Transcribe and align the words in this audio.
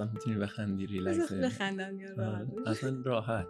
اصلا 0.00 0.12
می‌تونی 0.12 0.36
بخندی 0.36 0.86
ریلکس. 0.86 1.32
بخندم 1.32 2.00
یا 2.00 2.14
راحت 2.14 2.48
آره، 2.56 2.70
اصلا 2.70 3.02
راحت. 3.04 3.46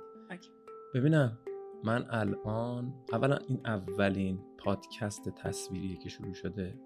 ببینم 0.94 1.38
من 1.84 2.06
الان 2.10 2.94
اولا 3.12 3.36
این 3.36 3.60
اولین 3.64 4.40
پادکست 4.58 5.28
تصویریه 5.28 5.96
که 5.96 6.08
شروع 6.08 6.34
شده 6.34 6.80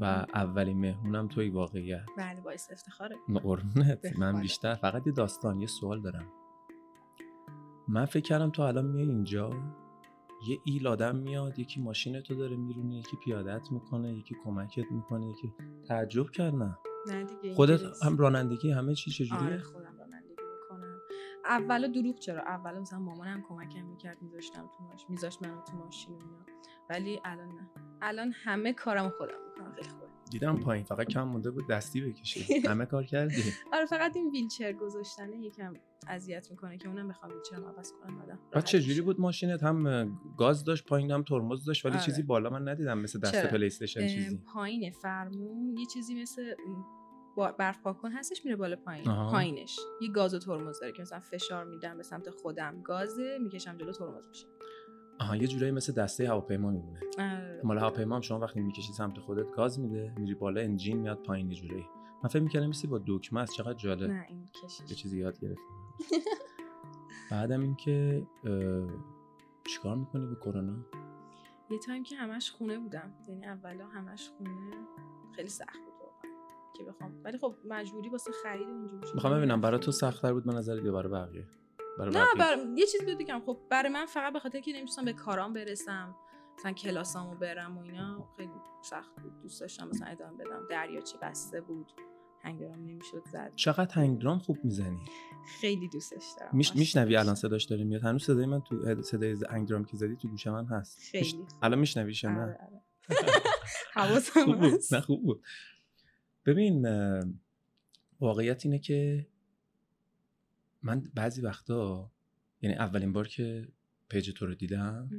و 0.00 0.04
اولین 0.34 0.80
مهمونم 0.80 1.28
توی 1.28 1.50
واقعیت. 1.50 2.06
بله 2.18 2.40
باعث 2.40 2.72
افتخاره. 2.72 3.16
قربونت. 3.42 4.18
من. 4.18 4.40
بیشتر 4.40 4.74
فقط 4.74 5.06
یه 5.06 5.12
داستان 5.12 5.60
یه 5.60 5.66
سوال 5.66 6.02
دارم. 6.02 6.26
من 7.88 8.04
فکر 8.04 8.24
کردم 8.24 8.50
تو 8.50 8.62
الان 8.62 8.86
میای 8.86 9.08
اینجا 9.08 9.50
یه 10.48 10.58
ایل 10.64 10.86
آدم 10.86 11.16
میاد 11.16 11.58
یکی 11.58 11.80
ماشین 11.80 12.20
تو 12.20 12.34
داره 12.34 12.56
میرونه 12.56 12.94
یکی 12.94 13.16
پیادت 13.24 13.72
می‌کنه 13.72 14.12
یکی 14.12 14.34
کمکت 14.44 14.92
می‌کنه 14.92 15.26
یکی 15.30 15.54
تعجب 15.88 16.30
کردم. 16.30 16.78
نه 17.06 17.24
دیگه 17.24 17.54
خودت. 17.54 18.02
هم 18.04 18.16
رانندگی 18.16 18.70
همه 18.70 18.94
چی 18.94 19.10
چجوریه؟ 19.10 19.46
آره 19.46 19.58
خودم 19.58 19.98
رانندگی 19.98 20.42
می‌کنم. 20.52 20.98
اولا 21.44 21.86
دروغ 21.86 22.18
چرا؟ 22.18 22.40
اولا 22.40 22.80
مثلا 22.80 22.98
مامانم 22.98 23.42
کمکم 23.48 23.84
می‌کرد 23.84 24.22
میذاشتم 24.22 24.70
تو 24.76 24.84
ماشین 24.84 25.06
میذاشت 25.08 25.42
منو 25.42 25.62
تو 25.62 25.76
ماشین 25.76 26.14
و 26.14 26.18
اینا. 26.18 26.44
ولی 26.90 27.20
الان 27.24 27.48
نه. 27.48 27.70
الان 28.02 28.32
همه 28.32 28.72
کارم 28.72 29.08
خودم 29.10 29.34
می‌کنم 29.48 29.72
خیلی 29.74 29.88
خوبه 29.88 30.09
دیدم 30.30 30.56
پایین 30.56 30.84
فقط 30.84 31.06
کم 31.06 31.22
مونده 31.22 31.50
بود 31.50 31.68
دستی 31.68 32.00
بکشی 32.00 32.54
همه 32.68 32.86
کار 32.86 33.04
کردی 33.04 33.42
آره 33.72 33.86
فقط 33.86 34.16
این 34.16 34.30
ویلچر 34.30 34.72
گذاشتنه 34.72 35.36
یکم 35.36 35.74
اذیت 36.08 36.50
می‌کنه 36.50 36.78
که 36.78 36.88
اونم 36.88 37.08
بخوام 37.08 37.32
ویلچرم 37.32 37.64
عوض 37.64 37.92
کنم 37.92 38.18
بعدم 38.18 38.38
بعد 38.52 38.64
چجوری 38.64 38.88
میشه. 38.88 39.02
بود 39.02 39.20
ماشینت 39.20 39.62
هم 39.62 40.08
گاز 40.36 40.64
داشت 40.64 40.84
پایین 40.84 41.10
هم 41.10 41.22
ترمز 41.22 41.64
داشت 41.64 41.86
ولی 41.86 41.94
آره. 41.94 42.04
چیزی 42.04 42.22
بالا 42.22 42.50
من 42.50 42.68
ندیدم 42.68 42.98
مثل 42.98 43.20
دست؟ 43.20 43.46
PlayStation 43.46 44.06
چیزی 44.06 44.40
پایین 44.54 44.90
فرمون 44.90 45.76
یه 45.76 45.86
چیزی 45.86 46.22
مثل 46.22 46.54
برف 47.58 47.82
پاکن 47.82 48.12
هستش 48.12 48.44
میره 48.44 48.56
بالا 48.56 48.76
پایین 48.76 49.08
آها. 49.08 49.30
پایینش 49.30 49.78
یه 50.02 50.10
گاز 50.10 50.34
و 50.34 50.38
ترمز 50.38 50.80
داره 50.80 50.92
که 50.92 51.02
مثلا 51.02 51.20
فشار 51.20 51.64
میدم 51.64 51.96
به 51.96 52.02
سمت 52.02 52.30
خودم 52.30 52.82
گازه 52.82 53.38
می‌کشم 53.42 53.76
جلو 53.76 53.92
ترمز 53.92 54.28
میشه 54.28 54.46
آها 55.20 55.36
یه 55.36 55.46
جورایی 55.46 55.72
مثل 55.72 55.92
دسته 55.92 56.28
هواپیما 56.28 56.70
میمونه. 56.70 57.00
آره. 57.18 57.60
مال 57.64 57.78
هواپیما 57.78 58.14
هم 58.14 58.20
شما 58.20 58.38
وقتی 58.38 58.60
می‌کشی 58.60 58.92
سمت 58.92 59.18
خودت 59.18 59.52
گاز 59.56 59.80
میده 59.80 60.14
میری 60.18 60.34
بالا 60.34 60.60
انجین 60.60 60.96
میاد 60.96 61.22
پایین 61.22 61.50
یه 61.50 61.56
جورایی. 61.56 61.86
من 62.22 62.30
فکر 62.30 62.42
می‌کردم 62.42 62.66
مثل 62.66 62.88
با 62.88 63.00
دکمه 63.06 63.40
است 63.40 63.52
چقدر 63.52 63.74
جالب. 63.74 64.10
نه 64.10 64.26
این 64.28 64.40
یه 64.40 64.48
کشش 64.64 64.94
چیزی 64.94 65.18
یاد 65.18 65.38
گرفتم. 65.40 65.62
بعدم 67.30 67.60
اینکه 67.60 68.26
چیکار 69.66 69.96
می‌کنی 69.96 70.26
به 70.26 70.34
کرونا؟ 70.34 70.76
یه 71.70 71.78
تایم 71.78 72.02
که 72.02 72.16
همش 72.16 72.50
خونه 72.50 72.78
بودم. 72.78 73.12
یعنی 73.28 73.44
اولا 73.44 73.86
همش 73.86 74.30
خونه 74.38 74.50
خیلی 75.36 75.48
سخت 75.48 75.78
بود 75.84 75.94
واقعا 76.00 76.30
که 76.76 76.84
بخوام. 76.84 77.12
ولی 77.24 77.38
خب 77.38 77.54
مجبوری 77.68 78.08
واسه 78.08 78.32
خرید 78.42 78.68
و 78.68 78.70
اینجور 78.70 79.00
چیزا 79.00 79.14
می‌خوام 79.14 79.36
ببینم 79.36 79.60
برای 79.60 79.80
تو. 79.80 79.92
سختتر 79.92 80.32
بود 80.32 80.44
به 80.44 80.52
نظرت 80.52 80.84
یا 80.84 80.92
برای 80.92 81.12
بقیه؟ 81.12 81.46
برای 82.00 82.14
نه 82.14 82.26
بر... 82.38 82.56
یه 82.76 82.86
چیز 82.86 83.04
بود 83.04 83.18
بگم. 83.18 83.42
خب 83.46 83.58
برای 83.70 83.92
من 83.92 84.06
فقط 84.06 84.32
به 84.32 84.38
خاطر 84.38 84.60
که 84.60 84.70
نمی‌تونستم 84.70 85.04
به 85.04 85.12
کارام 85.12 85.52
برسم 85.52 86.16
مثلا 86.58 86.72
کلاسامو 86.72 87.34
برم 87.34 87.78
و 87.78 87.80
اینا 87.80 88.28
خیلی 88.36 88.50
سخت 88.82 89.16
بود. 89.22 89.40
دوست 89.42 89.60
داشتم 89.60 89.88
مثلا 89.88 90.08
ادامه 90.08 90.44
بدم. 90.44 90.66
دریاچه 90.70 91.18
بسته 91.22 91.60
بود. 91.60 91.92
هنگرام 92.42 92.86
نمی‌شد 92.86 93.22
زد. 93.32 93.52
چقدر 93.56 93.94
هنگرام 93.94 94.38
خوب 94.38 94.64
می‌زنی؟ 94.64 95.00
خیلی 95.60 95.88
دوستش 95.88 96.24
دارم. 96.38 96.50
میش... 96.56 96.76
میشنوی 96.76 97.16
الان. 97.16 97.34
صداش 97.34 97.64
داره 97.64 97.84
میاد؟ 97.84 98.02
هنوز 98.02 98.24
صدای 98.24 98.46
من 98.46 98.60
تو 98.60 99.02
صدای 99.02 99.36
انگرام 99.48 99.84
که 99.84 99.96
زدی 99.96 100.16
تو 100.16 100.28
گوش 100.28 100.46
من 100.46 100.66
هست. 100.66 100.98
خیلی 100.98 101.46
الان 101.62 101.78
میشنویش 101.78 102.24
آره، 102.24 102.34
نه؟ 102.34 102.42
آره. 102.42 102.82
حواسم 103.94 104.44
خوب 104.44 104.60
بود. 104.60 104.80
نه 104.92 105.00
خوب 105.00 105.22
بود. 105.22 105.42
ببین 106.46 106.86
واقعیت 108.20 108.66
اینه 108.66 108.78
که 108.78 109.26
من 110.82 111.10
بعضی 111.14 111.40
وقتا 111.40 112.12
یعنی 112.62 112.76
اولین 112.76 113.12
بار 113.12 113.28
که 113.28 113.68
پیج 114.08 114.30
تو 114.30 114.46
رو 114.46 114.54
دیدم. 114.54 115.10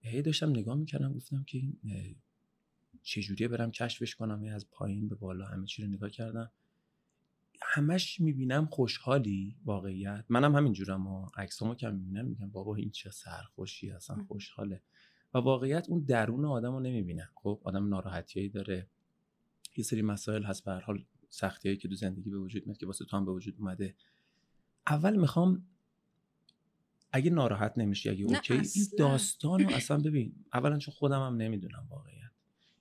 هی 0.00 0.22
داشتم 0.22 0.50
نگاه 0.50 0.76
می‌کردم 0.76 1.12
گفتم 1.12 1.44
که 1.44 1.62
چجوریه 3.02 3.48
برم 3.48 3.70
کشفش 3.70 4.14
کنم 4.14 4.42
هی 4.44 4.50
از 4.50 4.70
پایین 4.70 5.08
به 5.08 5.14
بالا 5.14 5.46
همه 5.46 5.66
چی 5.66 5.82
رو 5.82 5.88
نگاه 5.88 6.10
کردم. 6.10 6.50
همش 7.62 8.20
می‌بینم 8.20 8.66
خوشحالی 8.66 9.56
واقعیت. 9.64 10.24
منم 10.28 10.56
همینجورم 10.56 11.06
ها. 11.06 11.32
عکسامو 11.36 11.74
که 11.74 11.88
می‌بینم 11.88 12.24
میگم 12.26 12.50
بابا 12.50 12.76
این 12.76 12.90
چه 12.90 13.10
سرخوشی 13.10 13.90
اصلا. 13.90 14.24
خوشحاله. 14.28 14.82
و 15.34 15.38
واقعیت 15.38 15.88
اون 15.88 16.00
درون 16.00 16.44
آدم 16.44 16.72
رو 16.72 16.80
نمی‌بینم. 16.80 17.28
خب 17.34 17.60
آدم 17.64 17.88
ناراحتیایی 17.88 18.48
داره. 18.48 18.88
یه 19.76 19.84
سری 19.84 20.02
مسائل 20.02 20.42
هست 20.42 20.64
به 20.64 20.70
هر 20.70 20.80
حال 20.80 21.04
سختیایی 21.28 21.78
که 21.78 21.88
تو 21.88 21.94
زندگی 21.94 22.30
به 22.30 22.38
وجود 22.38 22.66
میاد 22.66 22.78
که 22.78 22.86
واسه 22.86 23.04
تو 23.04 23.16
هم 23.16 23.24
به 23.24 23.32
وجود 23.32 23.54
اومده. 23.58 23.94
اول 24.86 25.16
می‌خوام 25.16 25.66
اگه 27.12 27.30
ناراحت 27.30 27.78
نمیشی 27.78 28.08
اگه 28.10 28.24
اوکی 28.24 28.54
این. 28.54 28.64
داستان 28.98 29.60
رو 29.60 29.70
اصلا 29.70 29.98
ببین 29.98 30.44
اولا 30.52 30.78
چون 30.78 30.94
خودم 30.94 31.20
هم 31.26 31.36
نمی‌دونم 31.36 31.86
واقعیت. 31.90 32.30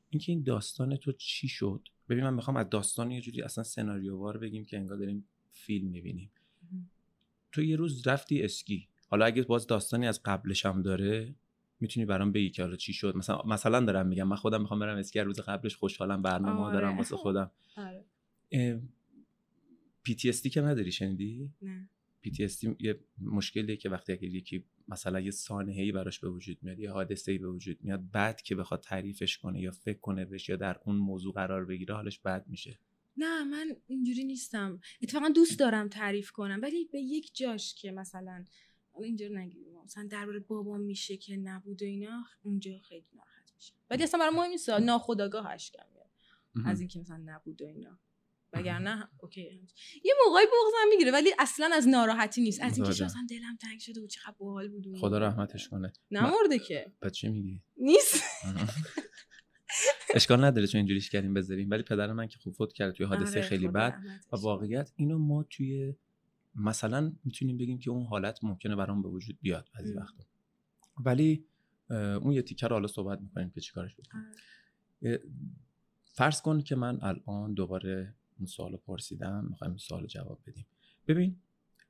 اینکه 0.10 0.32
این 0.32 0.44
داستان 0.44 0.96
تو 0.96 1.12
چی 1.12 1.48
شد؟ 1.48 1.88
ببین 2.10 2.24
من 2.24 2.34
می‌خوام 2.34 2.58
از 2.58 2.70
داستان 2.70 3.12
یه 3.12 3.22
جوری 3.22 3.42
اصلا 3.42 3.64
سناریووار 3.64 4.38
بگیم 4.38 4.66
که 4.66 4.78
انگار 4.78 4.98
داریم 4.98 5.28
فیلم 5.52 5.90
می‌بینیم. 5.90 6.32
تو 7.52 7.64
یه 7.64 7.76
روز 7.76 8.08
رفتی 8.08 8.42
اسکی. 8.44 8.88
حالا 9.08 9.26
اگه 9.26 9.44
باز 9.44 9.68
داستانی 9.68 10.08
از 10.08 10.22
قبلش 10.26 10.66
هم 10.66 10.82
داره 10.82 11.36
می‌تونی 11.80 12.06
برام 12.06 12.32
بگی 12.32 12.50
که 12.50 12.64
حالا 12.64 12.76
چی 12.76 12.94
شد؟ 12.94 13.16
مثلا 13.16 13.42
مثلا 13.46 13.80
دارم 13.80 14.08
میگم 14.08 14.28
من 14.28 14.36
خودم 14.36 14.62
می‌خوام 14.62 14.80
برم 14.80 14.98
اسکی 14.98 15.20
روز 15.20 15.40
قبلش 15.40 15.76
خوشحالم 15.76 16.22
برنامه 16.22 16.60
ها 16.60 16.72
دارم 16.72 16.88
آره. 16.88 16.98
واسه 16.98 17.16
خودم. 17.16 17.52
آره. 17.78 18.06
پی 20.04 20.16
تی 20.16 20.50
که 20.50 20.62
نداری؟ 20.62 20.92
شنیدی؟ 20.92 21.50
نه. 21.62 21.90
PTSD 22.26 22.76
یه 22.80 23.00
مشکلیه 23.22 23.78
که 23.78 23.90
وقتی 23.90 24.14
اگه 24.14 24.28
یکی 24.28 24.64
مثلا 24.88 25.20
یه 25.20 25.32
سانحه‌ای 25.32 25.92
براش 25.92 26.20
به 26.20 26.30
وجود 26.30 26.58
میاد 26.62 26.80
یه 26.80 26.92
حادثه‌ای 26.92 27.38
به 27.38 27.48
وجود 27.48 27.78
میاد 27.82 28.12
بعد 28.12 28.42
که 28.42 28.56
بخواد 28.56 28.82
تعریفش 28.82 29.38
کنه 29.38 29.62
یا 29.62 29.72
فکر 29.72 30.00
کنه 30.00 30.26
بهش 30.26 30.50
یا 30.50 30.56
در 30.56 30.80
اون 30.86 30.96
موضوع 30.96 31.34
قرار 31.34 31.66
بگیره 31.66 31.96
حالش 31.96 32.20
بد 32.20 32.46
میشه. 32.48 32.80
نه 33.18 33.44
من 33.44 33.76
اینجوری 33.88 34.24
نیستم. 34.24 34.80
اتفاقا 35.02 35.30
دوست 35.30 35.60
دارم 35.60 35.88
تعریف 35.88 36.32
کنم 36.32 36.60
ولی 36.64 36.86
به 36.92 37.00
یک 37.00 37.36
جاش 37.36 37.76
که 37.76 37.92
مثلا 37.92 38.46
اینجا 39.04 39.28
نگیم 39.28 39.66
مثلا 39.86 40.08
درباره 40.08 40.40
بابام 40.40 40.82
میشه 40.82 41.18
که 41.18 41.38
نبود 41.38 41.82
و 41.82 41.86
اینا 41.86 42.24
اونجا 42.44 42.80
خیلی 42.80 43.06
ناراحت 43.14 43.52
میشه 43.56 43.74
ولی 43.90 44.04
اصلا 44.04 44.20
برای 44.20 44.36
مهم 44.36 44.50
نیست 44.50 44.70
ناخداگاه 44.70 45.56
میاد. 45.94 46.06
از 46.66 46.80
اینکه 46.80 47.00
مثلا 47.00 47.22
نبود 47.26 47.62
و 47.62 47.66
اینا. 47.66 48.00
وگرنه 48.56 49.10
اوکی. 49.18 49.42
یه 50.04 50.14
موقعی 50.26 50.46
بغضم 50.46 50.90
می‌گیره 50.90 51.12
ولی 51.12 51.30
اصلا 51.40 51.70
از 51.74 51.88
ناراحتی 51.88 52.42
نیست. 52.42 52.62
از 52.62 52.78
اینکه 52.78 52.82
متوجهم. 52.82 53.06
اصلا 53.06 53.28
دلم 53.30 53.58
تنگ 53.62 53.80
شده 53.80 54.02
و 54.02 54.08
چقدر 54.08 54.36
باحال 54.40 54.68
بود 54.68 54.98
خدا. 54.98 55.18
رحمتش 55.18 55.70
کنه. 55.70 55.94
نمرده 56.12 56.60
که. 56.60 56.92
بعد 57.00 57.12
چی 57.12 57.30
میگی؟ 57.30 57.62
نیست. 57.78 58.24
اشکال 60.14 60.44
نداره 60.44 60.68
چون 60.68 60.80
اینجوریش 60.80 61.10
کردیم 61.10 61.34
بذاریم. 61.34 61.70
ولی 61.72 61.84
پدر 61.84 62.14
من 62.14 62.28
که 62.28 62.38
خوب 62.40 62.54
فوت 62.54 62.74
کرد 62.74 62.94
توی 62.94 63.06
حادثه 63.06 63.40
آره، 63.40 63.50
خیلی 63.50 63.68
بد. 63.68 64.00
و. 64.32 64.36
واقعیت 64.36 64.92
اینو 64.96 65.18
ما 65.18 65.44
توی 65.44 65.96
مثلا 66.56 67.14
می‌تونیم 67.24 67.58
بگیم 67.58 67.80
که 67.80 67.90
اون 67.92 68.06
حالت 68.06 68.44
ممکنه 68.44 68.76
برام 68.76 69.02
به 69.02 69.10
وجود 69.10 69.38
بیاد 69.42 69.70
بعضی. 69.74 69.94
وقتا. 69.94 70.24
ولی 70.98 71.46
اون 71.90 72.32
یه 72.32 72.42
تیکر 72.42 72.68
رو 72.68 72.74
حالا 72.74 72.88
صحبت 72.88 73.22
می‌کنیم 73.22 73.50
که 73.50 73.62
چیکارش 73.62 73.96
بکنیم. 73.96 74.26
آره. 75.04 75.24
فرض 76.14 76.42
کن 76.42 76.62
که 76.62 76.76
من 76.76 77.00
الان 77.02 77.54
دوباره 77.54 78.16
اون 78.38 78.46
سوال 78.46 78.78
پرسیدم 78.78 79.48
می‌خوایم 79.50 79.72
این 79.72 79.78
سوال 79.78 80.08
جواب 80.08 80.40
بدیم 80.48 80.66
ببین 81.08 81.42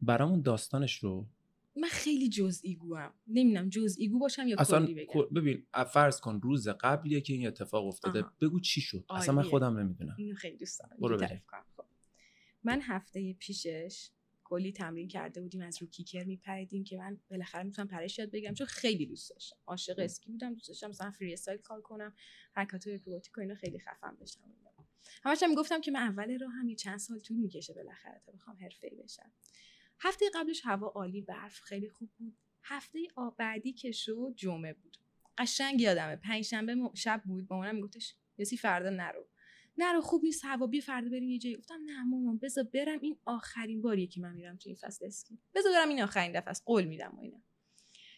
برامون 0.01 0.41
داستانش 0.41 0.95
رو 0.97 1.27
من 1.77 1.87
خیلی 1.87 2.29
جزئی 2.29 2.75
گوام 2.75 3.13
نمی‌دونم 3.27 3.69
جزئی 3.69 4.07
گو 4.07 4.19
باشم 4.19 4.47
یا 4.47 4.55
اصلا 4.59 4.85
کلی 4.85 4.93
بگم 4.95 5.21
ببین 5.35 5.65
فرض 5.93 6.19
کن 6.19 6.39
روز 6.43 6.67
قبلیه 6.67 7.21
که 7.21 7.33
این 7.33 7.47
اتفاق 7.47 7.87
افتاده 7.87 8.21
آها. 8.21 8.33
بگو 8.41 8.59
چی 8.59 8.81
شد 8.81 9.05
اصلا 9.09 9.35
من. 9.35 9.43
خودم 9.43 9.77
نمی‌دونم 9.77 10.15
اینو 10.17 10.35
خیلی 10.35 10.57
دوست 10.57 10.79
دارم 10.79 10.97
برو 10.99 11.17
بریم. 11.17 11.43
خب. 11.77 11.83
من 12.63 12.81
هفته 12.81 13.33
پیشش 13.33 14.09
کلی 14.43 14.71
تمرین 14.71 15.07
کرده 15.07 15.41
بودیم 15.41 15.61
از 15.61 15.81
رو 15.81 15.87
کیکر 15.87 16.23
میپریدیم 16.23 16.83
که 16.83 16.97
من 16.97 17.19
بالاخره 17.29 17.63
می‌تونم 17.63 17.87
پرش 17.87 18.19
یاد 18.19 18.31
بگیرم 18.31 18.53
چون 18.53 18.67
خیلی 18.67 19.05
دوست 19.05 19.29
داشتم 19.29 19.57
عاشق 19.67 19.99
اسکی 19.99 20.31
بودم 20.31 20.53
دوست 20.53 20.67
داشتم 20.67 20.89
مثلا 20.89 21.11
فری 21.11 21.33
استایل 21.33 21.57
کار 21.57 21.81
کنم 21.81 22.13
حرکات 22.53 22.87
اکروباتیک 22.87 23.37
و 23.37 23.41
اینا 23.41 23.55
خیلی 23.55 23.79
خفن 23.79 24.17
بشم. 24.21 24.39
همش 25.23 25.43
هم 25.43 25.49
می‌گفتم 25.49 25.81
که 25.81 25.91
من 25.91 25.99
اول 25.99 26.39
راه 26.39 26.51
هم 26.51 26.67
یه 26.67 26.75
چند 26.75 26.97
سال 26.97 27.19
طول 27.19 27.37
می‌کشه 27.37 27.73
بالاخره 27.73 28.21
تا 28.25 28.31
بخوام 28.31 28.57
حرفه‌ای 28.61 28.95
بشم. 28.95 29.31
هفته 29.99 30.25
قبلش 30.35 30.61
هوا 30.63 30.87
عالی 30.87 31.21
برف 31.21 31.59
خیلی 31.59 31.89
خوب 31.89 32.09
بود. 32.17 32.37
هفته 32.63 32.99
بعدی 33.37 33.73
که 33.73 33.91
شد 33.91 34.33
جمعه 34.35 34.73
بود. 34.73 34.97
قشنگ 35.37 35.81
یادمه 35.81 36.15
پنجشنبه 36.15 36.89
شب 36.93 37.21
بود. 37.25 37.47
مامانم 37.49 37.75
میگفتش 37.75 38.15
یاسی 38.37 38.57
فردا 38.57 38.89
نرو. 38.89 39.27
نرو 39.77 40.01
خوب 40.01 40.23
نیست 40.23 40.45
هوا 40.45 40.67
بیا 40.67 40.81
فردا 40.81 41.09
بریم 41.09 41.29
یه 41.29 41.39
جایی. 41.39 41.55
گفتم 41.55 41.79
نه 41.85 42.03
مامان 42.03 42.37
بذار 42.37 42.63
برم. 42.63 42.99
این 43.01 43.17
آخرین 43.25 43.81
باریه 43.81 44.07
که 44.07 44.21
من 44.21 44.33
میرم 44.33 44.57
تو 44.57 44.69
این 44.69 44.75
فصل 44.75 45.05
اسکی. 45.05 45.39
بذار 45.53 45.71
برم 45.71 45.89
این 45.89 46.01
آخرین 46.01 46.31
دفعه 46.31 46.49
است. 46.49 46.63
قول 46.65 46.83
میدم. 46.83 47.15
و 47.17 47.19
اینا. 47.19 47.43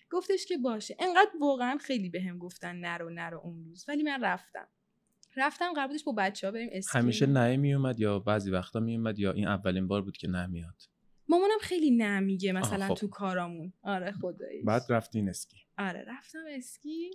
گفتش 0.09 0.45
که 0.45 0.57
باشه. 0.57 0.95
انقدر 0.99 1.31
واقعا 1.39 1.77
خیلی 1.77 2.09
بهم 2.09 2.37
گفتن 2.37 2.75
نرو 2.75 3.09
نرو 3.09 3.39
اون 3.39 3.63
روز. 3.65 3.85
ولی 3.87 4.03
من 4.03 4.23
رفتم. 4.23 4.67
رفتم 5.37 5.73
قرار 5.73 5.87
بودش 5.87 6.03
با 6.03 6.11
بچه 6.11 6.47
ها 6.47 6.51
بریم 6.51 6.69
اسکی. 6.71 6.97
همیشه 6.97 7.25
نه 7.25 7.57
میومد 7.57 7.99
یا 7.99 8.19
بعضی 8.19 8.51
وقتا 8.51 8.79
میومد 8.79 9.19
یا 9.19 9.31
این 9.31 9.47
اولین 9.47 9.87
بار 9.87 10.01
بود 10.01 10.17
که 10.17 10.27
نه 10.27 10.47
میاد. 10.47 10.81
مامانم 11.29 11.59
خیلی 11.61 11.91
نه 11.91 12.19
میگه 12.19 12.51
مثلا 12.51 12.87
خب. 12.87 12.93
تو 12.93 13.07
کارامون. 13.07 13.73
آره 13.83 14.11
خدایی 14.11 14.61
بعد 14.61 14.81
رفتین 14.89 15.29
اسکی. 15.29 15.57
آره 15.77 16.05
رفتم 16.07 16.43
اسکی. 16.49 17.11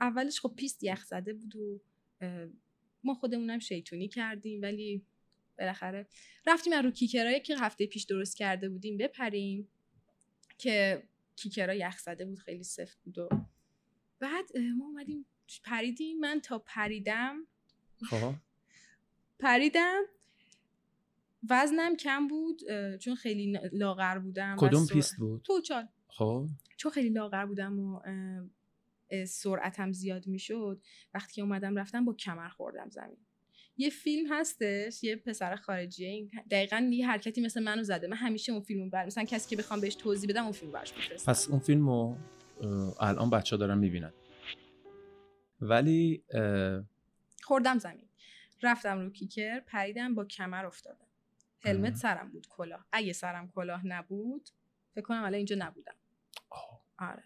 اولش 0.00 0.40
خب 0.40 0.54
پیست 0.56 0.84
یخ 0.84 1.04
زده 1.04 1.34
بود 1.34 1.56
و 1.56 1.80
ما 3.04 3.14
خودمونم 3.14 3.58
شیطونی 3.58 4.08
کردیم 4.08 4.62
ولی 4.62 5.06
بالاخره 5.58 6.06
رفتیم 6.46 6.72
از 6.72 6.84
رو 6.84 6.90
کیکرایی 6.90 7.40
که 7.40 7.56
هفته 7.58 7.86
پیش 7.86 8.04
درست 8.04 8.36
کرده 8.36 8.68
بودیم 8.68 8.96
بپریم 8.96 9.68
که 10.58 11.02
کیکرا 11.36 11.74
یخ 11.74 11.98
زده 11.98 12.24
بود 12.24 12.38
خیلی 12.38 12.64
سفت 12.64 12.98
بود 13.04 13.18
و 13.18 13.28
بعد 14.18 14.58
ما 14.78 14.84
اومدیم 14.84 15.26
پریدیم 15.64 16.18
من 16.20 16.40
تا 16.40 16.58
پریدم. 16.58 17.46
خب. 18.10 18.32
پریدم. 19.38 20.02
وزنم 21.50 21.96
کم 21.96 22.28
بود 22.28 22.60
چون 22.96 23.14
خیلی 23.14 23.58
لاغر 23.72 24.18
بودم 24.18 24.56
کدوم 24.58 24.84
سر- 24.84 24.94
پیست 24.94 25.16
بود؟ 25.16 25.42
توچال 25.42 25.88
خب. 26.08 26.46
چون 26.76 26.92
خیلی 26.92 27.08
لاغر 27.08 27.46
بودم 27.46 27.78
و 27.78 28.00
سرعتم 29.26 29.92
زیاد 29.92 30.26
می‌شد 30.26 30.82
وقتی 31.14 31.34
که 31.34 31.42
اومدم 31.42 31.78
رفتم 31.78 32.04
با 32.04 32.12
کمر 32.14 32.48
خوردم 32.48 32.90
زمین. 32.90 33.16
یه 33.76 33.90
فیلم 33.90 34.32
هستش 34.32 35.04
یه 35.04 35.16
پسر 35.16 35.56
خارجیه 35.56 36.08
این 36.08 36.30
دقیقا 36.50 36.90
یه 36.92 37.06
حرکتی 37.08 37.40
مثل 37.40 37.62
منو 37.62 37.82
زده. 37.82 38.06
من 38.06 38.16
همیشه 38.16 38.52
اون 38.52 38.62
فیلمو 38.62 38.90
بر 38.90 39.06
مثلا 39.06 39.24
کسی 39.24 39.50
که 39.50 39.56
بخوام 39.56 39.80
بهش 39.80 39.94
توضیح 39.94 40.30
بدم 40.30 40.42
اون 40.42 40.52
فیلم 40.52 40.72
براش 40.72 40.94
میفرستم. 40.96 41.32
پس 41.32 41.48
اون 41.48 41.58
فیلم 41.58 41.88
رو 41.88 42.16
الان 43.00 43.30
بچه 43.30 43.56
ها 43.56 43.60
دارن 43.60 43.78
می‌بینن. 43.78 44.12
ولی 45.60 46.24
خوردم 47.42 47.78
زمین. 47.78 48.08
رفتم 48.62 49.00
رو 49.00 49.10
کیکر 49.10 49.60
پریدم 49.60 50.14
با 50.14 50.24
کمر 50.24 50.66
افتادم 50.66 51.06
هلمت. 51.60 51.94
سرم 51.94 52.30
بود 52.30 52.46
کلاه. 52.46 52.86
اگه 52.92 53.12
سرم 53.12 53.50
کلاه 53.50 53.86
نبود 53.86 54.48
فکر 54.94 55.04
کنم 55.04 55.18
الان 55.18 55.34
اینجا 55.34 55.56
نبودم. 55.58 55.94
آه، 56.50 56.84
آره. 56.98 57.24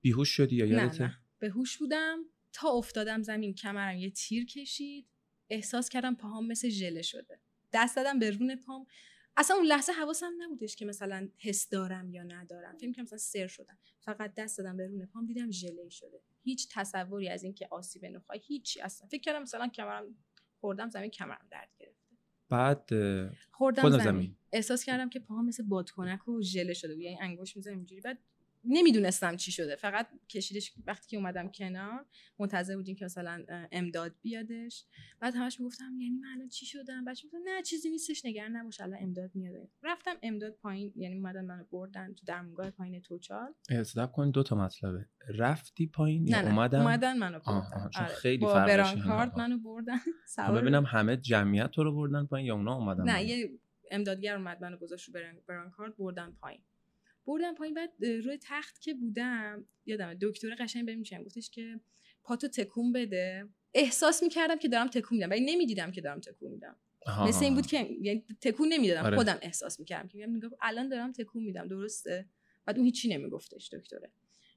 بیهوش 0.00 0.28
شدی 0.28 0.56
یا 0.56 0.66
نه 0.66 1.00
نه. 1.00 1.18
به 1.38 1.48
هوش 1.48 1.78
بودم. 1.78 2.18
تا 2.52 2.68
افتادم 2.68 3.22
زمین 3.22 3.54
کمرم 3.54 3.96
یه 3.96 4.10
تیر 4.10 4.46
کشید. 4.46 5.06
احساس 5.50 5.88
کردم 5.88 6.14
پاهام 6.14 6.46
مثل 6.46 6.68
ژله 6.68 7.02
شده. 7.02 7.40
دست 7.72 7.96
دادم 7.96 8.18
به 8.18 8.30
رون 8.30 8.56
پام. 8.56 8.86
اصلا 9.36 9.56
اون 9.56 9.66
لحظه 9.66 9.92
حواسم 9.92 10.32
نبودش 10.38 10.76
که 10.76 10.84
مثلا 10.84 11.28
حس 11.38 11.68
دارم 11.68 12.10
یا 12.10 12.22
ندارم. 12.22 12.78
فکر 12.78 12.92
کنم 12.92 13.04
مثلا 13.04 13.18
سر 13.18 13.46
شدم. 13.46 13.78
فقط 14.00 14.34
دست 14.34 14.58
دادم 14.58 14.76
به 14.76 14.86
رون 14.86 15.06
پام 15.06 15.26
دیدم 15.26 15.50
ژله 15.50 15.88
شده. 15.88 16.20
هیچ 16.46 16.68
تصوری 16.74 17.28
از 17.28 17.42
اینکه 17.42 17.68
آسیب 17.70 18.04
نخواهی 18.04 18.40
هیچی 18.44 18.80
اصلا 18.80 19.08
فکر 19.08 19.20
کردم 19.20 19.42
مثلا 19.42 19.68
کمرم 19.68 20.04
خوردم 20.60 20.88
زمین 20.88 21.10
کمرم 21.10 21.46
درد 21.50 21.70
گرفته 21.78 22.16
بعد 22.48 22.90
خوردم 23.50 23.90
زمین. 23.90 24.04
زمین. 24.04 24.36
احساس 24.52 24.84
کردم 24.84 25.08
که 25.08 25.20
پاهام 25.20 25.46
مثل 25.46 25.62
بادکنک 25.62 26.28
و 26.28 26.42
ژله 26.42 26.74
شده 26.74 26.94
بود 26.94 27.02
یعنی 27.02 27.18
انگوش 27.20 27.56
می‌زنم 27.56 27.76
اینجوری 27.76 28.00
بعد 28.00 28.18
نمی‌دونستم 28.68 29.36
چی 29.36 29.52
شده 29.52 29.76
فقط 29.76 30.06
کشیدش 30.28 30.72
وقتی 30.86 31.08
که 31.08 31.16
اومدم 31.16 31.48
کنار 31.48 32.06
منتظر 32.38 32.76
بودیم 32.76 32.96
که 32.96 33.04
مثلا 33.04 33.44
امداد 33.72 34.14
بیادش 34.22 34.84
بعد 35.20 35.34
همش 35.34 35.60
می‌گفتم 35.60 36.00
یعنی 36.00 36.18
من 36.18 36.28
الان 36.28 36.48
چی 36.48 36.66
شدم 36.66 37.04
بچه 37.04 37.28
گفتن 37.28 37.38
نه 37.44 37.62
چیزی 37.62 37.90
نیستش 37.90 38.24
نگران 38.24 38.56
نباش 38.56 38.80
الان 38.80 38.98
امداد 39.02 39.30
میاد 39.34 39.68
رفتم 39.82 40.16
امداد 40.22 40.52
پایین 40.52 40.92
یعنی 40.96 41.14
اومدن 41.14 41.44
منو 41.44 41.64
بردن 41.72 42.14
تو 42.14 42.24
درمونگاه 42.26 42.70
پایین 42.70 43.00
توچال 43.00 43.54
اصداب 43.70 44.12
کن 44.12 44.30
دو 44.30 44.42
تا 44.42 44.56
مطلبه 44.56 45.06
رفتی 45.28 45.86
پایین 45.86 46.24
نه 46.24 46.42
نه 46.42 46.50
اومدن 46.50 46.80
اومدن 46.80 47.18
منو 47.18 47.38
بردن 47.38 47.52
آه، 47.52 47.74
آه، 47.74 47.90
چون 47.90 48.04
آره. 48.04 48.14
خیلی 48.14 48.38
با 48.38 48.52
فرقش 48.52 48.68
بران 48.68 48.88
اینه. 48.88 49.04
کارت 49.06 49.32
آه. 49.32 49.38
منو 49.38 49.58
بردن 49.58 49.98
سوار 50.36 50.60
ببینم 50.60 50.84
همه 50.84 51.16
جمعیت 51.16 51.70
تو 51.70 51.84
رو 51.84 51.94
بردن 51.94 52.26
پایین 52.26 52.46
یا 52.46 52.54
اونا 52.54 52.74
اومدن 52.74 53.04
نه؟ 53.04 53.24
یه 53.24 53.50
امدادگر 53.90 54.36
اومد 54.36 54.62
منو 54.62 54.76
گذاشت 54.76 55.08
رو 55.08 55.14
بران, 55.14 55.34
بران 55.48 55.70
کارت 55.70 55.96
بردن 55.96 56.36
پایین 56.40 56.62
بردن 57.26 57.54
پایین 57.54 57.74
بعد 57.74 58.04
روی 58.04 58.38
تخت 58.42 58.80
که 58.80 58.94
بودم 58.94 59.66
یادمه 59.86 60.16
دکتر 60.20 60.54
قشنگ 60.54 60.86
بهم 60.86 60.98
میشم 60.98 61.22
گفتش 61.22 61.50
که 61.50 61.80
پاتو 62.22 62.48
تکون 62.48 62.92
بده. 62.92 63.48
احساس 63.74 64.22
می‌کردم 64.22 64.58
که 64.58 64.68
دارم 64.68 64.88
تکون 64.88 65.18
میدم 65.18 65.30
ولی 65.30 65.54
نمی‌دیدم 65.54 65.90
که 65.90 66.00
دارم 66.00 66.20
تکون 66.20 66.50
میدم. 66.50 66.76
مثل 67.26 67.44
این 67.44 67.54
بود. 67.54 67.66
که 67.66 67.88
یعنی 68.00 68.24
تکون 68.40 68.68
نمی‌دادم 68.72 69.04
آره. 69.04 69.16
خودم 69.16 69.38
احساس 69.42 69.80
می‌کردم 69.80 70.08
که 70.08 70.26
میگم 70.26 70.50
الان 70.60 70.88
دارم 70.88 71.12
تکون 71.12 71.42
میدم 71.42 71.68
درسته؟ 71.68 72.26
بعد 72.64 72.76
اون 72.76 72.84
هیچی 72.84 73.08
نمیگفتش 73.08 73.68
دکتره. 73.68 74.10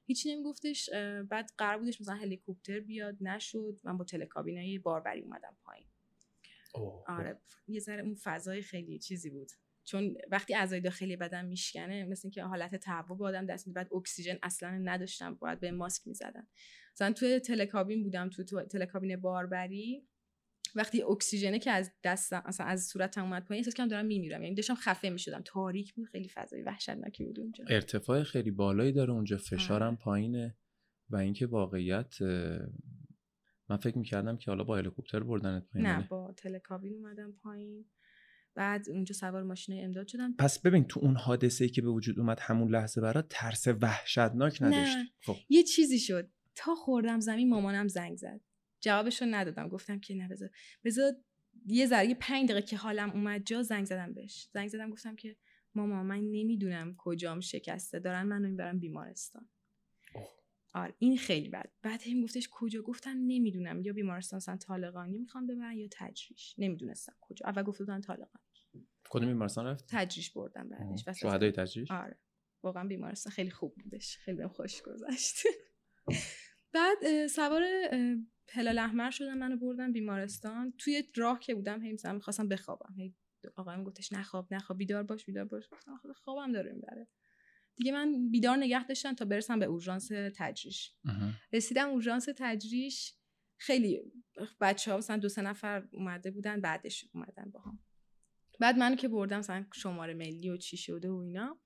هیچی 0.06 0.34
نمیگفتش 0.34 0.90
بعد 1.28 1.50
قرار 1.58 1.78
بودش 1.78 2.00
مثلا 2.00 2.14
هلیکوپتر 2.14 2.80
بیاد 2.80 3.16
نشد 3.20 3.80
من 3.84 3.96
با 3.98 4.04
تلکابینای 4.04 4.78
باربری 4.78 5.20
اومدم 5.20 5.56
پایین. 5.64 5.86
اوه، 6.74 7.04
آره 7.08 7.40
یه 7.68 7.80
ذره 7.80 8.02
اون 8.02 8.14
فضای 8.14 8.62
خیلی 8.62 8.98
چیزی 8.98 9.30
بود. 9.30 9.50
چون 9.90 10.14
وقتی 10.30 10.54
اعضای 10.54 10.80
داخلی 10.80 11.16
بدن 11.16 11.44
میشکنه 11.44 12.04
مثل 12.04 12.20
اینکه 12.24 12.42
حالت 12.42 12.76
تهوع 12.76 13.18
به 13.18 13.24
آدم 13.24 13.46
دست 13.46 13.68
بعد 13.68 13.94
اکسیژن 13.94 14.38
اصلا 14.42 14.70
نداشتم 14.70 15.34
باید 15.34 15.60
به 15.60 15.70
ماسک 15.70 16.06
می‌زدن. 16.06 16.46
مثلا 16.94 17.12
توی 17.12 17.40
تلکابین 17.40 18.02
بودم 18.02 18.28
تو, 18.28 18.62
تلکابین 18.62 19.16
باربری 19.16 20.08
وقتی 20.74 21.02
اکسیژنه 21.02 21.58
که 21.58 21.70
از 21.70 21.92
دستم 22.04 22.42
مثلا 22.46 22.66
از 22.66 22.86
صورتم 22.86 23.24
اومد 23.24 23.44
پایین 23.44 23.60
احساس 23.60 23.74
کردم 23.74 23.88
دارم 23.88 24.06
میمیرم. 24.06 24.42
یعنی 24.42 24.54
داشتم 24.54 24.74
خفه 24.74 25.10
می‌شدم. 25.10 25.42
تاریک 25.44 25.94
بود. 25.94 26.06
خیلی 26.06 26.28
فضای 26.28 26.62
وحشتناکی 26.62 27.24
بود 27.24 27.40
اونجا. 27.40 27.64
ارتفاع 27.68 28.22
خیلی 28.22 28.50
بالایی 28.50 28.92
داره 28.92 29.12
اونجا. 29.12 29.36
فشارم 29.36 29.86
آره. 29.86 29.96
پایینه. 29.96 30.56
و 31.10 31.16
اینکه 31.16 31.46
واقعیت 31.46 32.22
من 33.68 33.76
فکر 33.82 33.98
می‌کردم 33.98 34.36
که 34.36 34.50
حالا 34.50 34.64
با 34.64 34.76
هلیکوپتر 34.76 35.20
بردنت 35.20 35.66
پایین 35.72 35.88
نه 35.88 36.08
با 36.08 36.34
تلکابین 36.36 36.94
اومدم 36.94 37.32
پایین. 37.32 37.84
بعد 38.60 38.90
اونجا 38.90 39.14
سوار 39.14 39.42
ماشین 39.42 39.84
امداد 39.84 40.08
شدم. 40.08 40.34
پس 40.36 40.58
ببین 40.58 40.84
تو 40.84 41.00
اون 41.00 41.16
حادثه 41.16 41.68
که 41.68 41.82
به 41.82 41.88
وجود 41.88 42.18
اومد 42.18 42.38
همون 42.40 42.70
لحظه 42.70 43.00
برات 43.00 43.26
ترس 43.30 43.68
وحشتناک 43.68 44.62
نداشت 44.62 44.96
نه. 44.96 45.08
خب. 45.20 45.36
یه 45.48 45.62
چیزی 45.62 45.98
شد. 45.98 46.30
تا 46.54 46.74
خوردم 46.74 47.20
زمین 47.20 47.48
مامانم 47.48 47.88
زنگ 47.88 48.16
زد. 48.16 48.40
جوابشو 48.80 49.24
ندادم. 49.28 49.68
گفتم 49.68 50.00
که 50.00 50.14
نه 50.14 50.28
بذار. 50.28 50.50
بذار 50.84 51.12
یه 51.66 51.86
ذره 51.86 52.06
یه 52.06 52.16
پنج 52.20 52.50
دقیقه 52.50 52.66
که 52.66 52.76
حالم 52.76 53.10
اومد 53.10 53.44
جا 53.44 53.62
زنگ 53.62 53.84
زدم 53.84 54.14
بهش. 54.14 54.48
زنگ 54.54 54.68
زدم 54.68 54.90
گفتم 54.90 55.16
که 55.16 55.36
ماما 55.74 56.02
من 56.02 56.20
نمی‌دونم 56.20 56.94
کجام 56.98 57.40
شکسته. 57.40 57.98
دارن 57.98 58.22
منو 58.22 58.48
می‌برن 58.48 58.78
بیمارستان. 58.78 59.48
آره 60.74 60.94
این 60.98 61.16
خیلی 61.16 61.48
بد. 61.48 61.70
بعد 61.82 62.02
هم 62.02 62.22
گفتش 62.22 62.48
کجا؟ 62.52 62.82
گفتم 62.82 63.16
نمی‌دونم. 63.26 63.82
یا 63.82 63.92
بیمارستان 63.92 64.36
مثلا 64.36 64.56
طالقانی 64.56 65.18
می‌خوان 65.18 65.46
ببرن 65.46 65.78
یا 65.78 65.88
تجریش. 65.92 66.54
نمی‌دونستم 66.58 67.12
کجا. 67.20 67.46
اول 67.46 67.62
گفته 67.62 67.84
بودن 67.84 68.00
طالقانی 68.00 68.44
کدوم 69.10 69.28
بیمارستان 69.28 69.66
رفت 69.66 69.84
تجریش 69.88 70.30
بردم 70.30 70.68
بعدش. 70.68 71.04
وسط 71.08 71.20
شهدای 71.20 71.52
تجریش؟ 71.52 71.90
آره. 71.90 72.18
واقعا 72.62 72.88
بیمارستان 72.88 73.32
خیلی 73.32 73.50
خوب 73.50 73.74
بودش. 73.74 74.18
خیلی 74.18 74.36
بهم 74.36 74.48
خوش 74.48 74.82
گذشت. 74.82 75.36
بعد 76.74 77.26
سوار 77.26 77.62
هلال 78.50 78.78
احمر 78.78 79.10
شدم 79.10 79.38
منو 79.38 79.56
بردن 79.56 79.92
بیمارستان. 79.92 80.72
توی 80.78 81.02
راه 81.16 81.40
که 81.40 81.54
بودم 81.54 81.82
هی 81.82 81.92
مثلا 81.92 82.12
می‌خواستم 82.12 82.48
بخوابم. 82.48 82.94
هی 82.96 83.14
آقایم 83.56 83.84
گفتش 83.84 84.12
نخواب 84.12 84.54
نخواب 84.54 84.78
بیدار 84.78 85.02
باش 85.02 85.24
بیدار 85.24 85.44
باش. 85.44 85.68
گفتم 85.72 85.92
آخه 85.92 86.12
خوابم 86.12 86.52
داره 86.52 86.72
می‌بره. 86.72 87.08
دیگه 87.76 87.92
من 87.92 88.30
بیدار 88.30 88.56
نگه 88.56 88.86
داشتم 88.86 89.14
تا 89.14 89.24
برسم 89.24 89.58
به 89.58 89.66
اورژانس 89.66 90.08
تجریش. 90.36 90.94
رسیدم 91.52 91.88
اورژانس 91.88 92.28
تجریش. 92.36 93.14
خیلی 93.56 94.02
بچه 94.60 94.90
ها 94.90 94.98
مثلا 94.98 95.16
دو 95.16 95.28
سه 95.28 95.42
نفر 95.42 95.88
اومده 95.92 96.30
بودن 96.30 96.60
بعدش 96.60 97.04
اومدن 97.14 97.50
با 97.50 97.60
هم 97.60 97.78
بعد 98.60 98.78
منو 98.78 98.96
که 98.96 99.08
بردم 99.08 99.38
مثلا 99.38 99.66
شماره 99.74 100.14
ملی 100.14 100.50
و 100.50 100.56
چی 100.56 100.76
شده 100.76 101.08
و 101.10 101.16
اینا. 101.16 101.60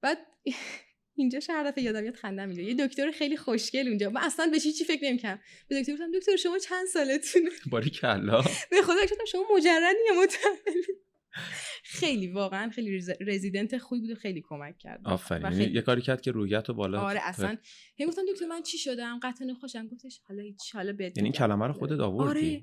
بعد 0.00 0.18
اینجا 1.18 1.38
دفعه 1.48 1.82
یادم 1.84 2.04
یاد 2.04 2.14
خندم 2.14 2.48
می‌گیره 2.48 2.66
یه 2.66 2.86
دکتر 2.86 3.10
خیلی 3.10 3.36
خوشگل 3.36 3.88
اونجا. 3.88 4.10
من 4.10 4.20
اصلا 4.20 4.46
به 4.52 4.60
چی 4.60 4.84
فکر 4.84 5.04
نمی‌کردم. 5.04 5.42
به 5.68 5.80
دکتر 5.80 5.92
گفتم 5.92 6.10
دکتر 6.18 6.36
شما 6.36 6.58
چند 6.58 6.86
سالتونه 6.86 7.50
باری 7.72 7.90
کلا. 7.90 8.40
به 8.70 8.82
خدا 8.82 9.02
گفتم 9.02 9.24
شما 9.32 9.42
مجردی 9.56 9.96
یا 10.08 10.26
خیلی 11.84 12.26
واقعا 12.28 12.70
خیلی 12.70 13.00
رز- 13.00 13.16
رزیدنت 13.20 13.78
خوبی 13.78 14.00
بود 14.00 14.10
و 14.10 14.14
خیلی 14.14 14.42
کمک 14.48 14.78
کرد. 14.78 15.00
آفرین. 15.04 15.42
و 15.42 15.50
یعنی 15.50 15.64
خیلی- 15.64 15.74
یه 15.74 15.82
کاری 15.82 16.02
کرد 16.02 16.20
که 16.20 16.30
روحیت 16.30 16.68
رو 16.68 16.74
بالا 16.74 17.00
آره 17.00 17.20
اصلا. 17.22 17.56
هی 17.96 18.06
گفتم 18.06 18.22
دکتر 18.32 18.46
من 18.46 18.62
چی 18.62 18.78
شدم؟ 18.78 19.20
قطع 19.22 19.44
نخاع 19.44 19.64
شدم. 19.64 19.88
گفتش 19.88 20.20
حالا 20.28 20.42
هیچ 20.42 20.74
حالا 20.74 20.92
بهت 20.92 21.16
یعنی 21.18 21.26
این. 21.28 21.32
کلمه 21.32 21.66
رو 21.66 21.72
خودت 21.72 22.00
آوردی؟ 22.00 22.28
آره 22.54 22.62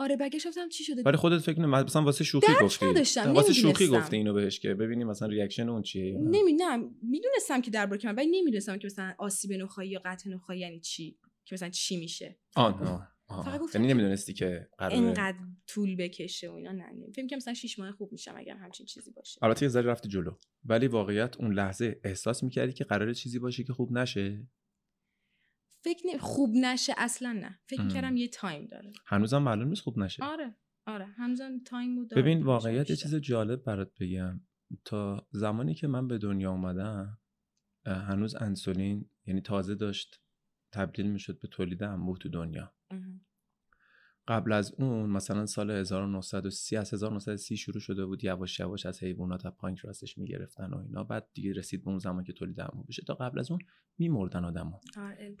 آره 0.00 0.16
برگشت 0.16 0.48
گفتم 0.48 0.68
چی 0.68 0.84
شده؟ 0.84 1.02
ولی 1.02 1.16
خودت 1.16 1.38
فکر 1.38 1.60
نمی 1.60 1.66
مثلا 1.66 2.02
واسه 2.02 2.24
شوخی 2.24 2.52
گفتی. 2.62 2.86
نداشتم، 2.86 3.32
واسه 3.32 3.52
شوخی. 3.52 3.88
گفتی 3.88 4.16
اینو 4.16 4.32
بهش 4.32 4.60
که. 4.60 4.74
ببینیم 4.74 5.06
مثلا 5.06 5.28
reaction 5.28 5.68
اون 5.68 5.82
چیه 5.82 6.06
یا 6.06 6.20
نه؟ 6.20 6.38
نمی 6.38 6.52
نه 6.52 6.76
می‌دونستم 7.02 7.60
که 7.60 7.70
درباره 7.70 8.00
که 8.00 8.08
من 8.08 8.14
ولی 8.14 8.40
نمی‌دونستم 8.40 8.78
که 8.78 8.86
مثلا 8.86 9.14
آسیب 9.18 9.52
نخاعی 9.52 9.90
یا 9.90 10.00
قطع 10.04 10.30
نخاع 10.30 10.60
یعنی 10.60 10.80
چی؟ 10.80 11.18
که 11.44 11.54
مثلا 11.54 11.68
چی 11.68 11.96
میشه؟ 11.96 12.38
آه 12.56 13.08
یعنی 13.74 13.88
نمی‌دونستی 13.88 14.34
که 14.34 14.68
قراره 14.78 14.96
انقدر 14.96 15.38
طول 15.66 15.96
بکشه 15.96 16.50
و 16.50 16.54
اینا 16.54 16.72
نه 16.72 16.84
فکر 17.14 17.26
که 17.26 17.36
مثلا 17.36 17.54
شیش 17.54 17.78
ماه 17.78 17.92
خوب 17.92 18.12
میشم 18.12 18.34
اگر 18.36 18.56
همچین 18.56 18.86
چیزی 18.86 19.10
باشه. 19.10 19.38
البته 19.44 19.62
یه 19.62 19.68
ذره 19.68 19.90
رفتی 19.90 20.08
جلو. 20.08 20.32
ولی 20.64 20.86
واقعیت 20.86 21.36
اون 21.36 21.54
لحظه 21.54 22.00
احساس 22.04 22.42
می‌کردی 22.42 22.72
که 22.72 22.84
قراره 22.84 23.14
چیزی 23.14 23.38
باشه 23.38 23.64
که 23.64 23.72
خوب 23.72 23.92
نشه؟ 23.92 24.46
فکر 25.84 26.06
نمی 26.06 26.18
خوب 26.18 26.50
نشه 26.54 26.94
اصلا 26.98 27.32
نه. 27.32 27.58
فکر 27.66 27.80
ام. 27.80 27.86
می‌کردم 27.86 28.16
یه 28.16 28.28
time 28.28 28.66
داره. 28.66 28.92
هنوزم 29.06 29.42
معلوم 29.42 29.68
نیست 29.68 29.82
خوب 29.82 29.98
نشه. 29.98 30.24
آره 30.24 30.54
آره. 30.86 31.06
همزن 31.06 31.60
time 31.66 31.94
بود 31.96 32.10
داره. 32.10 32.22
ببین 32.22 32.42
واقعیت 32.42 32.90
یه. 32.90 32.96
چیز 32.96 33.14
جالب 33.14 33.64
برات 33.64 33.92
بگم. 34.00 34.40
تا 34.84 35.26
زمانی 35.30 35.74
که 35.74 35.86
من 35.86 36.08
به 36.08 36.18
دنیا 36.18 36.50
اومدم 36.50 37.18
هنوز 37.86 38.34
انسولین 38.34 39.10
یعنی 39.26 39.40
تازه 39.40 39.74
داشت 39.74 40.20
تبدیل 40.72 41.10
می‌شد 41.10 41.40
به 41.40 41.48
تولید 41.48 41.82
انبوه 41.82 42.18
تو 42.18 42.28
دنیا. 42.28 42.74
قبل 44.30 44.52
از 44.52 44.72
اون 44.78 45.10
مثلا 45.10 45.46
سال 45.46 45.70
1930 45.70 46.76
از 46.76 46.94
1930 46.94 47.56
شروع 47.56 47.80
شده 47.80 48.06
بود 48.06 48.24
یواش 48.24 48.60
یواش 48.60 48.86
از 48.86 49.02
حیوانات 49.02 49.46
از 49.46 49.52
پانکراسش 49.56 50.18
می‌گرفتن 50.18 50.72
و 50.72 50.78
اینا. 50.78 51.04
بعد 51.04 51.28
دیگه 51.34 51.52
رسید 51.52 51.84
به 51.84 51.90
اون 51.90 51.98
زمان 51.98 52.24
که 52.24 52.32
تولید 52.32 52.60
انبوه 52.60 52.86
بشه. 52.86 53.02
تا 53.06 53.14
قبل 53.14 53.38
از 53.38 53.50
اون 53.50 53.60
میمردن 53.98 54.44
آدما 54.44 54.80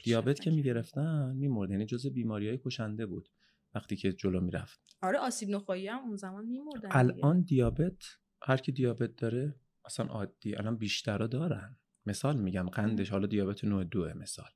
دیابت 0.04 0.40
که. 0.40 0.50
می‌گرفتن 0.50 1.36
میمرد 1.36 1.70
یعنی 1.70 1.86
جزء 1.86 2.10
بیماریهای 2.10 2.58
کشنده 2.64 3.06
بود 3.06 3.28
وقتی 3.74 3.96
که 3.96 4.12
جلو 4.12 4.40
می‌رفت. 4.40 4.80
آره 5.02 5.18
آسیب 5.18 5.48
نخایی 5.48 5.88
هم 5.88 5.98
اون 5.98 6.16
زمان 6.16 6.46
میمردن 6.46 6.88
الان 6.92 7.42
دیابت 7.42 8.04
هر 8.42 8.56
کی 8.56 8.72
دیابت 8.72 9.16
داره 9.16 9.54
اصلا 9.84 10.06
عادی 10.06 10.56
الان 10.56 10.76
بیشترا 10.76 11.26
دارن. 11.26 11.76
مثال 12.06 12.40
میگم 12.40 12.68
قندش. 12.68 13.10
حالا 13.10 13.26
دیابت 13.26 13.64
نوع 13.64 13.84
دوه 13.84 14.12
مثال. 14.12 14.50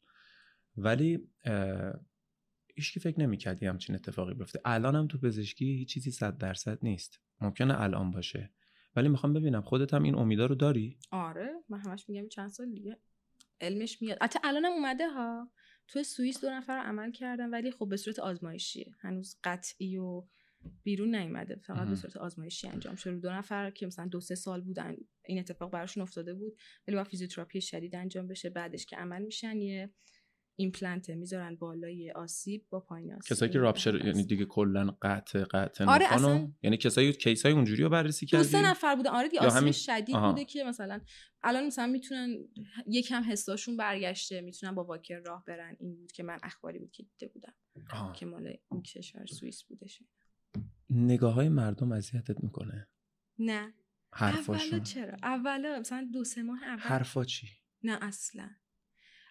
ولی 0.76 1.28
هیچ 2.74 2.92
که 2.92 3.00
فکر 3.00 3.20
نمی‌کرد 3.20 3.62
یه 3.62 3.68
همچین 3.68 3.94
اتفاقی 3.94 4.34
بیفته. 4.34 4.60
الان 4.64 4.96
هم 4.96 5.06
تو 5.06 5.18
پزشکی 5.18 5.64
هیچ 5.64 5.88
چیزی 5.88 6.10
صد 6.10 6.38
درصد 6.38 6.78
نیست. 6.82 7.20
ممکنه 7.40 7.80
الان 7.80 8.10
باشه. 8.10 8.50
ولی 8.96 9.08
می‌خوام 9.08 9.32
ببینم 9.32 9.62
خودت 9.62 9.94
هم 9.94 10.02
این 10.02 10.14
امیدا 10.14 10.46
رو 10.46 10.54
داری؟ 10.54 10.98
آره. 11.10 11.50
من 11.68 11.78
همش 11.78 12.08
میگم 12.08 12.28
چند 12.28 12.48
سال 12.48 12.70
دیگه 12.70 12.98
علمش 13.60 14.02
میاد. 14.02 14.18
البته 14.20 14.40
الانم 14.44 14.72
اومده 14.72 15.08
ها. 15.08 15.50
تو 15.88 16.02
سوئیس 16.02 16.40
دو 16.40 16.50
نفر 16.50 16.76
رو 16.76 16.82
عمل 16.82 17.12
کردن 17.12 17.50
ولی 17.50 17.70
خب 17.70 17.88
به 17.88 17.96
صورت 17.96 18.18
آزمایشیه 18.18 18.94
هنوز 19.00 19.36
قطعی 19.44 19.96
و 19.96 20.26
بیرون 20.82 21.14
نیومده. 21.14 21.56
فقط. 21.56 21.88
به 21.88 21.94
صورت 21.94 22.16
آزمایشی 22.16 22.68
انجام 22.68 22.94
شده. 22.94 23.16
دو 23.16 23.30
نفر 23.30 23.70
که 23.70 23.86
مثلا 23.86 24.06
دو 24.06 24.20
سه 24.20 24.34
سال 24.34 24.60
بودن 24.60 24.96
این 25.26 25.38
اتفاق 25.38 25.70
براشون 25.70 26.02
افتاده 26.02 26.34
بود. 26.34 26.56
ولی 26.88 26.96
با 26.96 27.04
فیزیوتراپی 27.04 27.60
شدید 27.60 27.96
انجام 27.96 28.28
بشه. 28.28 28.50
بعدش 28.50 28.86
که 28.86 28.96
عمل 28.96 29.22
میشن 29.22 29.56
یه 29.56 29.90
ایمپلنت 30.56 31.10
می‌ذارن 31.10 31.56
بالای 31.56 32.10
آسیب 32.10 32.66
با 32.70 32.80
پایین 32.80 33.12
آسیب. 33.14 33.36
کسایی 33.36 33.52
که 33.52 33.58
rupture 33.58 34.06
یعنی 34.06 34.24
دیگه 34.24 34.44
کلا 34.44 34.96
قطع 35.02 35.44
قطع 35.44 35.84
آره، 35.84 36.06
اصلا- 36.14 36.52
یعنی 36.62 36.76
کسایی 36.76 37.12
case 37.12 37.44
ای 37.44 37.52
اونجوری 37.52 37.82
رو 37.82 37.88
بررسی 37.88 38.26
دو 38.26 38.30
کردی؟ 38.30 38.44
سه 38.44 38.62
نفر 38.70 38.94
بودن 38.96 39.10
آره 39.10 39.28
دیگه 39.28 39.42
آسیب 39.42 39.56
همین- 39.58 39.72
شدید 39.72 40.16
آها. 40.16 40.32
بوده 40.32 40.44
که 40.44 40.64
مثلا 40.64 41.00
الان 41.42 41.66
مثلا 41.66 41.86
می‌تونن 41.86 42.36
یکم 42.86 43.22
حساشون 43.30 43.76
برگشته 43.76 44.40
می‌تونن 44.40 44.74
با 44.74 44.84
واکر 44.84 45.18
راه 45.18 45.44
برن. 45.46 45.76
این 45.80 45.96
بود 45.96 46.12
که 46.12 46.22
من 46.22 46.38
اخباری 46.42 46.78
بود 46.78 46.90
که 46.90 47.02
دیده 47.02 47.32
بودم. 47.32 47.54
که 48.12 48.26
مال 48.26 48.56
این 48.70 48.82
کشور 48.82 49.26
سوئیس 49.26 49.62
بودش 49.62 50.02
نگاه 50.90 51.34
های 51.34 51.48
مردم 51.48 51.92
اذیتت 51.92 52.44
می‌کنه؟ 52.44 52.88
نه. 53.38 53.74
اولا 54.12 54.32
حرفاشون 54.36 54.80
چرا؟ 54.82 55.16
اولا 55.22 55.78
مثلا 55.80 56.08
دو 56.12 56.24
سه 56.24 56.42
ماه 56.42 56.64
اول 56.64 56.78
حرفا 56.80 57.24
چی؟ 57.24 57.46
نه 57.82 57.98
اصلا. 58.02 58.50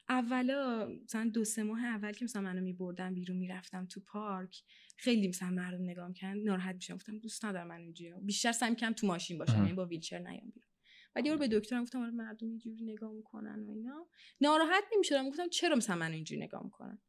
اولا 0.09 0.89
مثلا 1.03 1.29
دو 1.33 1.43
سه 1.45 1.63
ماه 1.63 1.85
اول 1.85 2.11
که 2.11 2.25
مثلا 2.25 2.41
منو 2.41 2.61
میبردم 2.61 3.13
بیرون 3.13 3.37
می‌رفتم 3.37 3.85
تو 3.85 3.99
پارک 3.99 4.63
خیلی 4.97 5.27
مثلا 5.27 5.49
مردم 5.49 5.83
نگاه 5.83 6.07
می‌کردن 6.07 6.39
ناراحت 6.39 6.75
میشم 6.75 6.95
گفتم 6.95 7.17
دوست 7.17 7.45
ندارم 7.45 7.67
من 7.67 7.79
اینجوری 7.79 8.13
بیشتر 8.21 8.51
سعی 8.51 8.69
می‌کنم 8.69 8.93
تو 8.93 9.07
ماشین 9.07 9.37
باشم. 9.37 9.57
یعنی 9.57 9.73
با 9.73 9.85
ویلچر 9.85 10.19
نیام 10.19 10.51
بیرون. 10.53 10.69
بعد 11.13 11.25
یه 11.25 11.31
بار 11.31 11.47
به 11.47 11.59
دکترم 11.59 11.83
گفتم 11.83 12.01
آره 12.01 12.11
مردم 12.11 12.47
اینجوری 12.47 12.83
نگاه 12.83 13.11
می‌کنن 13.11 13.63
و 13.63 13.71
اینا. 13.71 14.07
ناراحت 14.41 14.83
نمی‌شدم. 14.93 15.29
گفتم 15.29 15.49
چرا 15.49 15.75
مثلا 15.75 15.95
منو 15.95 16.13
اینجوری 16.13 16.41
نگاه 16.41 16.63
می‌کنن؟ 16.63 17.01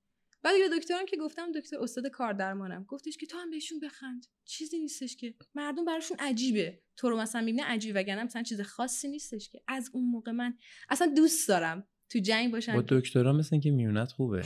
بعد 0.43 0.55
به 0.71 0.79
دکترم 0.79 1.07
که 1.07 1.17
گفتم 1.17 1.53
دکتر 1.53 1.79
استاد 1.79 2.07
کار 2.07 2.33
درمانم 2.33 2.85
گفتش 2.85 3.17
که 3.17 3.27
تو 3.27 3.39
هم 3.39 3.51
بهشون 3.51 3.81
بخند. 3.81 4.27
چیزی 4.45 4.79
نیستش 4.79 5.17
که. 5.17 5.35
مردم 5.55 5.85
براشون 5.85 6.17
عجیبه. 6.21 6.83
تو 6.97 7.11
رو 7.11 7.21
مثلا 7.21 7.41
می‌بینه 7.41 7.65
عجیبه 7.65 8.01
وگرنه 8.01 8.25
مثلا 8.25 8.43
چیز 8.43 8.61
خاصی 8.61 9.09
نیستش 9.09 9.49
که. 9.49 9.63
از 9.69 9.91
اون 9.95 10.05
موقع 10.05 10.33
من 10.33 10.59
اصلا 10.89 11.13
دوست 11.17 11.49
دارم 11.49 11.89
تو 12.15 12.21
جنگ 12.21 12.53
باشن. 12.53 12.75
با 12.75 12.85
دکترا 12.89 13.33
مثل 13.33 13.49
اینکه 13.53 13.71
میونت 13.71 14.13
خوبه. 14.13 14.45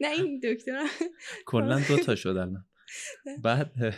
نه 0.00 0.08
این 0.08 0.40
دکتر 0.44 0.86
کلا 1.46 1.80
دو 1.88 1.96
تا 1.96 2.14
شد 2.14 2.28
الان. 2.28 2.66
بعد 3.44 3.94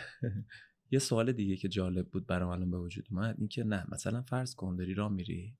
یه 0.91 0.99
سوال 0.99 1.31
دیگه 1.31 1.55
که 1.55 1.67
جالب 1.67 2.09
بود 2.09 2.27
برام 2.27 2.49
الان 2.49 2.71
به 2.71 2.77
وجود 2.77 3.07
اومد 3.11 3.35
این 3.37 3.47
که 3.47 3.63
نه 3.63 3.85
مثلا 3.91 4.21
فرض 4.21 4.55
کن 4.55 4.75
داری 4.75 4.93
راه 4.93 5.11
میری. 5.11 5.57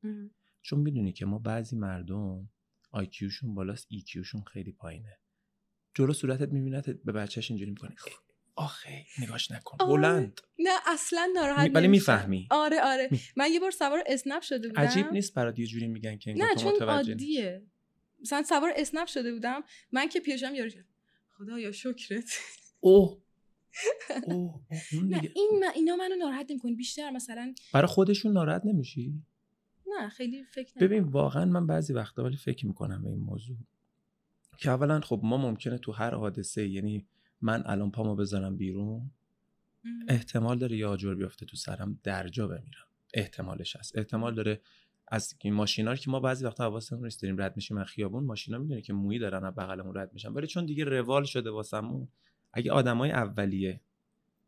چون 0.62 0.80
می‌دونی 0.80 1.14
که 1.14 1.26
ما 1.26 1.40
بعضی 1.40 1.76
مردم 1.76 2.50
آیکیوشون 2.92 3.56
بالاست 3.56 3.88
ایکیوشون 3.90 4.42
خیلی 4.42 4.72
پایینه. 4.72 5.20
جلو 5.94 6.14
صورتت 6.14 6.50
میبینت 6.50 6.90
به 6.90 7.12
بچهش 7.12 7.52
اینجوری 7.52 7.72
می‌کنه. 7.72 7.96
آخه 8.58 9.06
نگاش 9.22 9.52
نکن. 9.52 9.78
آره. 9.80 9.92
بلند. 9.92 10.42
نه 10.60 10.70
اصلا 10.88 11.32
ناراحت 11.36 11.72
ولی. 11.74 11.88
می‌فهمی. 11.88 12.48
آره 12.52 12.82
آره. 12.84 13.08
می- 13.12 13.20
من 13.36 13.52
یه 13.52 13.60
بار 13.60 13.72
سوار 13.72 14.04
اسنپ 14.08 14.42
شده 14.42 14.68
بودم. 14.68 14.82
عجیب 14.82 15.12
نیست 15.12 15.34
برات 15.34 15.60
یه 15.60 15.66
جوری 15.68 15.88
میگن 15.88 16.18
که 16.18 16.34
نه 16.34 16.56
چون. 16.56 16.74
عادیه. 16.90 17.64
مثلا 18.22 18.44
سوار 18.44 18.74
اسنپ 18.76 19.08
شده 19.08 19.34
بودم. 19.34 19.64
من 19.92 20.10
که 20.10 20.20
پیشم 20.20 20.56
یارو 20.56 20.72
خدایا 21.38 21.72
شکرت. 21.72 22.24
اوه. 22.80 23.18
اوه 24.28 24.62
نه 25.04 25.22
این 25.36 25.50
من 25.62 25.72
اینا 25.76 25.96
منو 25.96 26.16
ناراحت 26.16 26.52
نمی‌کنه 26.52 26.72
بیشتر 26.76 27.10
مثلا 27.12 27.54
برای 27.74 27.88
خودشون 27.88 28.32
ناراحت 28.34 28.62
نمیشی؟ 28.66 29.14
نه 29.88 30.10
خیلی 30.10 30.44
فکر 30.44 30.74
ببین 30.80 30.98
نمی‌کنم. 30.98 31.14
واقعا 31.14 31.46
من 31.46 31.68
بعضی 31.68 31.94
وقتا 31.94 32.24
ولی 32.24 32.38
فکر 32.38 32.68
می‌کنم 32.68 33.04
به 33.04 33.10
این 33.10 33.20
موضوع. 33.20 33.58
که 34.58 34.70
اولا 34.72 35.00
خب 35.02 35.20
ما 35.24 35.38
ممکنه 35.38 35.78
تو 35.78 35.92
هر 35.92 36.16
حادثه 36.16 36.68
یعنی 36.68 37.08
من 37.42 37.64
الان 37.66 37.92
پامو 37.92 38.16
بذارم 38.16 38.58
بیرون. 38.58 39.12
احتمال 40.08 40.60
داره 40.60 40.78
یه 40.78 40.88
آجر 40.88 41.16
بیفته 41.16 41.46
تو 41.46 41.58
سرم 41.58 42.00
درجا 42.04 42.48
بمیرم. 42.48 42.88
احتمالش 43.14 43.76
هست. 43.76 43.98
احتمال 43.98 44.36
داره 44.36 44.62
از 45.08 45.36
این 45.42 45.54
ماشینا 45.54 45.96
که 45.96 46.12
ما 46.12 46.20
بعضی 46.20 46.46
وقتا 46.46 46.64
حواسمون 46.64 47.04
نیست 47.04 47.22
داریم 47.22 47.42
رد 47.42 47.56
میشیم 47.56 47.78
از 47.78 47.86
خیابون 47.86 48.24
ماشینا 48.24 48.58
می‌دونه 48.58 48.82
که 48.82 48.94
مویی 48.94 49.20
دارن 49.20 49.44
از 49.46 49.56
بغلمون 49.56 49.98
رد 49.98 50.14
میشن. 50.14 50.34
ولی 50.34 50.48
چون 50.48 50.66
دیگه 50.66 50.84
روال 50.84 51.24
شده 51.24 51.50
واسمون 51.50 52.08
اگه 52.54 52.72
آدمای 52.72 53.12
اولیه 53.12 53.82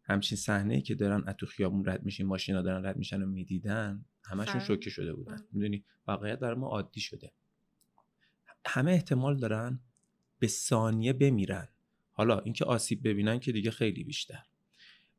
همچین 0.03 0.37
صحنه 0.37 0.81
که 0.81 0.95
دارن 0.95 1.23
از 1.27 1.35
تو 1.37 1.45
خیابون 1.45 1.85
رد 1.85 2.03
میشین 2.03 2.25
ماشینا 2.25 2.61
دارن 2.61 2.85
رد 2.85 2.97
میشن 2.97 3.21
و 3.21 3.25
می‌دیدن 3.25 4.05
همشون. 4.23 4.59
شوکه 4.59 4.89
شده 4.89 5.13
بودن. 5.13 5.37
می‌دونی؟ 5.51 5.83
واقعیت 6.07 6.39
برای 6.39 6.55
ما 6.55 6.67
عادی 6.67 7.01
شده. 7.01 7.31
همه 8.65 8.91
احتمال 8.91 9.39
دارن 9.39 9.79
به 10.39 10.47
ثانیه 10.47 11.13
بمیرن. 11.13 11.67
حالا 12.19 12.39
اینکه 12.39 12.65
آسیب 12.65 13.07
ببینن 13.07 13.39
که 13.39 13.51
دیگه 13.51 13.71
خیلی 13.71 14.03
بیشتر. 14.03 14.43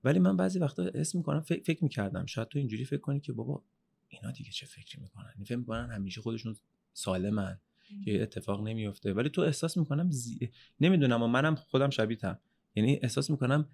ولی 0.04 0.18
من 0.18 0.36
بعضی 0.36 0.58
وقتا 0.58 0.82
اسم 0.94 1.18
می‌کنم 1.18 1.40
فکر, 1.40 1.62
فکر 1.62 1.84
می‌کردم. 1.84 2.26
شاید 2.26 2.48
تو 2.48 2.58
اینجوری 2.58 2.84
فکر 2.84 3.00
کنی 3.00 3.20
که 3.20 3.32
بابا 3.32 3.62
اینا 4.08 4.30
دیگه 4.30 4.50
چه 4.50 4.66
فکری 4.66 5.02
می‌کنن؟ 5.02 5.32
این 5.36 5.44
فکر 5.44 5.56
می‌کنن 5.56 5.90
همیشه 5.90 6.20
خودشون 6.20 6.56
سالمن 6.92 7.60
که 8.04 8.22
اتفاق 8.22 8.68
نمیفته 8.68 9.12
ولی 9.12 9.28
تو 9.28 9.40
احساس 9.40 9.76
می‌کنم 9.76 10.10
زی... 10.10 10.50
نمی‌دونم 10.80 11.22
و 11.22 11.26
منم 11.26 11.54
خودم 11.54 11.90
شبیه 11.90 12.16
تم 12.16 12.38
یعنی 12.74 12.98
احساس 13.02 13.30
می‌کنم 13.30 13.68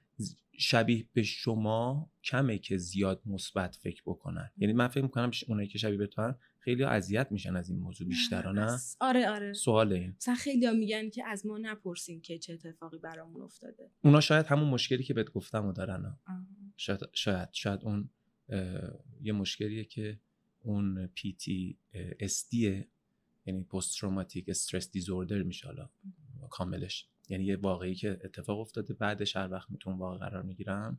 شبیه 0.58 1.06
به 1.12 1.22
شما 1.22 2.10
کمه 2.24 2.58
که 2.58 2.76
زیاد 2.76 3.22
مثبت 3.26 3.76
فکر 3.76 4.02
بکنن. 4.06 4.50
یعنی 4.56 4.72
من 4.72 4.88
فکر 4.88 5.02
می‌کنم 5.02 5.30
اونایی 5.48 5.68
که 5.68 5.78
شبیه 5.78 5.98
به 5.98 6.06
تو 6.06 6.34
خیلی 6.66 6.84
اذیت 6.84 7.32
میشن 7.32 7.56
از 7.56 7.70
این 7.70 7.78
موضوع 7.78 8.08
بیشتر 8.08 8.52
نه؟ 8.52 8.78
آره 9.00 9.28
آره. 9.28 9.52
سوال 9.52 9.92
این. 9.92 10.14
مثلا 10.16 10.34
خیلی 10.34 10.70
میگن 10.70 11.10
که 11.10 11.24
از 11.26 11.46
ما 11.46 11.58
نپرسیم 11.58 12.20
که 12.20 12.38
چه 12.38 12.52
اتفاقی 12.52 12.98
برامون 12.98 13.42
افتاده. 13.42 13.90
اونا 14.04 14.20
شاید 14.20 14.46
همون 14.46 14.68
مشکلی 14.68 15.02
که 15.02 15.14
بهت 15.14 15.30
گفتم 15.30 15.66
و 15.66 15.72
دارن 15.72 16.04
ها. 16.04 16.18
شاید 16.76 17.00
شاید 17.12 17.48
شاید 17.52 17.80
اون 17.84 18.10
یه 19.20 19.32
مشکلیه 19.32 19.84
که 19.84 20.20
اون 20.62 21.06
پیتی 21.06 21.78
استیه 22.20 22.88
یعنی 23.46 23.64
پست 23.64 23.98
تروماتیک 23.98 24.48
استرس 24.48 24.90
دیزوردر 24.90 25.42
میشه 25.42 25.66
حالا. 25.66 25.90
کاملش. 26.50 27.08
یعنی 27.28 27.44
یه 27.44 27.56
واقعی 27.56 27.94
که 27.94 28.18
اتفاق 28.24 28.60
افتاده 28.60 28.94
بعدش 28.94 29.36
هر 29.36 29.50
وقت 29.50 29.70
میتون 29.70 29.98
واقع 29.98 30.18
قرار 30.18 30.42
می‌گیرم 30.42 30.98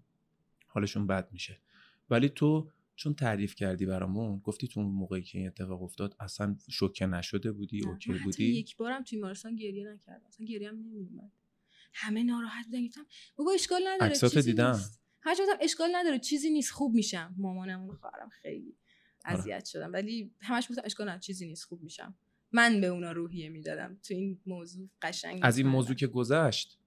حالشون 0.67 1.07
بد 1.07 1.31
میشه. 1.31 1.59
ولی 2.09 2.29
تو 2.29 2.71
چون 2.97 3.13
تعریف 3.13 3.55
کردی 3.55 3.85
برامون 3.85 4.39
گفتی 4.39 4.67
تو 4.67 4.79
اون 4.79 4.89
موقعی 4.89 5.21
که 5.21 5.37
این 5.37 5.47
اتفاق 5.47 5.83
افتاد 5.83 6.15
اصلا 6.19 6.57
شوکه 6.69 7.05
نشده 7.05 7.51
بودی 7.51 7.79
نه، 7.79 7.87
اوکی 7.87 8.13
بودی؟ 8.13 8.45
یک 8.45 8.77
بارم 8.77 9.03
توی 9.03 9.17
بیمارستان 9.17 9.55
گریه 9.55 9.93
نکردم. 9.93 10.25
اصلا 10.27 10.45
گریه 10.45 10.69
هم 10.69 10.75
نمیومد 10.75 11.31
همه 11.93 12.23
ناراحت 12.23 12.65
بودن 12.65 12.85
گفتم 12.85 13.05
بابا 13.35 13.51
اشکال 13.51 13.81
نداره 13.87 14.11
عکساتو 14.11 14.35
چیزی 14.35 14.51
دیدم. 14.51 14.79
هر 15.21 15.35
اشکال 15.61 15.89
نداره 15.95 16.19
چیزی 16.19 16.49
نیست 16.49 16.71
خوب 16.71 16.93
میشم. 16.93 17.35
مامانم 17.37 17.89
و 17.89 17.93
خواهرم 17.93 18.29
خیلی 18.29 18.75
آره. 19.25 19.39
اذیت 19.39 19.65
شدم 19.65 19.93
ولی 19.93 20.31
همش 20.41 20.67
گفتم 20.69 20.81
اشکال 20.85 21.07
نداره 21.07 21.21
چیزی 21.21 21.47
نیست 21.47 21.63
خوب 21.63 21.83
میشم. 21.83 22.17
من 22.51 22.81
به 22.81 22.87
اونا 22.87 23.11
روحیه 23.11 23.49
می‌دادم. 23.49 23.99
تو 24.03 24.13
این 24.13 24.41
موضوع 24.45 24.89
قشنگ 25.01 25.39
از 25.43 25.57
این. 25.57 25.67
موضوع 25.67 25.95
که 25.95 26.07
گذشت 26.07 26.79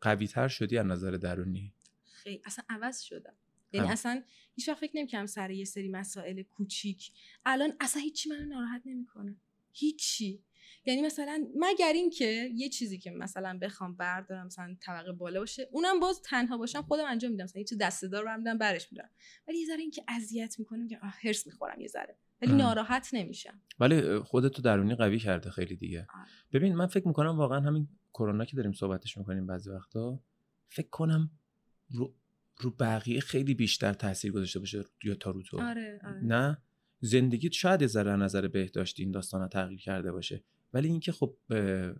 قوی 0.00 0.26
تر 0.26 0.48
شدی 0.48 0.78
از 0.78 0.86
نظر 0.86 1.10
درونی؟ 1.10 1.72
خیلی 2.04 2.42
اصلا 2.44 2.64
عوض 2.68 3.00
شدم. 3.00 3.34
یعنی. 3.76 3.92
اصلا 3.92 4.22
هیچ 4.54 4.68
وقت 4.68 4.78
فکر 4.78 4.96
نمی‌کردم 4.96 5.26
سر 5.26 5.50
یه 5.50 5.64
سری 5.64 5.88
مسائل 5.88 6.42
کوچیک. 6.42 7.12
الان 7.44 7.72
اصلا 7.80 8.02
هیچی 8.02 8.28
منو 8.28 8.44
ناراحت 8.46 8.82
نمی‌کنه. 8.84 9.36
هیچی. 9.72 10.42
یعنی 10.86 11.02
مثلا 11.02 11.46
مگر 11.56 11.92
اینکه 11.92 12.50
یه 12.54 12.68
چیزی 12.68 12.98
که 12.98 13.10
مثلا 13.10 13.58
بخوام 13.62 13.96
بردارم 13.96 14.46
مثلا 14.46 14.76
طبقه 14.80 15.12
بالا 15.12 15.40
باشه 15.40 15.68
اونم 15.72 16.00
باز 16.00 16.22
تنها 16.22 16.58
باشم 16.58 16.82
خودم 16.82 17.04
انجام 17.04 17.30
میدم. 17.30 17.44
مثلا 17.44 17.60
یه 17.60 17.66
چیز 17.66 17.78
دسته 17.78 18.08
دار 18.08 18.24
برمیدم 18.24 18.58
برش 18.58 18.92
میدم 18.92 19.10
ولی 19.48 19.58
یه 19.58 19.66
ذره 19.66 19.80
اینکه 19.80 20.04
اذیت 20.08 20.58
می‌کنم 20.58 20.88
که 20.88 20.98
هرس 21.02 21.46
می‌خورم 21.46 21.80
یه 21.80 21.88
ذره. 21.88 22.16
ولی 22.42 22.52
ام. 22.52 22.58
ناراحت 22.58 23.10
نمیشم. 23.12 23.60
ولی 23.80 24.18
خودتو 24.18 24.62
درونی 24.62 24.94
قوی 24.94 25.18
کرده 25.18 25.50
خیلی 25.50 25.76
دیگه. 25.76 26.06
آره. 26.14 26.28
ببین 26.52 26.74
من 26.74 26.86
فکر 26.86 27.08
می‌کنم 27.08 27.36
واقعا 27.38 27.60
همین 27.60 27.88
کرونا 28.14 28.44
که 28.44 28.56
داریم 28.56 28.72
صحبتش 28.72 29.18
می‌کنیم 29.18 29.46
بعضی 29.46 29.70
وقتا 29.70 30.20
فکر 30.68 30.88
کنم 30.88 31.30
رو, 31.90 32.14
رو 32.58 32.70
بقیه 32.70 33.20
خیلی 33.20 33.54
بیشتر 33.54 33.92
تاثیر 33.92 34.32
گذاشته 34.32 34.58
باشه 34.58 34.84
یا 35.04 35.14
تا 35.14 35.30
رو 35.30 35.42
تو. 35.42 35.60
آره 35.60 36.00
آره. 36.04 36.24
نه؟ 36.24 36.58
زندگیت 37.00 37.52
شاید 37.52 37.82
یه 37.82 37.86
ذره 37.86 38.16
نظر 38.16 38.48
بهداشتی 38.48 39.02
این 39.02 39.12
داستان 39.12 39.48
تغییر 39.48 39.80
کرده 39.80 40.12
باشه. 40.12 40.44
ولی 40.72 40.88
اینکه 40.88 41.12
خب 41.12 41.36
به, 41.48 41.94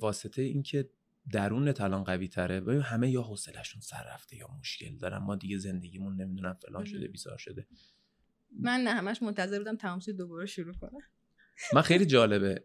واسطه 0.00 0.42
اینکه 0.42 0.90
درونت 1.32 1.80
الان 1.80 2.04
قوی 2.04 2.28
تره 2.28 2.60
و 2.60 2.70
همه 2.70 3.10
یا 3.10 3.22
حوصلهشون 3.22 3.80
سر 3.80 4.04
رفته 4.14 4.36
یا 4.36 4.48
مشکل 4.60 4.96
دارن. 4.96 5.18
ما 5.18 5.36
دیگه 5.36 5.58
زندگیمون 5.58 6.20
نمی‌دونم 6.20 6.54
فلان 6.54 6.84
شده. 6.84 7.08
بیزار 7.08 7.38
شده. 7.38 7.66
من 8.60 8.80
نه 8.80 8.90
همش 8.90 9.22
منتظر 9.22 9.58
بودم 9.58 9.76
تمام 9.76 9.98
شد 9.98 10.12
دوباره 10.12 10.46
شروع 10.46 10.74
کنم. 10.74 11.00
من 11.74 11.82
خیلی 11.82 12.06
جالبه 12.06 12.64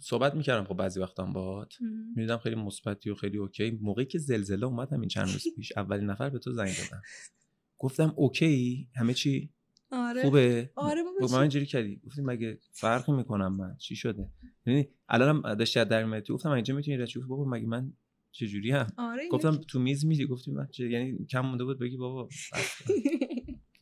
صحبت 0.00 0.34
می‌کردم 0.34 0.64
خب 0.64 0.74
بعضی 0.74 1.00
وقتا 1.00 1.26
هم 1.26 1.32
باهات. 1.32 1.74
می‌دیدم 2.16 2.38
خیلی 2.38 2.56
مثبتی 2.56 3.10
و 3.10 3.14
خیلی 3.14 3.38
اوکی. 3.38 3.70
موقعی 3.82 4.06
که 4.06 4.18
زلزله 4.18 4.66
اومد 4.66 4.92
همین 4.92 5.08
چند 5.08 5.28
روز 5.28 5.42
پیش 5.56 5.72
اولین 5.76 6.10
نفر 6.10 6.30
به 6.30 6.38
تو 6.38 6.52
زنگ 6.52 6.68
دادم. 6.76 7.02
گفتم 7.78 8.12
اوکی 8.16 8.88
همه 8.94 9.14
چی 9.14 9.50
آره. 9.92 10.22
خوبه؟ 10.22 10.70
آره 10.76 11.02
بابا 11.02 11.26
با 11.26 11.32
من 11.32 11.40
اینجوری 11.40 11.66
کردی؟ 11.66 12.00
گفتیم 12.06 12.24
مگه 12.24 12.58
فرقی 12.72 13.12
می‌کنم 13.12 13.56
من؟ 13.56 13.76
چی 13.76 13.96
شده؟ 13.96 14.28
یعنی 14.66 14.88
الانم 15.08 15.54
داشتی 15.54 15.80
از 15.80 15.88
در 15.88 16.04
میاد 16.04 16.28
گفتم 16.28 16.50
اینجا 16.50 16.74
می‌تونی؟ 16.74 16.98
گفت 16.98 17.16
بابا 17.28 17.44
مگه 17.44 17.66
من 17.66 17.92
چجوری 18.32 18.70
هم 18.70 18.86
آره 18.96 19.28
گفتم 19.28 19.56
تو 19.56 19.78
میز 19.78 20.06
میدی 20.06 20.26
گفتیم 20.26 20.54
من 20.54 20.66
چه- 20.70 20.90
یعنی 20.90 21.26
کم 21.26 21.40
مونده 21.40 21.64
بود 21.64 21.78
بگی 21.78 21.96
بابا 21.96 22.24
بس. 22.24 22.50
کن. 22.88 22.94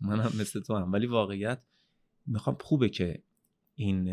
من 0.01 0.21
هم 0.21 0.41
مثل 0.41 0.61
تو 0.61 0.77
هم 0.77 0.93
ولی 0.93 1.07
واقعیت 1.07 1.63
می‌خوام 2.27 2.57
خوبه 2.61 2.89
که 2.89 3.23
این 3.75 4.09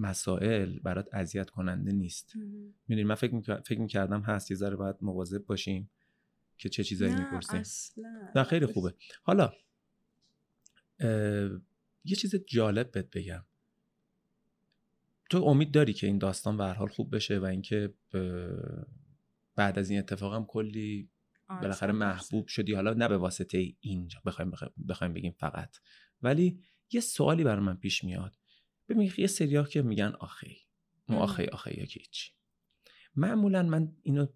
مسائل 0.00 0.78
برات 0.78 1.14
اذیت 1.14 1.50
کننده 1.50 1.92
نیست. 1.92 2.36
می‌دونی 2.88 3.04
من 3.04 3.14
فکر 3.14 3.60
فکر 3.60 3.80
می‌کردم 3.80 4.20
هست 4.20 4.50
یه 4.50 4.56
ذره 4.56 4.76
باید 4.76 4.96
مواظب 5.00 5.44
باشیم 5.44 5.90
که 6.58 6.68
چه 6.68 6.84
چیزایی 6.84 7.14
می‌پرسیم. 7.14 7.62
نه 8.36 8.44
خیلی 8.44 8.66
خوبه. 8.66 8.94
حالا 9.22 9.52
یه 12.04 12.16
چیز 12.16 12.34
جالب 12.34 12.90
بهت 12.90 13.10
بگم. 13.10 13.44
تو 15.30 15.44
امید 15.44 15.72
داری 15.72 15.92
که 15.92 16.06
این 16.06 16.18
داستان 16.18 16.56
به 16.56 16.64
هر 16.64 16.74
حال 16.74 16.88
خوب 16.88 17.14
بشه 17.14 17.38
و 17.38 17.44
اینکه 17.44 17.94
بعد 19.56 19.78
از 19.78 19.90
این 19.90 19.98
اتفاق 19.98 20.34
هم 20.34 20.44
کلی 20.44 21.10
آره، 21.48 21.60
بالاخره. 21.60 21.92
محبوب 21.92 22.46
شدی. 22.46 22.74
حالا 22.74 22.92
نه 22.92 23.08
به 23.08 23.16
واسطه 23.16 23.74
اینجا 23.80 24.20
بخوایم 24.26 24.52
بخوایم 24.88 25.12
بگیم 25.12 25.32
فقط. 25.38 25.76
ولی 26.22 26.62
یه 26.92 27.00
سوالی 27.00 27.44
برای 27.44 27.64
من 27.64 27.76
پیش 27.76 28.04
میاد. 28.04 28.36
ببین 28.90 29.12
یه 29.18 29.26
سریا 29.26 29.64
که 29.64 29.82
میگن 29.82 30.12
آخی 30.20 30.56
اون 31.08 31.18
مم. 31.18 31.22
آخی 31.22 31.44
آخی 31.44 31.74
یا 31.74 31.84
که 31.84 32.00
هیچی 32.00 32.30
معمولا 33.16 33.62
من 33.62 33.92
اینو 34.02 34.26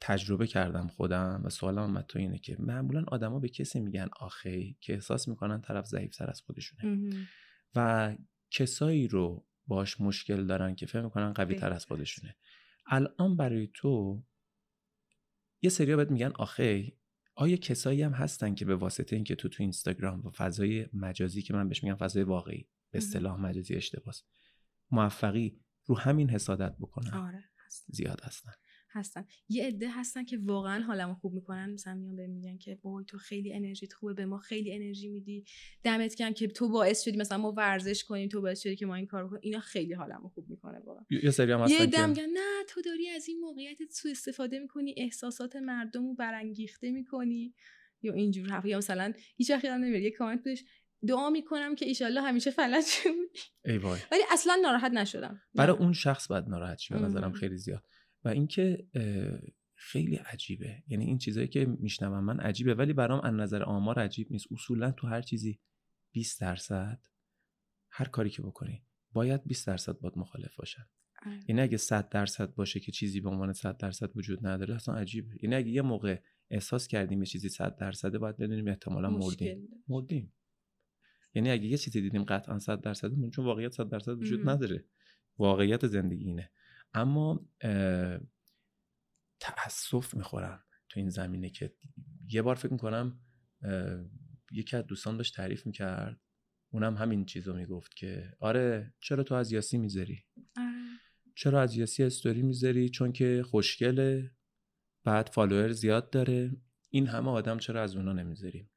تجربه 0.00 0.46
کردم 0.46 0.88
خودم 0.88 1.40
و 1.44 1.50
سوالم 1.50 1.96
هم 1.96 2.02
تو 2.02 2.18
اینه 2.18 2.38
که 2.38 2.56
معمولا 2.58 3.04
آدما 3.08 3.38
به 3.38 3.48
کسی 3.48 3.80
میگن 3.80 4.08
آخی 4.20 4.76
که 4.80 4.94
احساس 4.94 5.28
می‌کنن 5.28 5.60
طرف 5.60 5.86
ضعیفتر 5.86 6.30
از 6.30 6.40
خودشونه. 6.40 7.16
و 7.74 8.16
کسایی 8.50 9.08
رو 9.08 9.46
باش 9.66 10.00
مشکل 10.00 10.46
دارن 10.46 10.74
که 10.74 10.86
فکر 10.86 11.02
می‌کنن 11.02 11.32
قوی 11.32 11.54
تر 11.54 11.72
از. 11.72 11.86
خودشونه 11.86 12.36
الان 12.86 13.36
برای 13.36 13.68
تو 13.74 14.22
یه 15.62 15.70
سریا 15.70 15.96
بهت 15.96 16.10
میگن 16.10 16.32
آخی 16.34 16.96
آیا 17.34 17.56
کسایی 17.56 18.02
هم 18.02 18.12
هستن 18.12 18.54
که 18.54 18.64
به 18.64 18.76
واسطه 18.76 19.16
اینکه 19.16 19.34
تو 19.34 19.48
تو 19.48 19.62
اینستاگرام 19.62 20.26
و 20.26 20.30
فضای 20.30 20.86
مجازی 20.92 21.42
که 21.42 21.54
من 21.54 21.68
بهش 21.68 21.84
میگم 21.84 21.96
فضای 21.96 22.22
واقعی 22.22 22.68
به 22.90 22.98
اصطلاح 22.98 23.40
مجازی 23.40 23.74
اشتباس. 23.74 24.22
موفقی 24.90 25.60
رو 25.86 25.98
همین 25.98 26.30
حسادت 26.30 26.76
بکنن. 26.80 27.14
آره 27.14 27.44
هستن. 27.66 27.92
زیاد 27.92 28.20
هستن. 28.22 28.52
هستن. 28.92 29.24
یه 29.48 29.66
عده 29.66 29.88
هستن 29.90 30.24
که 30.24 30.38
واقعا 30.42 30.82
حالمو 30.82 31.14
خوب 31.14 31.34
می‌کنن. 31.34 31.72
مثلا 31.72 31.94
میان 31.94 32.16
بهم 32.16 32.30
میگن 32.30 32.58
که 32.58 32.78
وای 32.84 33.04
تو 33.04 33.18
خیلی 33.18 33.52
انرژیت 33.52 33.92
خوبه 33.92 34.14
به 34.14 34.26
ما 34.26 34.38
خیلی 34.38 34.74
انرژی 34.74 35.08
میدی. 35.08 35.44
دمت 35.82 36.14
گرم 36.14 36.32
که 36.32 36.48
تو 36.48 36.68
باعث 36.68 37.04
شدی 37.04 37.16
مثلا 37.16 37.38
ما 37.38 37.52
ورزش 37.52 38.04
کنیم 38.04 38.28
تو 38.28 38.40
باعث 38.40 38.60
شدی 38.60 38.76
که 38.76 38.86
ما 38.86 38.94
این 38.94 39.06
کار 39.06 39.26
بکنیم 39.26 39.40
اینا 39.42 39.60
خیلی 39.60 39.92
حالمو 39.92 40.28
خوب 40.28 40.50
می‌کنه 40.50 40.78
واقعا. 40.78 41.04
یه 41.10 41.30
سری 41.30 41.52
هم 41.52 41.60
هستن 41.60 41.90
که 41.90 42.06
میگن 42.06 42.30
نه 42.34 42.64
تو 42.68 42.80
داری 42.82 43.08
از 43.08 43.28
این 43.28 43.40
موقعیت 43.40 43.78
سوء 43.90 44.10
استفاده 44.10 44.58
می‌کنی 44.58 44.94
احساسات 44.96 45.56
مردم 45.56 46.06
رو 46.06 46.14
برانگیخته 46.14 46.90
می‌کنی. 46.90 47.54
یا 48.02 48.12
اینجور 48.12 48.48
حرف 48.48 48.64
یا 48.64 48.78
مثلا 48.78 49.12
هیچ 49.36 49.50
وقت 49.50 49.64
یادم 49.64 49.84
نمیاد 49.84 50.02
یه 50.02 50.10
کامنت 50.10 50.38
بودش 50.44 50.64
دعا 51.08 51.30
می‌کنم 51.30 51.74
که 51.74 51.86
ایشالله 51.86 52.22
همیشه 52.22 52.50
فلج 52.50 52.84
ای 53.64 53.78
وای. 53.78 54.00
ولی 54.12 54.22
اصلا 54.32 54.58
ناراحت 54.62 54.92
نشدم. 54.92 55.40
برای 55.54 55.76
نه. 55.76 55.82
اون 55.82 55.92
شخص 55.92 56.28
باید 56.28 56.44
ناراحت 56.48 56.80
به 56.90 56.98
نظرم. 56.98 57.32
خیلی 57.32 57.56
زیاد. 57.56 57.84
و 58.24 58.28
اینکه 58.28 58.86
خیلی 59.74 60.16
عجیبه. 60.16 60.82
یعنی 60.86 61.04
این 61.04 61.18
چیزایی 61.18 61.48
که 61.48 61.64
میشنوم 61.64 62.24
من 62.24 62.40
عجیبه 62.40 62.74
ولی 62.74 62.92
برام 62.92 63.20
از 63.20 63.34
نظر 63.34 63.62
آمار 63.62 63.98
عجیب 63.98 64.32
نیست. 64.32 64.46
اصولا 64.52 64.90
تو 64.90 65.06
هر 65.06 65.22
چیزی 65.22 65.60
20 66.12 66.40
درصد 66.40 67.00
هر 67.90 68.08
کاری 68.08 68.30
که 68.30 68.42
بکنی 68.42 68.84
باید 69.12 69.44
20 69.44 69.66
درصد 69.66 69.92
باید 69.92 70.18
مخالف 70.18 70.56
باشن. 70.56 70.82
آره. 71.26 71.40
یعنی 71.48 71.60
اگه 71.60 71.76
100 71.76 72.08
درصد 72.08 72.54
باشه 72.54 72.80
که 72.80 72.92
چیزی 72.92 73.20
به 73.20 73.28
عنوان 73.28 73.52
100 73.52 73.76
درصد 73.76 74.16
وجود 74.16 74.46
نداره 74.46 74.74
اصلا 74.74 74.94
عجیبه. 74.94 75.28
یعنی 75.42 75.54
اگه 75.54 75.68
یه 75.68 75.82
موقع 75.82 76.20
احساس 76.50 76.88
کردیم 76.88 77.18
یه 77.18 77.26
چیزی 77.26 77.48
100 77.48 77.76
درصده 77.76 78.18
باید 78.18 78.36
بدونیم 78.36 78.68
احتمالا 78.68 79.10
مردیم. 79.10 79.68
مردیم. 79.88 80.32
یعنی 81.34 81.50
اگه 81.50 81.64
یه 81.64 81.76
چیزی 81.76 82.00
دیدیم 82.00 82.24
قطعا 82.24 82.58
100 82.58 82.80
درصد 82.80 83.30
چون 83.30 83.44
واقعیت 83.44 83.72
100 83.72 83.88
درصد 83.88 84.18
وجود. 84.18 84.48
نداره. 84.48 84.84
واقعیت 85.38 85.86
زندگی 85.86 86.24
اینه. 86.24 86.50
اما 86.94 87.48
تاسف 89.40 90.14
می‌خورم 90.14 90.64
تو 90.88 91.00
این 91.00 91.10
زمینه 91.10 91.50
که 91.50 91.74
یه 92.28 92.42
بار 92.42 92.54
فکر 92.54 92.72
می‌کنم 92.72 93.20
یکی 94.52 94.76
از 94.76 94.86
دوستان 94.86 95.16
داشت 95.16 95.36
تعریف 95.36 95.66
می‌کرد. 95.66 96.20
اونم 96.72 96.96
همین 96.96 97.24
چیزو 97.24 97.54
می‌گفت 97.54 97.96
که 97.96 98.36
آره 98.40 98.94
چرا 99.00 99.22
تو 99.22 99.34
از 99.34 99.52
یاسی 99.52 99.78
می‌ذاری 99.78 100.24
آره. 100.56 100.66
چرا 101.36 101.60
از 101.60 101.76
یاسی 101.76 102.02
استوری 102.04 102.42
می‌ذاری 102.42 102.88
چون 102.88 103.12
که 103.12 103.42
خوشگله 103.50 104.30
بعد 105.04 105.28
فالوور 105.28 105.72
زیاد 105.72 106.10
داره. 106.10 106.56
این 106.90 107.06
همه 107.06 107.30
آدم 107.30 107.58
چرا 107.58 107.82
از 107.82 107.96
اونا 107.96 108.12
نمی‌ذاری 108.12 108.68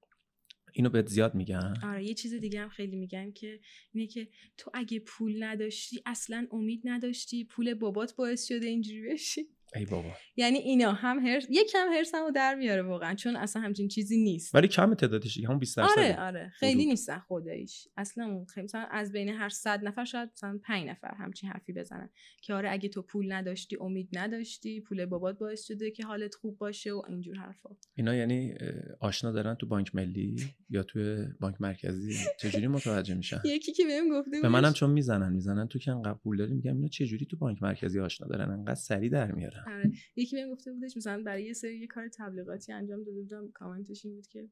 اینو 0.73 0.89
بهت 0.89 1.07
زیاد 1.07 1.35
میگن 1.35 1.73
آره 1.83 2.03
یه 2.03 2.13
چیز 2.13 2.33
دیگه 2.33 2.61
هم 2.61 2.69
خیلی 2.69 2.95
میگن 2.95 3.31
که 3.31 3.59
اینه 3.93 4.07
که 4.07 4.27
تو 4.57 4.71
اگه 4.73 4.99
پول 4.99 5.43
نداشتی 5.43 6.01
اصلا 6.05 6.47
امید 6.51 6.81
نداشتی 6.85 7.45
پول 7.45 7.73
بابات 7.73 8.15
باعث 8.15 8.47
شده 8.47 8.67
اینجوری 8.67 9.13
بشی. 9.13 9.47
ای 9.75 9.85
بابا. 9.85 10.09
یعنی 10.35 10.57
اینا 10.57 10.91
هم 10.91 11.19
هرس 11.19 11.47
یکم 11.49 11.87
هرسمو 11.93 12.31
در 12.31 12.55
میاره 12.55 12.81
واقعا 12.81 13.15
چون 13.15 13.35
اصلا 13.35 13.61
همچین 13.61 13.87
چیزی 13.87 14.23
نیست. 14.23 14.55
ولی 14.55 14.67
کم 14.67 14.93
تعدادش 14.93 15.39
همون 15.39 15.59
20 15.59 15.77
درصد 15.77 15.99
آره 15.99 16.19
آره. 16.19 16.51
خیلی 16.55 16.73
حدود. 16.73 16.87
نیستن 16.87 17.19
خداییش. 17.19 17.87
اصلا 17.97 18.45
خیلی 18.53 18.63
مثلا 18.63 18.87
از 18.91 19.11
بین 19.11 19.29
هر 19.29 19.49
صد 19.49 19.83
نفر 19.83 20.05
شاید 20.05 20.29
مثلا 20.33 20.59
5 20.63 20.89
نفر 20.89 21.13
همچین 21.17 21.49
حرفی 21.49 21.73
بزنن 21.73 22.09
که 22.41 22.53
آره 22.53 22.71
اگه 22.71 22.89
تو 22.89 23.01
پول 23.01 23.33
نداشتی 23.33 23.77
امید 23.81 24.09
نداشتی 24.13 24.81
پول 24.81 25.05
بابات 25.05 25.37
باعث 25.37 25.65
شده 25.65 25.91
که 25.91 26.05
حالت 26.05 26.35
خوب 26.35 26.57
باشه 26.57 26.91
و 26.91 27.01
اینجور 27.09 27.35
حرفا. 27.35 27.69
اینا 27.95 28.15
یعنی 28.15 28.53
آشنا 28.99 29.31
دارن 29.31 29.55
تو 29.55 29.67
بانک 29.67 29.95
ملی 29.95 30.35
یا 30.69 30.83
تو 30.83 31.25
بانک 31.39 31.61
مرکزی؟ 31.61 32.13
چجوری 32.39 32.67
متوجه 32.67 33.13
میشن؟ 33.15 33.41
یکی 33.55 33.73
که 33.73 33.83
بهم 33.85 34.09
گفته 34.09 34.41
به 34.41 34.49
منم 34.49 34.73
چون 34.73 34.89
می‌زنن 34.89 35.33
می‌زنن 35.33 35.67
تو 35.67 35.79
که 35.79 35.91
انقدر 35.91 36.17
پول 36.23 36.37
داری 36.37 36.53
میگم 36.53 36.75
اینا 36.75 36.87
چجوری 36.87 37.25
تو 37.25 37.37
بانک 37.37 37.63
مرکزی 37.63 37.99
آشنا 37.99 38.27
دارن؟ 38.27 38.51
انقدر 38.51 38.75
سری 38.75 39.09
در 39.09 39.31
میارن. 39.31 39.62
آره. 39.67 39.91
یکی 40.15 40.35
بهم 40.35 40.49
گفته 40.49 40.73
بودش 40.73 40.97
مثلا 40.97 41.23
برای 41.23 41.43
یه 41.43 41.53
سری 41.53 41.79
یه 41.79 41.87
کار 41.87 42.07
تبلیغاتی 42.07 42.73
انجام 42.73 43.03
داده 43.03 43.21
بودم. 43.21 43.51
کامنتش 43.51 44.05
این 44.05 44.15
بود 44.15 44.27
که 44.27 44.49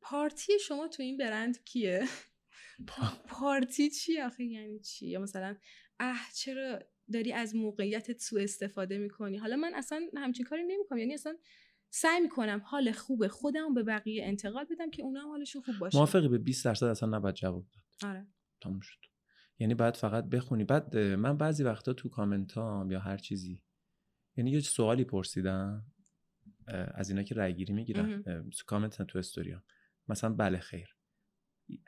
پارتی 0.00 0.58
شما 0.58 0.88
تو 0.88 1.02
این 1.02 1.16
برند 1.16 1.64
کیه؟ 1.64 2.04
پارتی 3.28 3.90
چی 3.90 4.20
آخه؟ 4.20 4.44
یعنی 4.44 4.80
چی؟ 4.80 5.06
یا 5.06 5.20
مثلا 5.20 5.56
اه 6.00 6.20
چرا 6.34 6.78
داری 7.12 7.32
از 7.32 7.54
موقعیتت 7.56 8.20
سوء 8.20 8.42
استفاده 8.42 8.98
می‌کنی؟ 8.98 9.36
حالا 9.36 9.56
من 9.56 9.74
اصلا 9.74 10.06
همچین 10.16 10.46
کاری 10.46 10.62
نمی‌کنم. 10.64 10.98
یعنی 10.98 11.14
اصلا 11.14 11.36
سعی 11.90 12.20
می‌کنم 12.20 12.62
حال 12.64 12.92
خوب 12.92 13.26
خودم 13.26 13.74
به 13.74 13.82
بقیه 13.82 14.24
انتقال 14.24 14.64
بدم 14.70 14.90
که 14.90 15.02
اونا 15.02 15.20
هم 15.20 15.28
حالشون 15.28 15.62
خوب 15.62 15.78
باشه. 15.78 15.98
موافقی؟ 15.98 16.28
به 16.28 16.38
20 16.38 16.64
درصد 16.64 16.86
اصلا 16.86 17.16
نباید 17.18 17.34
جواب 17.34 17.66
داد. 17.74 18.10
آره. 18.10 18.26
تموم 18.60 18.80
شد. 18.80 18.98
یعنی 19.58 19.74
بعد 19.74 19.94
فقط 19.94 20.24
بخونی. 20.24 20.64
بعد 20.64 20.96
من 20.96 21.36
بعضی 21.36 21.64
وقتا 21.64 21.92
تو 21.92 22.08
کامنتام 22.08 22.90
یا 22.90 23.00
هر 23.00 23.16
چیزی 23.16 23.62
یعنی 24.36 24.50
یه 24.50 24.60
سوالی 24.60 25.04
پرسیدم 25.04 25.86
از 26.66 27.10
اینا 27.10 27.22
که 27.22 27.34
رای 27.34 27.54
گیری 27.54 27.72
می‌گیرن 27.72 28.06
مهم. 28.26 28.50
کامنت 28.66 29.02
تو 29.02 29.18
استوریام 29.18 29.62
مثلا 30.08 30.34
بله 30.34 30.58
خیر. 30.58 30.96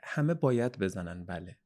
همه 0.03 0.33
باید 0.33 0.79
بزنن 0.79 1.25
بله. 1.25 1.59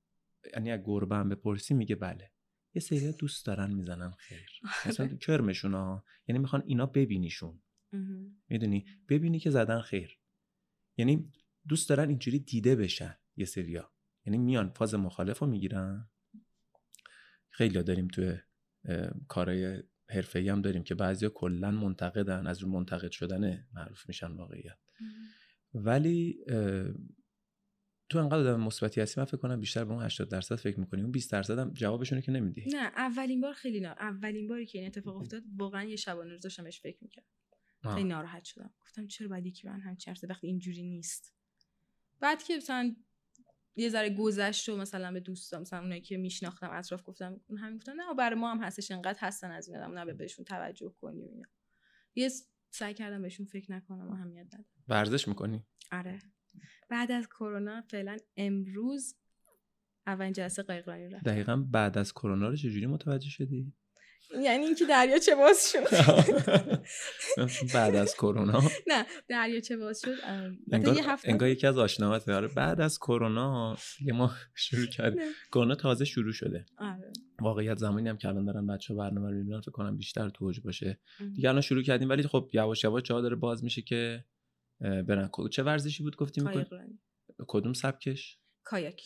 یعنی 0.54 0.72
از 0.72 0.80
گربه 0.84 1.16
هم 1.16 1.30
بپرسی 1.30 1.74
میگه 1.74 1.96
بله. 1.96 2.32
یه 2.74 2.82
سری 2.82 3.12
دوست 3.12 3.46
دارن 3.46 3.74
می‌زنن 3.74 4.12
خیر. 4.12 4.50
مثلا 4.86 5.06
آره. 5.06 5.16
تو 5.16 5.18
کرمشون 5.18 5.74
ها 5.74 6.06
یعنی 6.28 6.40
می‌خوان 6.40 6.64
اینا 6.66 6.86
ببینیشون. 6.86 7.62
می‌دونی؟ 8.50 8.86
ببینی 9.10 9.40
که 9.40 9.50
زدن 9.50 9.82
خیر. 9.82 10.20
یعنی 10.98 11.32
دوست 11.68 11.90
دارن 11.90 12.10
اینجوری 12.10 12.40
دیده 12.40 12.76
بشن 12.76 13.18
یه 13.36 13.46
سریا 13.46 13.91
یعنی 14.26 14.38
میان 14.38 14.70
فاز 14.70 14.96
مخالف 14.96 15.40
رو 15.40 15.48
می‌گیرن. 15.48 16.10
خیلی 17.50 17.84
داریم 17.84 18.08
توی 18.08 18.38
کارهای 19.28 19.84
حرفه‌ای 20.10 20.50
هم 20.50 20.62
داریم 20.62 20.84
که 20.84 20.96
بعضیا 20.96 21.30
کلا 21.30 21.72
منتقدن 21.72 22.48
از 22.48 22.60
رو 22.60 22.70
منتقد 22.70 23.12
شدن 23.12 23.68
معروف 23.74 24.08
میشن 24.08 24.32
واقعیت. 24.32 24.78
ولی 25.74 26.46
تو 28.10 28.18
انقدر 28.20 28.40
آدم 28.40 28.62
مثبتی 28.62 29.02
هستی 29.02 29.22
من 29.22 29.26
فکر 29.26 29.38
کنم 29.38 29.60
بیشتر 29.60 29.86
به 29.86 29.94
اون 29.94 30.04
80 30.04 30.30
درصد 30.30 30.56
فکر 30.56 30.80
می‌کنی. 30.80 31.02
اون 31.02 31.12
20 31.12 31.32
درصد 31.32 31.60
هم 31.60 31.74
جوابشونه 31.74 32.22
که 32.22 32.32
نمیدی. 32.32 32.66
نه 32.68 32.92
اولین 32.96 33.42
بار 33.42 33.54
خیلی 33.54 33.80
نه 33.80 33.88
اولین 33.88 34.48
باری 34.48 34.66
که 34.66 34.78
این 34.78 34.88
اتفاق 34.88 35.16
افتاد 35.16 35.44
واقعا 35.58 35.84
یه 35.84 35.96
شبانه 35.96 36.32
روز 36.32 36.42
داشتم 36.42 36.64
بهش 36.64 36.82
فکر 36.82 36.98
می‌کردم. 37.02 37.28
خیلی 37.96 38.04
ناراحت 38.04 38.44
شدم. 38.44 38.74
گفتم 38.82 39.08
چرا 39.08 39.28
باید 39.28 39.46
یکی 39.46 39.68
من 39.68 39.80
حرف 39.80 40.18
زد؟ 40.18 40.30
وقتی 40.30 40.48
اینجوری 40.48 40.84
نیست. 40.84 41.34
بعد 42.20 42.44
که 42.44 42.58
مثلا 42.58 42.96
یه 43.76 43.90
ذره 43.90 44.10
گذشت 44.10 44.70
و 44.70 44.78
مثلا 44.78 45.12
به 45.12 45.20
دوستام 45.20 45.62
مثلا 45.62 45.80
اونایی 45.80 46.02
که 46.02 46.18
میشناختم 46.18 46.70
اطراف 46.72 47.02
گفتم 47.06 47.42
اون 47.48 47.58
همین 47.58 47.78
گفتن 47.78 47.96
نه 47.96 48.14
برای 48.14 48.40
ما 48.40 48.52
هم 48.52 48.64
هستش 48.64 48.92
انقدر 48.92 49.20
هستن 49.20 49.52
از 49.52 49.68
این 49.68 49.78
آدم 49.78 50.00
نه 50.00 50.14
بهشون 50.14 50.46
توجه 50.46 50.96
کنی 51.02 51.22
و 51.22 51.28
اینا. 51.28 51.48
یه 52.16 52.30
سعی 52.70 52.94
کردم 52.94 53.22
بهشون 53.22 53.46
فکر 53.46 53.72
نکنم 53.72 54.08
و 54.10 54.14
اهمیت 54.14 54.48
ندم 54.54 54.66
ورزش 54.88 55.28
می‌کنی؟ 55.28 55.64
آره. 55.92 56.20
بعد 56.90 57.12
از 57.12 57.28
کرونا 57.28 57.82
فعلا 57.82 58.18
امروز 58.38 59.16
اولین 60.08 60.34
جلسه 60.34 60.64
قایقرانی 60.64 61.10
رفت 61.10 61.26
دقیقا 61.26 61.58
بعد 61.58 61.98
از 61.98 62.14
کرونا 62.14 62.50
رو 62.50 62.56
چجوری 62.56 62.86
متوجه 62.86 63.30
شدی؟ 63.30 63.74
یعنی 64.44 64.66
اینکه 64.66 64.86
دریاچه 64.86 65.36
باز 65.36 65.72
شد؟ 65.72 65.88
بعد 67.76 67.96
از 67.96 68.14
کرونا. 68.14 68.62
نه 68.88 69.06
دریاچه 69.30 69.78
باز 69.78 70.02
شد؟ 70.02 70.16
انگار, 70.72 70.96
یه 70.96 71.10
هفته 71.10 71.30
انگار 71.30 71.50
یکی 71.50 71.68
از 71.68 71.78
آشناهاته. 71.78 72.34
آره 72.34 72.48
بعد 72.48 72.82
از 72.82 73.00
کرونا 73.00 73.78
یه 74.02 74.14
ما 74.14 74.32
شروع 74.56 74.86
کردیم 74.86 75.20
نه. 75.22 75.32
کرونا 75.52 75.76
تازه 75.76 76.06
شروع 76.06 76.34
شده. 76.34 76.66
آره. 76.78 77.12
واقعیت 77.42 77.78
زمانی 77.78 78.10
هم 78.10 78.18
که 78.18 78.28
الان 78.28 78.46
دارن 78.46 78.68
بچه 78.68 78.94
برنامه 78.94 79.30
رو 79.30 79.36
می‌بینن 79.36 79.62
فکر 79.62 79.72
کنم 79.72 79.98
بیشتر 79.98 80.30
تو 80.30 80.46
اوج 80.46 80.60
باشه. 80.60 81.00
دیگه 81.36 81.50
الان 81.50 81.62
شروع 81.62 81.84
کردیم 81.84 82.10
ولی 82.10 82.24
خب 82.24 82.50
یواش 82.54 82.84
یواش 82.84 83.04
جا 83.04 83.22
داره 83.22 83.36
باز 83.36 83.64
میشه 83.64 83.82
که 83.82 84.26
برن. 84.80 85.30
چه 85.52 85.64
ورزشی 85.64 86.04
بود 86.04 86.16
گفتیم؟ 86.16 86.66
کدوم 87.48 87.74
سبکش؟ 87.74 88.38
کایاک. 88.64 89.02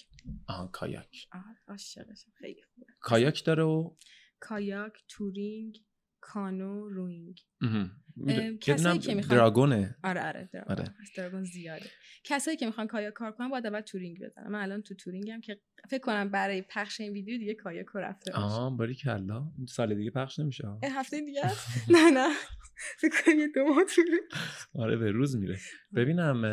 آها 0.47 0.67
کایاک. 0.67 1.27
عاشقشم. 1.67 2.31
خیلی 2.39 2.61
خوبه. 2.73 2.87
کایاک 2.99 3.45
داره 3.45 3.63
و 3.63 3.95
کایاک 4.39 4.93
touring 5.09 5.77
کانو 6.21 6.89
روینگ. 6.89 7.39
کسایی 8.61 8.99
که 8.99 9.15
می‌خوان- 9.15 9.37
dragon 9.37 9.81
ه. 9.81 9.95
آره 10.03 10.27
آره 10.27 10.49
dragon. 10.53 10.75
آره. 10.77 10.93
dragon 11.17 11.43
زیاده. 11.43 11.85
کسایی 12.23 12.57
که 12.57 12.65
می‌خوان 12.65 12.87
کایاک 12.87 13.13
کار 13.13 13.31
کنن 13.31 13.49
باید 13.49 13.65
اول 13.67 13.81
touring 13.81 14.17
بزنن. 14.25 14.47
من 14.47 14.59
الان 14.61 14.81
تو 14.81 14.95
touring 14.95 15.36
م 15.36 15.41
که 15.41 15.61
فکر 15.89 15.99
کنم 16.01 16.29
برای 16.29 16.61
پخش 16.61 17.01
این 17.01 17.13
ویدیو 17.13 17.37
دیگه 17.37 17.53
کایاک 17.53 17.85
رو 17.85 18.01
رفته 18.01 18.31
باشه. 18.31 18.43
آها 18.43 18.69
باری 18.69 18.95
کلا. 18.95 19.51
سال 19.67 19.95
دیگه 19.95 20.11
پخش 20.11 20.39
نمیشه. 20.39 20.67
این 20.83 20.91
هفته 20.91 21.21
دیگه؟ 21.21 21.41
نه 21.95 22.11
نه. 22.11 22.29
فکر 22.97 23.23
کنم 23.25 23.39
یه 23.39 23.47
دو 23.55 23.65
آره 24.75 24.97
به 24.97 25.11
روز 25.11 25.35
میره. 25.37 25.57
ببینم 25.95 26.43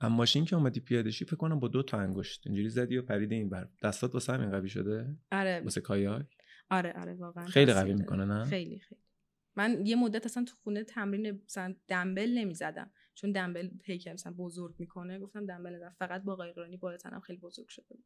اما 0.00 0.16
ماشین 0.16 0.44
که 0.44 0.56
اومدی 0.56 0.80
پیاده 0.80 1.10
شی 1.10 1.24
فکر 1.24 1.36
کنم 1.36 1.60
با 1.60 1.68
دو 1.68 1.82
تا 1.82 1.98
انگشت. 1.98 2.42
اینجوری 2.46 2.68
زدی 2.68 2.96
و 2.96 3.02
پریده 3.02 3.34
این 3.34 3.48
بر 3.50 3.68
دستات 3.82 4.14
واسه 4.14 4.32
همین 4.32 4.50
قوی 4.50 4.68
شده؟ 4.68 5.16
آره. 5.32 5.60
واسه 5.64 5.80
کایاک؟ 5.80 6.26
آره 6.70 6.92
آره 6.92 7.14
واقعا. 7.14 7.46
خیلی 7.46 7.72
قوی. 7.72 7.94
می‌کنه 7.94 8.24
نه؟ 8.24 8.44
خیلی 8.44 8.78
خیلی. 8.78 9.00
من 9.56 9.86
یه 9.86 9.96
مدت 9.96 10.26
اصلا 10.26 10.44
تو 10.44 10.54
خونه 10.62 10.84
تمرین 10.84 11.30
مثلا 11.30 11.74
دنبل 11.88 12.30
نمی‌زدم. 12.34 12.90
چون 13.14 13.32
دنبل 13.32 13.70
هیکل 13.84 14.12
مثلا 14.12 14.32
بزرگ 14.32 14.74
می‌کنه 14.78 15.18
گفتم 15.18 15.46
دنبل 15.46 15.70
نزدم 15.70 15.94
فقط 15.98 16.22
با 16.22 16.36
قایقرانی 16.36 16.76
بالا 16.76 16.96
تنم 16.96 17.20
خیلی 17.20 17.38
بزرگ 17.38 17.68
شده 17.68 17.86
بود. 17.94 18.04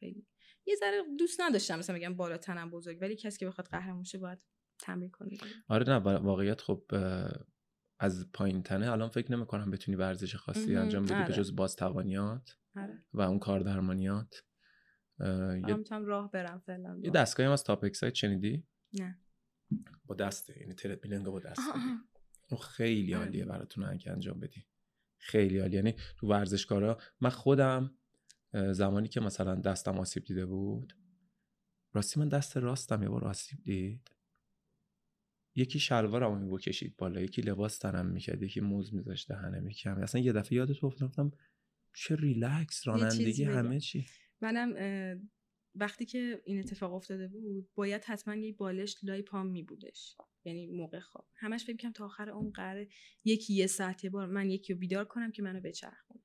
خیلی. 0.00 0.26
یه 0.66 0.74
ذره 0.76 1.02
دوست 1.18 1.40
نداشتم 1.40 1.78
مثلا 1.78 1.96
بگم 1.96 2.14
بالا 2.16 2.36
تنم 2.36 2.70
بزرگ 2.70 2.98
ولی 3.00 3.16
کسی 3.16 3.38
که 3.38 3.46
بخواد 3.46 3.68
قهرمان 3.68 4.04
شه 4.04 4.18
باید 4.18 4.38
تمرین 4.78 5.10
کنه. 5.10 5.30
آره 5.68 5.88
نه 5.88 5.98
وا- 6.00 6.22
واقعیت 6.22 6.60
خب 6.60 6.84
از 7.98 8.32
پایین 8.32 8.62
تنه 8.62 8.90
الان 8.92 9.08
فکر 9.08 9.32
نمی‌کنم 9.32 9.70
بتونی 9.70 9.96
ورزش 9.96 10.36
خاصی. 10.36 10.76
انجام 10.76 11.04
بدی 11.04 11.14
به 11.14 11.20
آره. 11.20 11.34
جز 11.34 11.56
باز 11.56 11.76
توانیات 11.76 12.56
آره. 12.76 13.04
و 13.12 13.20
اون 13.20 13.38
کار 13.38 13.60
درمانیات 13.60 14.42
یه, 15.20 15.74
می‌تونم 15.76 16.06
راه 16.06 16.30
برم 16.30 16.62
فعلا 16.66 16.98
یه 17.02 17.10
دستگاهی 17.10 17.46
هم 17.46 17.52
از 17.52 17.64
تاپ 17.64 17.84
اکسایت 17.84 18.14
شنیدی 18.14 18.64
نه. 18.92 19.18
با 20.06 20.14
دسته 20.14 20.60
یعنی 20.60 20.74
ترپیلنگ 20.74 21.24
با 21.24 21.40
دسته. 21.40 21.62
اون 22.50 22.60
خیلی 22.60 23.14
آره. 23.14 23.24
عالیه 23.24 23.44
براتون 23.44 23.84
اگه 23.84 24.12
انجام 24.12 24.40
بدی. 24.40 24.64
خیلی 25.18 25.58
عالی 25.58 25.76
یعنی 25.76 25.94
تو 26.16 26.26
ورزشکارا 26.26 26.98
من 27.20 27.30
خودم 27.30 27.94
زمانی 28.72 29.08
که 29.08 29.20
مثلا 29.20 29.54
دستم 29.54 29.98
آسیب 29.98 30.24
دیده 30.24 30.46
بود 30.46 30.96
راستی 31.92 32.20
من 32.20 32.28
دست 32.28 32.56
راستم 32.56 33.02
یه 33.02 33.08
بار 33.08 33.24
آسیب 33.24 33.58
دید. 33.64 34.10
یکی 35.54 35.78
شلوارمو 35.78 36.38
میبو 36.38 36.58
کشید 36.58 36.96
بالا 36.96 37.20
یکی 37.20 37.42
لباس 37.42 37.78
تنم 37.78 38.06
می‌کرد 38.06 38.42
یکی 38.42 38.60
موز 38.60 38.94
میذاشت 38.94 39.28
دهنم 39.28 39.68
یکی 39.68 39.88
هم 39.88 39.98
اصلا 39.98 40.20
یه 40.20 40.32
دفعه 40.32 40.52
یادت 40.52 40.84
افتادم 40.84 41.32
چه 41.92 42.16
ریلکس 42.16 42.88
رانندگی. 42.88 43.44
همه 43.44 43.80
چی. 43.80 44.06
منم 44.40 44.74
وقتی 45.74 46.06
که 46.06 46.42
این 46.44 46.58
اتفاق 46.58 46.94
افتاده 46.94 47.28
بود 47.28 47.68
باید 47.74 48.04
حتما 48.04 48.34
یه 48.34 48.52
بالش 48.52 48.96
لای 49.02 49.22
پام 49.22 49.46
می 49.46 49.62
بودش 49.62 50.16
یعنی 50.44 50.66
موقع 50.66 51.00
خواب. 51.00 51.28
همش 51.36 51.64
فکر 51.64 51.76
کنم 51.76 51.92
تا 51.92 52.04
آخر 52.04 52.30
اون 52.30 52.50
قراره 52.50 52.88
یکی 53.24 53.54
یه 53.54 53.66
ساعت 53.66 54.04
یه 54.04 54.10
بار 54.10 54.26
من 54.26 54.50
یکی 54.50 54.72
رو 54.72 54.78
بیدار 54.78 55.04
کنم 55.04 55.32
که 55.32 55.42
منو 55.42 55.60
بچرخونه. 55.60 56.20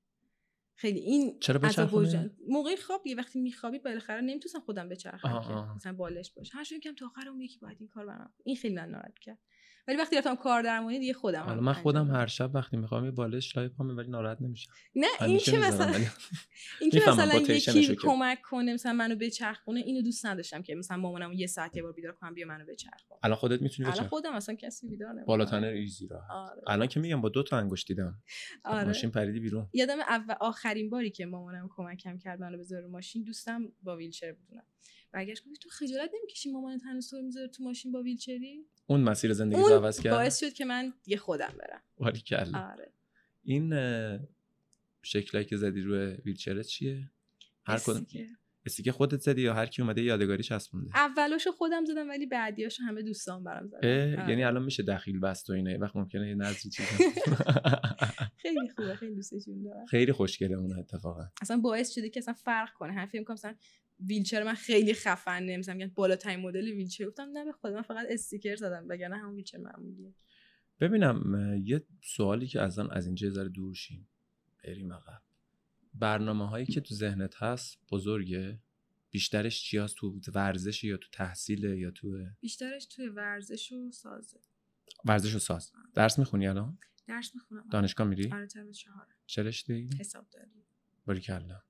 خیلی 0.78 1.00
این 1.00 1.40
چرا 1.40 1.60
بچرخونه؟ 1.60 2.32
موقع 2.48 2.76
خواب 2.76 3.08
یه 3.08 3.16
وقتی 3.16 3.42
میخوابی 3.42 3.80
بالاخره 3.80 4.22
نمی‌تونستم 4.22 4.60
خودم 4.60 4.90
بچرخم 4.90 5.30
که. 5.42 5.76
مثلا 5.76 5.94
بالش 5.94 6.32
باشه. 6.32 6.58
هر 6.58 6.64
کم 6.64 6.96
تا 6.96 7.06
آخر 7.06 7.28
اون 7.28 7.42
یکی 7.42 7.60
باید 7.60 7.78
این 7.80 7.90
کار 7.90 8.06
برام 8.06 8.34
این 8.44 8.56
خیلی 8.56 8.76
من 8.76 8.90
ناراحت 8.90 9.20
کرد 9.20 9.40
ولی 9.88 9.98
وقتی 9.98 10.18
رفتم 10.18 10.36
کار 10.36 10.62
درمانی 10.62 11.00
دیگه 11.00 11.14
خودم 11.14 11.42
حالا 11.42 11.62
من 11.62 11.74
خودم. 11.74 12.12
هر 12.12 12.28
شب 12.28 12.56
وقتی 12.56 12.78
می‌خوام 12.78 13.06
یه 13.06 13.12
بالش 13.12 13.58
لای 13.58 13.68
پام 13.68 13.98
ولی 13.98 14.10
ناراحت 14.10 14.42
نمیشم. 14.42 14.72
نه 14.96 15.08
این 15.22 15.38
که 15.38 15.58
مثلا 15.58 15.94
این 16.82 16.90
که 16.90 17.02
مثلا 17.08 17.36
یکی 17.36 17.96
کمک 17.96 18.42
کنه 18.42 18.74
مثلا 18.74 18.94
منو 18.94 19.16
بچرخونه 19.16 19.80
اینو 19.80 20.02
دوست 20.02 20.26
نداشتم 20.26 20.62
که 20.62 20.76
مثلا 20.76 20.98
مامانم 20.98 21.34
یه 21.34 21.48
ساعت 21.48 21.76
یه 21.76 21.84
بار 21.84 21.92
بیدار 21.92 22.12
کنم 22.12 22.34
بیا 22.34 22.48
منو 22.48 22.66
بچرخون 22.66 23.18
الان 23.24 23.38
خودت 23.38 23.62
می‌تونی 23.62 23.86
الان 23.88 23.98
بچرخ 24.00 24.10
خودم 24.10 24.34
اصلا 24.34 24.56
کسی 24.56 24.88
بیدار 24.88 25.10
نمی‌کنه 25.10 25.26
بالا 25.26 25.46
تنه 25.46 25.68
ایزی 25.68 26.08
راحت 26.08 26.32
آره. 26.32 26.62
الان 26.68 26.88
که 26.88 27.00
میگم 27.00 27.22
با 27.22 27.30
دو 27.30 27.44
تا 27.44 27.58
انگشت 27.58 27.88
دیدم. 27.88 28.22
آره. 28.66 28.88
ماشین 28.88 29.12
پریدی 29.12 29.40
بیرون. 29.40 29.70
یادم 29.74 30.00
اول 30.00 30.36
آخرین 30.40 30.90
باری 30.90 31.10
که 31.10 31.26
مامانم 31.26 31.70
کمکم 31.76 32.18
کرد 32.18 32.40
منو 32.40 32.58
بذاره 32.58 32.88
ماشین 32.88 33.24
دوستم 33.24 33.72
با 33.84 33.96
ویلچر 33.96 34.32
بودونم 34.32 34.64
برگشت 35.12 35.44
گفت 35.50 35.62
تو 35.62 35.70
خجالت 35.70 36.12
نمی‌کشی 36.20 36.52
مامانت 36.52 36.82
هنوز 36.84 37.10
تو 37.10 37.22
می‌ذاره 37.22 37.48
تو 37.48 37.64
ماشین 37.64 37.92
با 37.92 38.02
ویلچری؟ 38.02 38.66
اون 38.88 39.02
مسیر 39.02 39.34
زندگی 39.34 39.62
رو 39.62 39.74
عوض 39.74 40.00
کرد؟ 40.00 40.14
باعث 40.14 40.40
شد 40.40 40.54
که 40.54 40.66
من 40.66 40.94
یه 41.06 41.18
خودم 41.18 41.54
برم. 41.60 41.82
باریکلا 41.98 42.72
آره. 42.74 42.92
این 43.44 43.74
اه، 43.74 44.20
شکلایی 45.04 45.46
که 45.46 45.58
زدی 45.58 45.82
روی 45.82 46.18
ویلچرت 46.26 46.66
چیه؟ 46.66 47.12
هر 47.64 47.78
کدوم 47.78 48.06
استیکر 48.66 48.92
خودت 48.92 49.20
زدی 49.20 49.42
یا 49.42 49.54
هر 49.54 49.66
کی 49.66 49.82
اومده 49.82 50.02
یادگاری 50.02 50.44
چسبونده 50.44 50.92
اولاشو 50.96 51.52
خودم 51.52 51.86
زدم 51.86 52.10
ولی 52.10 52.26
بعدیاشو 52.26 52.84
همه 52.84 53.02
دوستان 53.02 53.44
برام 53.44 53.68
زدن. 53.68 53.78
آره. 53.78 54.26
یعنی 54.30 54.44
الان 54.44 54.64
میشه 54.64 54.84
دخیل 54.84 55.20
بست 55.20 55.50
و 55.50 55.54
اینا 55.54 55.80
وقت 55.80 55.96
ممکنه 55.96 56.28
یه 56.28 56.36
نظری 56.36 56.70
چیز 56.70 56.86
خیلی 58.44 58.70
خوبه 58.76 58.96
خیلی 58.96 59.16
دوستشون 59.16 59.64
دارم. 59.64 59.86
خیلی 59.86 60.12
خوشگله 60.12 60.56
اون 60.56 60.80
اتفاقا. 60.80 61.24
اصلا 61.42 61.58
باعث 61.58 61.94
شده 61.94 62.10
که 62.10 62.20
اصلا 62.20 62.34
فرق 62.34 62.74
کنه. 62.74 63.06
فکر 63.06 63.24
کنم 63.24 63.34
مثلا 63.34 63.56
ویلچر 64.00 64.44
من 64.44 64.54
خیلی 64.54 64.94
خفنه. 64.94 65.58
مثلا 65.58 65.76
میگن 65.76 65.92
بالاترین 65.96 66.40
مدل 66.40 66.68
ویلچر. 66.68 67.06
گفتم 67.06 67.30
نه 67.34 67.46
به 67.46 67.52
خدا 67.52 67.74
من 67.74 67.82
فقط 67.82 68.08
استیکر 68.10 68.56
زدم 68.56 68.86
وگرنه 68.90 69.18
همون 69.18 69.36
ویلچر 69.36 69.58
معمولیه. 69.58 70.14
ببینم 70.80 71.36
یه 71.64 71.84
سوالی 72.04 72.48
که 72.48 72.62
ازن 72.62 72.88
از 72.92 73.06
اینجا 73.06 73.30
ذره 73.30 73.50
دور 73.50 73.74
شیم. 73.74 74.08
بریم 74.64 74.94
عقب. 74.94 75.22
برنامه 76.00 76.50
هایی 76.50 76.66
که 76.66 76.82
تو 76.82 76.96
ذهنت 76.96 77.36
هست 77.44 77.78
بزرگه؟ 77.92 78.60
بیشترش 79.12 79.64
چی 79.64 79.78
هست؟ 79.78 79.96
تو 79.96 80.20
ورزش 80.34 80.84
یا 80.84 80.98
تو 80.98 81.08
تحصیل 81.12 81.64
یا 81.64 81.92
تو 81.92 82.26
بیشترش 82.40 82.86
توی 82.86 83.08
ورزش 83.08 83.72
و 83.72 83.92
سازه. 83.92 84.40
ورزش 85.06 85.36
و 85.36 85.40
ساز. 85.40 85.72
درس 85.94 86.20
می‌خونی 86.20 86.48
الان؟ 86.48 86.78
درس 87.08 87.36
می‌خونم. 87.36 87.68
دانشگاه 87.72 88.08
میری؟ 88.08 88.32
آره 88.32 88.48
ترم 88.48 88.72
چهار. 88.72 89.08
چه 89.26 89.44
رشته 89.44 89.88
حساب 90.00 90.30
داری. 90.30 90.66
باریکلا. 91.06 91.62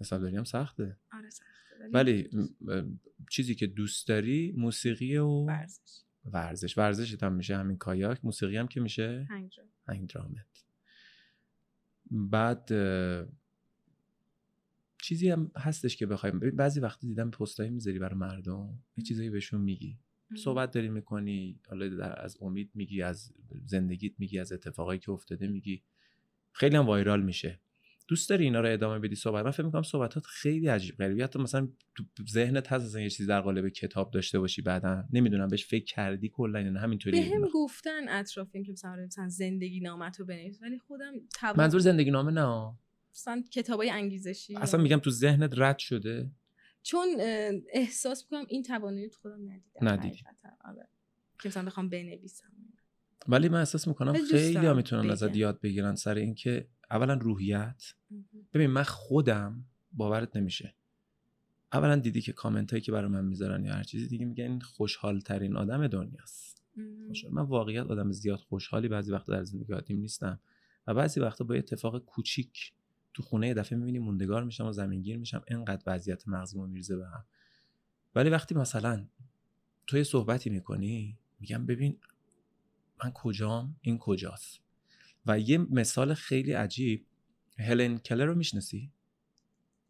حسابداری 0.00 0.36
هم 0.36 0.44
سخته. 0.44 0.96
آره 1.12 1.30
سخته. 1.30 1.88
ولی 1.92 2.28
م- 2.32 2.84
چیزی 3.30 3.54
که 3.54 3.66
دوست 3.66 4.08
داری 4.08 4.52
موسیقی 4.56 5.16
و 5.16 5.26
ورزش. 5.28 6.02
ورزش. 6.24 6.78
ورزشت 6.78 7.22
هم 7.22 7.32
میشه 7.32 7.56
همین 7.56 7.76
کایاک. 7.76 8.24
موسیقی 8.24 8.56
هم 8.56 8.68
که 8.68 8.80
میشه؟ 8.80 9.28
هنگ 9.86 10.08
درامت. 10.08 10.64
بعد 12.10 12.72
چیزی 15.02 15.30
هم 15.30 15.50
هستش 15.56 15.96
که 15.96 16.06
بخوایم 16.06 16.38
بعضی 16.38 16.80
وقتی 16.80 17.06
دیدم 17.06 17.30
پستایی 17.30 17.70
می‌ذاری 17.70 17.98
برای 17.98 18.18
مردم 18.18 18.78
یه 18.96 19.04
چیزایی 19.04 19.30
بهشون 19.30 19.60
میگی. 19.60 19.98
صحبت 20.36 20.70
داری 20.70 20.88
می‌کنی 20.88 21.60
حالا 21.68 21.88
در- 21.88 22.22
از 22.22 22.36
امید 22.40 22.70
میگی 22.74 23.02
از 23.02 23.32
زندگیت 23.66 24.12
میگی 24.18 24.38
از 24.38 24.52
اتفاقایی 24.52 25.00
که 25.00 25.10
افتاده 25.10 25.46
میگی. 25.48 25.82
خیلی 26.52 26.76
هم 26.76 26.86
وایرال 26.86 27.22
میشه. 27.22 27.60
دوست 28.08 28.30
داری 28.30 28.44
اینا 28.44 28.60
رو 28.60 28.72
ادامه 28.72 28.98
بدی 28.98 29.14
صحبت؟ 29.14 29.44
من 29.44 29.50
فکر 29.50 29.62
می‌کنم 29.62 29.82
صحبتات 29.82 30.26
خیلی 30.26 30.68
عجیب 30.68 30.96
غریبی 30.96 31.22
حتی 31.22 31.38
مثلا 31.38 31.68
تو 31.94 32.04
ذهنت 32.30 32.72
هست 32.72 32.84
اصلا 32.86 33.00
یه 33.00 33.10
چیزی 33.10 33.28
در 33.28 33.40
قالب 33.40 33.68
کتاب 33.68 34.10
داشته 34.10 34.38
باشی 34.38 34.62
بعدا. 34.62 35.04
نمی‌دونم 35.12 35.48
بهش 35.48 35.66
فکر 35.66 35.84
کردی 35.84 36.28
کلا 36.28 36.62
نه 36.62 36.80
همینطوری 36.80 37.20
به 37.20 37.36
هم 37.36 37.48
گفتن 37.54 38.08
اطرافیم 38.08 38.62
که 38.64 38.72
مثلا 38.72 38.90
آره 38.90 39.06
مثلا 39.06 39.28
زندگی 39.28 39.80
نامت 39.80 40.20
رو 40.20 40.26
بنویس. 40.26 40.62
ولی 40.62 40.78
خودم 40.78 41.12
منظور 41.56 41.80
زندگی 41.80 42.10
نامه 42.10 42.32
نه. 42.32 42.74
مثلا 43.14 43.44
کتابای 43.50 43.90
انگیزشی 43.90 44.56
اصلا 44.56 44.82
میگم 44.82 44.98
تو 44.98 45.10
ذهنت 45.10 45.52
رد 45.56 45.78
شده 45.78 46.30
چون 46.82 47.08
احساس 47.72 48.24
می‌کنم 48.24 48.46
این 48.48 48.62
توانایی 48.62 49.08
تو 49.08 49.18
خودم 49.22 49.42
ندیدم 49.42 49.88
ندیدی. 49.88 50.22
آره. 50.64 50.88
که 51.42 51.48
مثلا 51.48 51.64
بخوام 51.64 51.88
بنویسم 51.88 52.44
ولی 53.28 53.48
من 53.48 53.58
احساس 53.58 53.88
می‌کنم 53.88 54.12
خیلی 54.12 54.56
ها 54.56 54.74
می‌تونن 54.74 55.10
ازت. 55.10 55.36
یاد 55.36 55.60
بگیرن 55.60 55.94
سر 55.94 56.14
اینکه 56.14 56.68
اولا 56.90 57.14
روحیت 57.14 57.82
ببین 58.54 58.70
من 58.70 58.82
خودم 58.82 59.64
باورت 59.92 60.36
نمیشه 60.36 60.74
اولا 61.72 61.96
دیدی 61.96 62.20
که 62.20 62.32
کامنت 62.32 62.70
هایی 62.70 62.80
که 62.80 62.92
برای 62.92 63.10
من 63.10 63.24
می‌ذارن 63.24 63.64
یا 63.64 63.74
هر 63.74 63.82
چیزی 63.82 64.08
دیگه 64.08 64.24
میگن 64.24 64.44
این 64.44 64.60
خوشحال 64.60 65.20
ترین 65.20 65.56
آدم 65.56 65.86
دنیاست 65.86 66.64
خوشحال. 67.06 67.32
من 67.32 67.42
واقعیت 67.42 67.86
آدم 67.86 68.12
زیاد 68.12 68.38
خوشحالی 68.38 68.88
بعضی 68.88 69.12
وقتا 69.12 69.32
در 69.32 69.44
زندگی 69.44 69.72
عادیم 69.72 69.98
نیستم 69.98 70.40
و 70.86 70.94
بعضی 70.94 71.20
وقتا 71.20 71.44
با 71.44 71.54
یه 71.54 71.58
اتفاق 71.58 71.98
کوچیک 71.98 72.72
تو 73.14 73.22
خونه 73.22 73.48
یه 73.48 73.54
دفعه 73.54 73.78
می‌بینی 73.78 73.98
موندگار 73.98 74.44
میشم 74.44 74.66
و 74.66 74.72
زمینگیر 74.72 75.18
میشم 75.18 75.42
انقدر 75.48 75.82
وضعیت 75.86 76.28
مغزیمو 76.28 76.66
میرزه 76.66 76.96
به 76.96 77.06
هم. 77.06 77.24
ولی 78.14 78.30
وقتی 78.30 78.54
مثلا 78.54 79.06
تو 79.86 79.96
یه 79.96 80.02
صحبتی 80.04 80.50
می‌کنی 80.50 81.18
میگم 81.40 81.66
ببین 81.66 81.98
من 83.04 83.10
کجام؟ 83.14 83.76
این 83.80 83.98
کجاست؟ 83.98 84.60
و 85.26 85.38
یه 85.40 85.58
مثال 85.58 86.14
خیلی 86.14 86.52
عجیب 86.52 87.06
هلن 87.58 87.98
کلر 87.98 88.24
رو 88.24 88.34
می‌شناسی؟ 88.34 88.92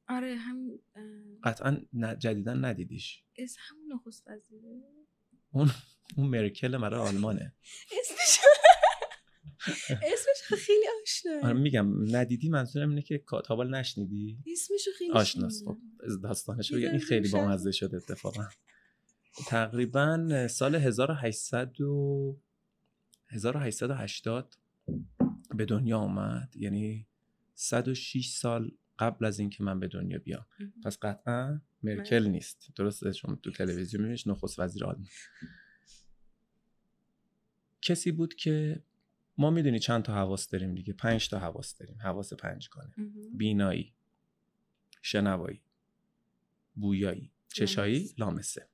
آره 0.09 0.35
هم 0.37 0.70
قطعا 1.44 1.80
ن- 1.92 2.18
جدیدا 2.18 2.54
ندیدیش. 2.54 3.22
از 3.42 3.56
همون 3.59 3.92
نخست 3.92 4.28
وزیره؟ 4.28 4.83
اون 5.50 5.70
اون 6.16 6.26
مرکل 6.28 6.76
مرا 6.76 7.02
آلمانه. 7.09 7.54
اسمش 8.00 8.38
اسمش 10.12 10.59
خیلی 10.61 10.85
آره 10.87 11.40
آشناه 11.42 11.53
میگم 11.53 12.16
ندیدی 12.16 12.49
منظورم 12.49 12.88
اینه 12.88 13.03
که 13.03 13.18
کا- 13.18 13.40
تا 13.40 13.57
حالا 13.57 13.79
نشنیدی؟ 13.81 14.38
اسمش 14.53 14.87
رو 14.87 14.92
خیلی 14.99 15.11
آشناست. 15.12 15.64
خب. 15.64 15.79
داستانش 16.23 16.73
بگم. 16.73 16.90
این 16.90 17.01
خیلی. 17.01 17.29
بامزه 17.31 17.73
شده 17.73 17.96
اتفاقا. 17.96 18.49
تقریبا 19.49 20.49
سال 20.49 20.75
1800 20.75 21.81
و 21.81 22.37
1880 23.29 24.55
به 25.57 25.64
دنیا 25.64 25.99
آمد 25.99 26.57
یعنی 26.57 27.07
106 27.55 28.29
سال 28.29 28.70
قبل 28.99 29.25
از 29.25 29.38
اینکه 29.38 29.64
من 29.64 29.81
به 29.81 29.88
دنیا 29.88 30.18
بیام. 30.18 30.46
پس 30.85 30.99
قطعا 31.03 31.61
مرکل 31.83 32.27
نیست. 32.27 32.68
درسته 32.77 33.12
شما 33.12 33.35
تو 33.35 33.51
تلویزیون 33.51 34.03
میبینیش 34.03 34.27
نخست 34.27 34.59
وزیر 34.59 34.85
آلمان 34.85 35.07
کسی 37.83 38.12
بود 38.12 38.35
که 38.35 38.83
ما 39.40 39.50
می‌دونی 39.50 39.79
چند 39.79 40.03
تا 40.03 40.14
حواس 40.14 40.48
داریم 40.48 40.74
دیگه؟ 40.74 40.92
پنج 40.92 41.29
تا 41.29 41.38
حواس 41.38 41.76
داریم. 41.79 41.98
حواس 42.00 42.33
پنجگانه. 42.33 42.94
مهم. 42.96 43.37
بینایی 43.37 43.94
شنوایی 45.03 45.61
بویایی 46.74 47.33
چشایی 47.48 47.98
لامس. 47.98 48.18
لامسه. 48.18 48.68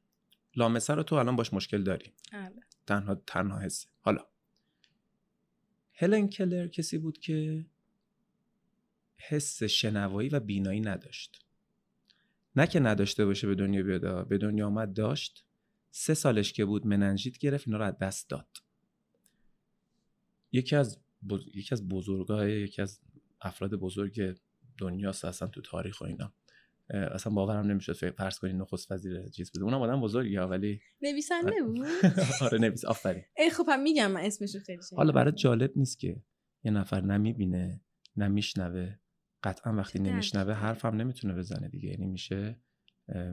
لامسه 0.56 0.94
رو 0.94 1.02
تو 1.02 1.14
الان 1.14 1.36
باش 1.36 1.52
مشکل 1.52 1.82
داری. 1.82 2.12
آره. 2.32 2.62
تنها 2.86 3.14
تنها 3.14 3.58
حسه 3.58 3.88
حالا. 4.00 4.26
هلن 5.94 6.28
کلر 6.28 6.68
کسی 6.68 6.98
بود 6.98 7.18
که 7.18 7.66
حس 9.16 9.62
شنوایی 9.62 10.28
و 10.28 10.40
بینایی 10.40 10.80
نداشت. 10.80 11.44
نه 12.56 12.66
که 12.66 12.80
نداشته 12.80 13.24
باشه 13.26 13.46
به 13.46 13.54
دنیا 13.54 13.82
بیاد 13.82 14.28
به 14.28 14.38
دنیا 14.38 14.66
آمد 14.66 14.92
داشت. 14.92 15.46
سه 15.90 16.14
سالش 16.14 16.52
که 16.52 16.64
بود 16.64 16.86
مننژیت 16.86 17.38
گرفت 17.38 17.68
اینا 17.68 17.78
رو 17.78 17.84
از 17.84 17.98
دست 17.98 18.30
داد. 18.30 18.65
یکی 20.52 20.76
از 20.76 21.00
بز... 21.30 21.40
یکی 21.54 21.74
از 21.74 21.88
بزرگای 21.88 22.60
یکی 22.62 22.82
از 22.82 23.00
افراد 23.40 23.74
بزرگ 23.74 24.38
دنیاست 24.78 25.24
اصلا 25.24 25.48
تو 25.48 25.60
تاریخ 25.62 26.00
و 26.00 26.04
اینا. 26.04 26.32
اصلا 26.90 27.32
باورم 27.32 27.66
نمی‌شد 27.66 27.92
فکر 27.92 28.10
فرض 28.10 28.38
کنین 28.38 28.56
نخست 28.56 28.92
وزیر 28.92 29.28
چیز 29.28 29.52
بود 29.52 29.62
اونم 29.62 29.82
آدم 29.82 30.00
بزرگی 30.00 30.36
ها 30.36 30.48
ولی 30.48 30.80
نویسنده 31.02 31.62
بود؟ 31.62 31.86
آره 32.42 32.58
نویس 32.58 32.84
آفرین. 32.84 33.24
ای 33.36 33.50
خب 33.50 33.66
هم 33.68 33.82
میگم 33.82 34.10
من 34.10 34.20
اسمش 34.20 34.54
رو 34.54 34.60
خیلی 34.60 34.80
حالا 34.96 35.12
برای 35.12 35.32
جالب 35.32 35.72
نیست 35.76 35.98
که 35.98 36.22
یه 36.64 36.70
نفر 36.70 37.00
نمی‌بینه 37.00 37.80
نمیشنوه. 38.16 38.94
قطعا 39.42 39.72
وقتی 39.72 39.98
نمیشنوه. 39.98 40.52
حرفم 40.52 40.96
نمی‌تونه 40.96 41.34
بزنه 41.34 41.68
دیگه. 41.68 41.88
یعنی 41.88 42.06
میشه 42.06 42.60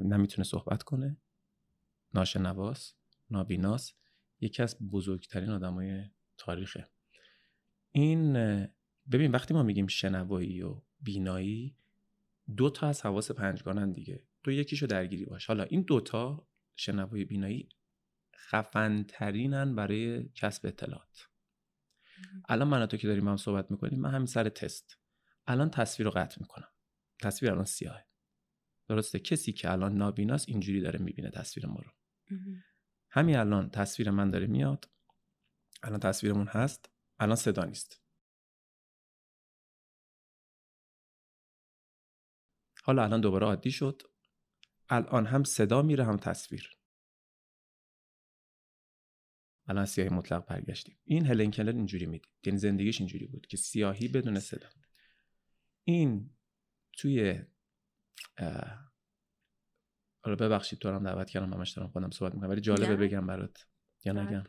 نمی‌تونه 0.03 0.43
صحبت 0.43 0.83
کنه. 0.83 1.17
ناشنواس 2.13 2.93
نابیناس. 3.29 3.93
یکی 4.41 4.63
از 4.63 4.89
بزرگترین 4.91 5.49
آدمای 5.49 6.03
تاریخه. 6.37 6.89
این 7.95 8.33
ببین 9.11 9.31
وقتی 9.31 9.53
ما 9.53 9.63
میگیم 9.63 9.87
شنوایی 9.87 10.61
و 10.61 10.81
بینایی 10.99 11.77
دو 12.57 12.69
تا 12.69 12.87
از 12.87 13.01
حواس 13.01 13.31
پنجگانن 13.31 13.91
دیگه. 13.91 14.23
تو 14.43 14.51
یکیشو 14.51 14.85
درگیری 14.85 15.25
باش. 15.25 15.45
حالا 15.45 15.63
این 15.63 15.81
دوتا 15.81 16.47
شنوایی 16.75 17.25
بینایی 17.25 17.69
خفنترینن 18.35 19.75
برای 19.75 20.29
کسب 20.29 20.65
اطلاعات. 20.65 21.27
الان 22.49 22.67
من 22.67 22.85
تو 22.85 22.97
که 22.97 23.07
داریم 23.07 23.27
هم 23.27 23.37
صحبت 23.37 23.71
می‌کنیم 23.71 23.99
من 23.99 24.11
همین 24.11 24.25
سر 24.25 24.49
تست. 24.49 24.97
الان 25.47 25.69
تصویر 25.69 26.05
رو 26.05 26.11
قطع 26.11 26.37
می‌کنم. 26.41 26.67
تصویر 27.21 27.51
الان 27.51 27.65
سیاهه. 27.65 28.05
درسته؟ 28.87 29.19
کسی 29.19 29.53
که 29.53 29.71
الان 29.71 29.97
نابیناست 29.97 30.49
اینجوری 30.49 30.81
داره 30.81 30.99
می‌بینه 30.99 31.29
تصویر 31.29 31.65
ما 31.65 31.79
رو. 31.79 31.91
همین 33.09 33.35
الان 33.35 33.69
تصویر 33.69 34.11
من 34.11 34.31
داره 34.31 34.47
میاد. 34.47 34.89
الان 35.83 35.99
تصویرمون 35.99 36.47
هست. 36.47 36.92
الان 37.19 37.35
صدا 37.35 37.63
نیست. 37.63 38.01
حالا 42.83 43.03
الان 43.03 43.21
دوباره 43.21 43.45
عادی 43.45 43.71
شد. 43.71 44.01
الان 44.89 45.25
هم 45.25 45.43
صدا 45.43 45.81
میره 45.81 46.05
هم 46.05 46.17
تصویر. 46.17 46.77
الان 49.67 49.85
سیاهی 49.85 50.09
مطلق 50.09 50.45
برگشتیم. 50.45 50.99
این 51.03 51.25
هلن 51.25 51.51
کلر 51.51 51.71
اینجوری 51.75 52.05
می‌دید. 52.05 52.31
یعنی 52.45 52.59
زندگیش 52.59 52.99
اینجوری 52.99 53.27
بود 53.27 53.47
که 53.47 53.57
سیاهی 53.57 54.07
بدون 54.07 54.39
صدا. 54.39 54.69
این 55.83 56.35
توی 56.93 57.43
حالا 60.23 60.35
ببخشید 60.39 60.79
تو 60.79 60.89
هم 60.89 61.03
دعوت 61.03 61.29
کردم 61.29 61.53
همش 61.53 61.71
دارم 61.71 61.89
خودم 61.89 62.09
صحبت 62.09 62.33
می‌کنم 62.33 62.49
ولی 62.49 62.61
جالبه. 62.61 62.95
بگم 62.95 63.27
برات. 63.27 63.67
یا 64.05 64.13
نگم 64.13 64.43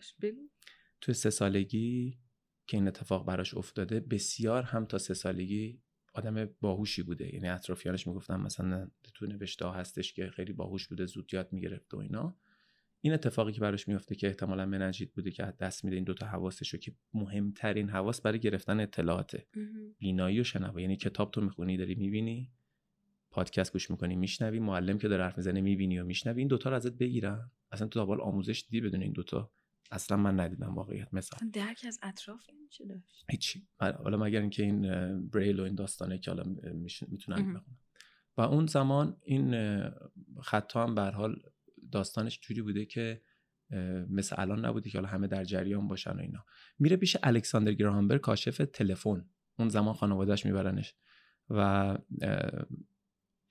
توی 1.01 1.15
سه 1.15 1.31
سالگی 1.31 2.24
که 2.67 2.77
این 2.77 2.89
اتفاق 2.89 3.27
براش 3.27 3.55
افتاده 3.55 4.01
بسیار 4.01 4.63
هم 4.63 4.85
تا 4.85 4.99
سه 4.99 5.15
سالگی 5.15 5.81
آدم 6.15 6.49
باهوشی 6.61 7.03
بوده. 7.03 7.35
یعنی 7.35 7.49
اطرافیانش 7.49 8.07
می‌گفتن 8.07 8.41
مثلا 8.41 8.91
تو 9.15 9.27
نوشته 9.27 9.71
هستش 9.71 10.13
که 10.13 10.31
خیلی 10.31 10.53
باهوش 10.53 10.89
بوده 10.89 11.07
زود 11.07 11.35
یاد 11.35 11.53
می‌گرفت 11.53 11.95
و 11.95 11.99
اینا. 11.99 12.37
این 13.01 13.13
اتفاقی 13.13 13.53
که 13.53 13.61
براش 13.61 13.89
میفته 13.89 14.15
که 14.15 14.27
احتمالا 14.27 14.67
مننجیت 14.67 15.13
بوده 15.13 15.31
که 15.31 15.45
از 15.45 15.57
دست 15.57 15.85
میده 15.85 15.97
این 15.97 16.05
دوتا 16.05 16.27
حواسش 16.27 16.69
رو 16.69 16.79
که 16.79 16.93
مهمترین 17.15 17.89
حواس 17.89 18.21
برای 18.21 18.39
گرفتن 18.39 18.81
اطلاعاته. 18.81 19.47
مهم. 19.57 19.95
بینایی 19.99 20.41
و 20.41 20.45
شنوایی 20.45 20.85
یعنی 20.85 20.97
کتاب 20.97 21.31
تو 21.31 21.41
می‌خونی 21.41 21.77
داری 21.77 21.95
می‌بینی 21.95 22.53
پادکست 23.31 23.73
گوش 23.73 23.91
می‌کنی 23.91 24.17
میشنوی 24.17 24.59
معلم 24.59 24.99
که 24.99 25.09
داره 25.09 25.25
حرف 25.25 25.37
می‌زنه 25.37 25.61
می‌بینی 25.61 25.99
و 25.99 26.05
میشنوی. 26.05 26.41
این 26.41 26.49
دوتا 26.49 26.71
رو 26.71 26.77
ازت 26.77 26.93
بگیرن. 26.93 27.51
اصلا 27.73 27.89
تو 27.89 28.07
تا 28.07 28.23
آموزش 28.23 28.65
دیدی 28.71 28.89
بدون 28.89 29.03
این 29.03 29.13
دوتا. 29.13 29.51
اصلا 29.93 30.17
من 30.17 30.41
ندیدم 30.41 30.75
واقعیت. 30.75 31.15
مثلا. 31.15 31.51
درک 31.53 31.85
از 31.87 31.99
اطراف 32.03 32.47
نمیشه 32.55 32.85
داشت. 32.87 33.25
هیچی. 33.31 33.69
حالا 33.79 34.17
مگر 34.25 34.41
اینکه 34.41 34.63
این 34.63 34.81
بریل 35.29 35.61
و 35.61 35.63
این 35.63 35.75
داستانه 35.75 36.19
که 36.19 36.31
حالا 36.31 36.45
می‌تونن. 37.09 37.37
بخونن. 37.37 37.65
و 38.37 38.41
اون 38.41 38.67
زمان 38.67 39.17
این 39.23 39.55
خطا 40.43 40.83
هم 40.87 40.95
به 40.95 41.03
حال 41.03 41.37
داستانش 41.93 42.41
جوری 42.41 42.63
بوده 42.63 42.85
که 42.87 43.23
مثل 44.11 44.37
الان 44.39 44.65
نبوده 44.65 44.91
که 44.91 44.99
حالا 44.99 45.09
همه 45.09 45.27
در 45.27 45.45
جریان 45.45 45.89
باشن 45.89 46.11
و 46.11 46.21
اینا. 46.21 46.45
میره 46.79 46.97
پیش 46.97 47.17
الکساندر 47.23 47.73
گراهامبر 47.73 48.19
کاشف 48.19 48.57
تلفن. 48.73 49.29
اون 49.59 49.69
زمان 49.69 49.95
خانوادهش 49.95 50.47
میبرنش. 50.47 50.95
و 51.51 51.99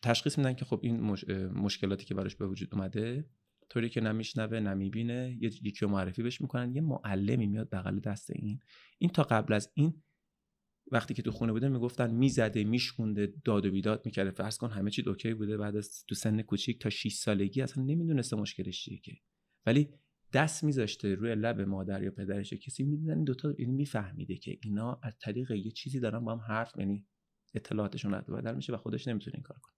تشخیص 0.04 0.38
میدن 0.38 0.54
که 0.54 0.66
خب 0.66 0.80
این 0.84 1.00
مش- 1.02 1.30
مشکلاتی 1.54 2.06
که 2.06 2.14
براش 2.14 2.36
به 2.36 2.48
وجود 2.48 2.70
اومده 2.74 3.30
طوری 3.70 3.90
که 3.90 4.02
نمیشنوه 4.02 4.60
نمی‌بینه 4.60 5.38
یه 5.42 5.52
یکی 5.62 5.86
معرفی 5.86 6.24
بهش 6.24 6.42
می‌کنن 6.42 6.76
یه 6.76 6.82
معلمی 6.82 7.48
میاد 7.48 7.70
بغل 7.70 8.00
دست 8.00 8.32
این. 8.32 8.60
این 8.98 9.10
تا 9.10 9.24
قبل 9.24 9.54
از 9.54 9.72
این 9.74 10.04
وقتی 10.92 11.14
که 11.14 11.22
تو 11.22 11.32
خونه 11.32 11.52
بوده 11.52 11.70
می‌گفتن 11.70 12.12
می‌زده 12.12 12.64
میشکونده 12.64 13.34
داد 13.46 13.66
و 13.66 13.72
بیداد 13.72 14.06
می‌کرده. 14.06 14.32
فرض 14.32 14.58
کن 14.58 14.70
همه 14.70 14.92
چی 14.92 15.04
اوکی 15.08 15.34
بوده 15.34 15.58
بعد 15.58 15.76
از 15.76 16.06
تو 16.08 16.16
سن 16.16 16.42
کوچیک 16.42 16.82
تا 16.82 16.90
6 16.90 17.14
سالگی 17.14 17.62
اصلا 17.62 17.84
نمی‌دونسته 17.84 18.36
مشکلش 18.36 18.84
چیه 18.84 19.00
که. 19.00 19.18
ولی 19.66 19.90
دست 20.34 20.64
میذاشته 20.64 21.16
روی 21.16 21.36
لب 21.36 21.62
مادر 21.62 22.04
یا 22.04 22.12
پدرش 22.12 22.54
کسی 22.54 22.84
می‌دیدن 22.84 23.24
دوتا 23.24 23.50
این 23.50 23.70
میفهمیده 23.70 24.38
که 24.38 24.58
اینا 24.64 25.00
از 25.04 25.18
طریق 25.22 25.52
یه 25.52 25.72
چیزی 25.72 26.00
دارن 26.00 26.20
با 26.20 26.32
هم 26.32 26.40
حرف 26.40 26.78
یعنی 26.78 27.06
اطلاعاتشون 27.54 28.14
رد 28.14 28.28
بدل 28.28 28.56
میشه 28.56 28.74
و 28.74 28.78
خودش 28.78 29.08
نمی‌تونه 29.08 29.36
این 29.36 29.44
کار 29.44 29.58
کنه. 29.62 29.74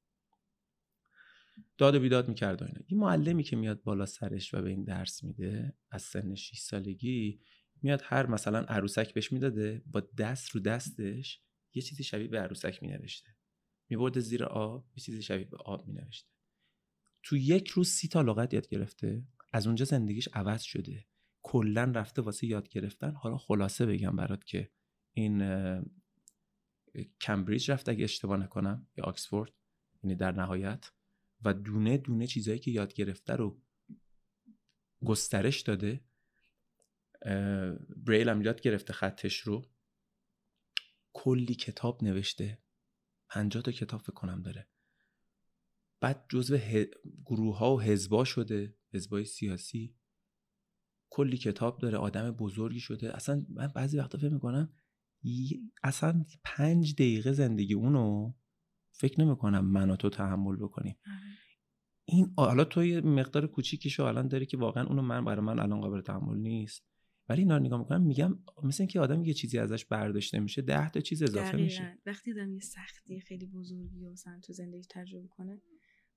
داد 1.77 1.95
و 1.95 1.99
بیداد 1.99 2.27
می‌کرد 2.29 2.61
و 2.61 2.65
اینا. 2.65 2.81
این 2.87 2.99
معلمی 2.99 3.43
که 3.43 3.55
میاد 3.55 3.83
بالا 3.83 4.05
سرش 4.05 4.53
و 4.53 4.61
به 4.61 4.69
این 4.69 4.83
درس 4.83 5.23
میده 5.23 5.77
از 5.91 6.01
سن 6.01 6.35
6 6.35 6.59
سالگی 6.59 7.41
میاد 7.81 8.01
هر 8.03 8.25
مثلا 8.25 8.59
عروسک 8.59 9.13
بهش 9.13 9.31
می‌داده 9.31 9.83
با 9.85 9.99
دست 10.17 10.49
رو 10.49 10.59
دستش 10.59 11.41
یه 11.73 11.81
چیزی 11.81 12.03
شبیه 12.03 12.27
به 12.27 12.39
عروسک 12.39 12.83
مینوشته. 12.83 13.35
میبرده 13.89 14.19
زیر 14.19 14.43
آب 14.43 14.87
یه 14.95 15.03
چیزی 15.03 15.21
شبیه 15.21 15.45
به 15.45 15.57
آب 15.57 15.87
مینوشته. 15.87 16.29
تو 17.23 17.37
یک 17.37 17.67
روز 17.67 17.89
سی 17.89 18.07
تا 18.07 18.21
لغت 18.21 18.53
یاد 18.53 18.67
گرفته. 18.67 19.23
از 19.53 19.67
اونجا 19.67 19.85
زندگیش 19.85 20.29
عوض 20.33 20.61
شده. 20.61 21.05
کلا 21.41 21.83
رفته 21.95 22.21
واسه 22.21 22.47
یاد 22.47 22.69
گرفتن. 22.69 23.11
حالا 23.11 23.37
خلاصه 23.37 23.85
بگم 23.85 24.15
برات 24.15 24.45
که 24.45 24.71
این 25.13 25.43
کمبریج 27.21 27.71
رفت 27.71 27.89
اگه 27.89 28.03
اشتباه 28.03 28.37
نکنم 28.37 28.87
یا 28.97 29.03
آکسفورد 29.03 29.51
یعنی 30.03 30.15
در 30.15 30.31
نهایت. 30.31 30.91
و 31.45 31.53
دونه 31.53 31.97
دونه 31.97 32.27
چیزایی 32.27 32.59
که 32.59 32.71
یاد 32.71 32.93
گرفته 32.93 33.33
رو 33.33 33.61
گسترش 35.05 35.61
داده 35.61 36.05
بریل 37.97 38.29
هم 38.29 38.41
یاد 38.41 38.61
گرفته 38.61 38.93
خطش 38.93 39.39
رو. 39.39 39.71
کلی 41.13 41.55
کتاب 41.55 42.03
نوشته. 42.03 42.63
پنجاه 43.29 43.63
تا 43.63 43.71
کتاب 43.71 44.01
فکر 44.01 44.13
کنم 44.13 44.41
داره. 44.41 44.67
بعد 45.99 46.25
جزو 46.29 46.57
ه... 46.57 46.85
گروه 47.25 47.57
ها 47.57 47.75
و 47.75 47.81
حزبا 47.81 48.23
شده 48.23 48.77
حزبای 48.93 49.25
سیاسی. 49.25 49.95
کلی 51.09 51.37
کتاب 51.37 51.79
داره 51.79 51.97
آدم 51.97 52.31
بزرگی 52.31 52.79
شده. 52.79 53.15
اصلا 53.15 53.45
من 53.49 53.67
بعضی 53.67 53.97
وقتا 53.97 54.17
فکر 54.17 54.29
می‌کنم 54.29 54.73
اصلا 55.83 56.25
پنج 56.43 56.93
دقیقه 56.93 57.31
زندگی 57.31 57.73
اونو 57.73 58.33
فکر 58.97 59.21
نمی‌کنم 59.21 59.65
من 59.65 59.89
و 59.89 59.95
تو 59.95 60.09
تحمل 60.09 60.55
بکنیم. 60.55 60.95
آره. 61.05 61.37
این 62.05 62.33
حالا 62.37 62.63
تو 62.63 62.83
یه 62.83 63.01
مقدار 63.01 63.47
کوچیکیشو 63.47 64.03
الان 64.03 64.27
داری 64.27 64.45
که 64.45 64.57
واقعا 64.57 64.85
اونو 64.85 65.01
من 65.01 65.25
برای 65.25 65.45
من 65.45 65.59
الان 65.59 65.81
قابل 65.81 66.01
تحمل 66.01 66.37
نیست. 66.37 66.85
ولی 67.29 67.41
اینا 67.41 67.59
نگاه 67.59 67.79
می‌کنم 67.79 68.01
میگم 68.01 68.39
مثل 68.63 68.83
اینکه 68.83 68.99
آدم 68.99 69.23
یه 69.23 69.33
چیزی 69.33 69.57
ازش 69.57 69.85
برداشته 69.85 70.39
میشه 70.39 70.61
ده 70.61 70.89
تا 70.89 70.99
چیز 70.99 71.23
اضافه 71.23 71.57
میشه. 71.57 71.97
وقتی 72.05 72.31
آدم 72.31 72.53
یه 72.53 72.59
سختی 72.59 73.19
خیلی 73.19 73.45
بزرگی 73.45 74.05
و 74.05 74.11
مثلا 74.11 74.39
تو 74.43 74.53
زندگی 74.53 74.85
تجربه 74.89 75.27
کنه 75.27 75.61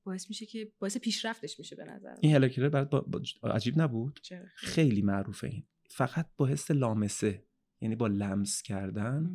باعث 0.04 0.30
میشه 0.30 0.46
که 0.46 0.72
باعث 0.78 0.96
پیشرفتش 0.96 1.58
میشه 1.58 1.76
به 1.76 1.84
نظر 1.84 2.14
این 2.20 2.34
هلاکیلر 2.34 2.68
برات 2.68 2.90
با... 2.90 3.22
عجیب 3.50 3.80
نبود؟ 3.80 4.20
خیلی. 4.56 5.02
معروفه 5.02 5.46
این. 5.46 5.66
فقط 5.90 6.30
با 6.36 6.46
حس 6.46 6.70
لامسه 6.70 7.46
یعنی 7.80 7.96
با 7.96 8.06
لمس 8.06 8.62
کردن 8.62 9.30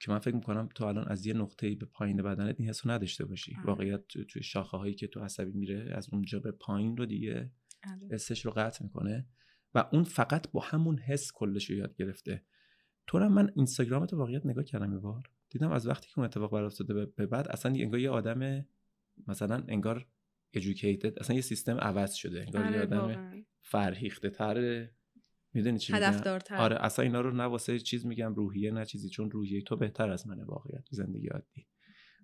که 0.00 0.10
من 0.10 0.18
فکر 0.18 0.34
می‌کنم 0.34 0.68
تو 0.74 0.84
الان 0.84 1.08
از 1.08 1.26
یه 1.26 1.34
نقطه 1.34 1.74
به 1.74 1.86
پایین 1.86 2.16
بدنت 2.16 2.56
این 2.58 2.68
حسو 2.68 2.90
نداشته 2.90 3.24
باشی. 3.24 3.56
آه. 3.58 3.64
واقعیت 3.64 4.06
توی 4.06 4.42
شاخه 4.42 4.76
هایی 4.76 4.94
که 4.94 5.06
تو 5.06 5.20
عصبی 5.20 5.52
میره 5.52 5.92
از 5.94 6.08
اونجا 6.12 6.40
به 6.40 6.50
پایین 6.50 6.96
رو 6.96 7.06
دیگه 7.06 7.50
آره. 7.84 8.08
حسش 8.10 8.46
رو 8.46 8.50
قطع 8.50 8.84
می‌کنه 8.84 9.26
و 9.74 9.88
اون 9.92 10.04
فقط 10.04 10.50
با 10.50 10.60
همون 10.60 10.98
حس 10.98 11.32
کلش 11.32 11.70
رو 11.70 11.76
یاد 11.76 11.94
گرفته. 11.94 12.44
تو 13.06 13.18
من 13.18 13.52
اینستاگرامت 13.56 14.12
واقعیت 14.12 14.46
نگاه 14.46 14.64
کردم 14.64 14.92
یه 14.92 14.98
بار. 14.98 15.30
دیدم 15.50 15.72
از 15.72 15.86
وقتی 15.86 16.08
که 16.08 16.18
اون 16.18 16.24
اتفاق 16.24 16.52
برای 16.52 16.66
افتاده 16.66 17.06
به 17.06 17.26
بعد 17.26 17.48
اصلا 17.48 17.72
انگار 17.72 18.00
یه 18.00 18.10
آدم 18.10 18.66
مثلا 19.26 19.64
انگار 19.68 20.06
educated 20.56 21.20
اصلا 21.20 21.36
یه 21.36 21.42
سیستم 21.42 21.78
عوض 21.78 22.14
شده 22.14 22.40
انگار 22.40 22.62
یه 22.62 22.68
آره، 22.68 22.82
آدم 22.82 23.32
فرهیخته 23.60 24.30
تره 24.30 24.94
می‌دونی 25.52 25.78
چی 25.78 25.92
آره 26.58 26.76
اصلا 26.80 27.04
اینا 27.04 27.20
رو 27.20 27.30
نه 27.30 27.44
واسه 27.44 27.78
چیز 27.78 28.06
میگم 28.06 28.34
روحیه 28.34 28.70
نه 28.70 28.84
چیزی 28.84 29.08
چون 29.08 29.30
روحیه 29.30 29.62
تو 29.62 29.76
بهتر 29.76 30.10
از 30.10 30.26
منه 30.26 30.44
واقعیت 30.44 30.84
زندگی 30.90 31.26
عادی. 31.26 31.66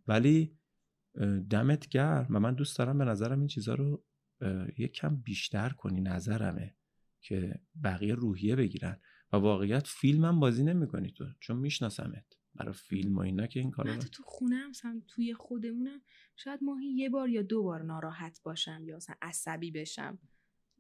ولی 0.06 0.58
دمت 1.50 1.88
گرم 1.88 2.26
و 2.30 2.40
من 2.40 2.54
دوست 2.54 2.78
دارم 2.78 2.98
به 2.98 3.04
نظرم 3.04 3.38
این 3.38 3.48
چیزها 3.48 3.74
رو 3.74 4.04
یک 4.78 4.92
کم 4.92 5.16
بیشتر 5.16 5.68
کنی 5.68 6.00
نظرمه 6.00 6.74
که 7.20 7.60
بقیه 7.84 8.14
روحیه 8.14 8.56
بگیرن. 8.56 9.00
و 9.32 9.36
واقعیت 9.36 9.86
فیلمم 9.86 10.40
بازی 10.40 10.64
نمی‌کنی 10.64 11.12
تو 11.12 11.24
چون 11.40 11.56
میشناسمت. 11.56 12.24
برای 12.54 12.74
فیلم 12.74 13.16
و 13.16 13.20
اینا 13.20 13.46
که 13.46 13.60
این 13.60 13.70
کارو 13.70 13.96
تو 13.96 14.22
خونه 14.22 14.66
مثلا 14.66 15.02
توی 15.08 15.34
خودمونم 15.34 16.00
شاید 16.36 16.60
ماهی 16.62 16.86
یه 16.86 17.10
بار 17.10 17.28
یا 17.28 17.42
دو 17.42 17.62
بار 17.62 17.82
ناراحت 17.82 18.40
باشم 18.42 18.82
یا 18.84 18.96
مثلا 18.96 19.16
عصبی 19.22 19.70
بشم. 19.70 20.18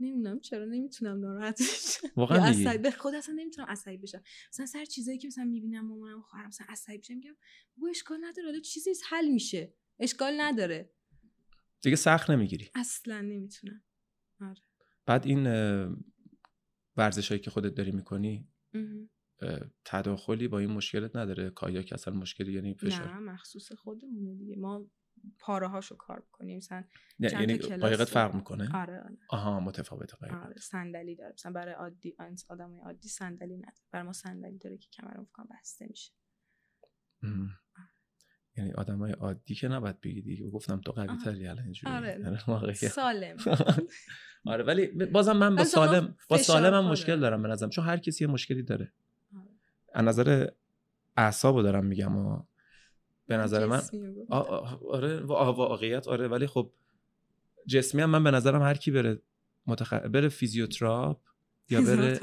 نمی‌دونم 0.00 0.40
چرا 0.40 0.64
نمی‌تونم 0.64 1.20
ناراحت 1.20 1.62
بشم. 1.62 2.08
واقعا 2.16 2.44
عصبی 2.44 2.78
به 2.78 2.90
خود 2.90 3.14
اصلا 3.14 3.34
نمی‌تونم 3.34 3.68
عصبی 3.68 3.96
بشم. 3.96 4.22
مثلا 4.52 4.66
سر 4.66 4.84
چیزایی 4.84 5.18
که 5.18 5.28
مثلا 5.28 5.44
می‌بینم 5.44 5.86
مامانم 5.86 6.22
خواهرم 6.22 6.48
مثلا 6.48 6.66
عصبی 6.70 6.98
بشم 6.98 7.14
میگم 7.14 7.36
بو 7.76 7.86
اشکال 7.86 8.18
نداره 8.24 8.48
حالا 8.48 8.60
چیزی 8.60 8.90
حل 9.08 9.28
میشه. 9.28 9.74
اشکال 9.98 10.40
نداره. 10.40 10.92
دیگه 11.82 11.96
سخت 11.96 12.30
نمی‌گیری. 12.30 12.70
اصلا 12.74 13.20
نمی‌تونم. 13.20 13.82
آره. 14.40 14.62
بعد 15.06 15.26
این 15.26 15.46
ورزش 16.96 17.28
هایی 17.28 17.40
که 17.40 17.50
خودت 17.50 17.74
داری 17.74 17.92
می‌کنی 17.92 18.48
تداخلی 19.84 20.48
با 20.48 20.58
این 20.58 20.70
مشکلت 20.70 21.16
نداره؟ 21.16 21.50
کایا 21.50 21.82
که 21.82 21.94
اصلا 21.94 22.14
مشکلی 22.14 22.52
یعنی 22.52 22.74
فشار 22.74 23.14
نه 23.14 23.18
مخصوص 23.18 23.72
خودمونه 23.72 24.34
دیگه. 24.34 24.56
ما 24.56 24.90
پاره 25.38 25.68
هاشو 25.68 25.96
کار 25.96 26.26
کنیم 26.32 26.56
مثلا 26.56 26.84
یعنی 27.18 27.58
قایقت 27.58 28.08
فرق 28.08 28.34
می‌کنه؟ 28.34 28.76
آره 28.76 29.00
آره. 29.00 29.18
آها 29.28 29.60
متفاوته 29.60 30.16
قایقت. 30.16 30.46
آره 30.46 30.56
صندلی 30.60 31.16
داره. 31.16 31.32
مثلا 31.32 31.52
برای 31.52 31.74
عادی 31.74 32.16
آدمای 32.48 32.80
عادی 32.80 33.08
صندلی 33.08 33.56
نداره. 33.56 33.76
برای 33.90 34.06
ما 34.06 34.12
صندلی 34.12 34.58
داره 34.58 34.76
که 34.76 34.88
کمرم 34.92 35.24
فکر 35.24 35.42
بسته 35.60 35.86
میشه. 35.90 36.12
یعنی 38.56 38.72
آدمای 38.72 39.12
عادی 39.12 39.54
که 39.54 39.68
نباید 39.68 40.00
بگی 40.00 40.22
دیگه. 40.22 40.50
گفتم 40.50 40.80
تو 40.80 40.92
قوی 40.92 41.18
تری 41.24 41.46
الان 41.46 41.64
اینجوری. 41.64 41.94
آره. 41.94 42.20
یعنی 42.20 42.74
سالم. 42.74 43.36
آره 44.46 44.64
ولی 44.64 44.86
بازم 44.86 45.36
من 45.36 45.56
با 45.56 45.64
سالم 45.64 46.16
با 46.28 46.38
سالمم 46.38 46.90
مشکل 46.90 47.20
دارم 47.20 47.42
به 47.42 47.48
نظرم. 47.48 47.70
چون 47.70 47.84
هر 47.84 47.96
کسی 47.96 48.24
یه 48.24 48.30
مشکلی 48.30 48.62
داره. 48.62 48.92
آره. 49.36 49.50
از 49.94 50.04
نظر 50.04 50.50
اعصابو 51.16 51.62
دارم 51.62 51.86
میگم 51.86 52.46
به 53.26 53.36
نظر 53.36 53.66
من. 53.66 53.82
آره 54.28 55.20
واقعیت 55.20 56.08
آره 56.08 56.28
ولی 56.28 56.46
خب 56.46 56.72
جسمی 57.66 58.02
هم 58.02 58.10
من 58.10 58.24
به 58.24 58.30
نظرم 58.30 58.62
هر 58.62 58.74
کی 58.74 58.90
بره 58.90 59.22
متخ... 59.66 59.92
بره 59.92 60.28
فیزیوتراپ 60.28 61.20
یا 61.70 61.82
بره 61.88 62.20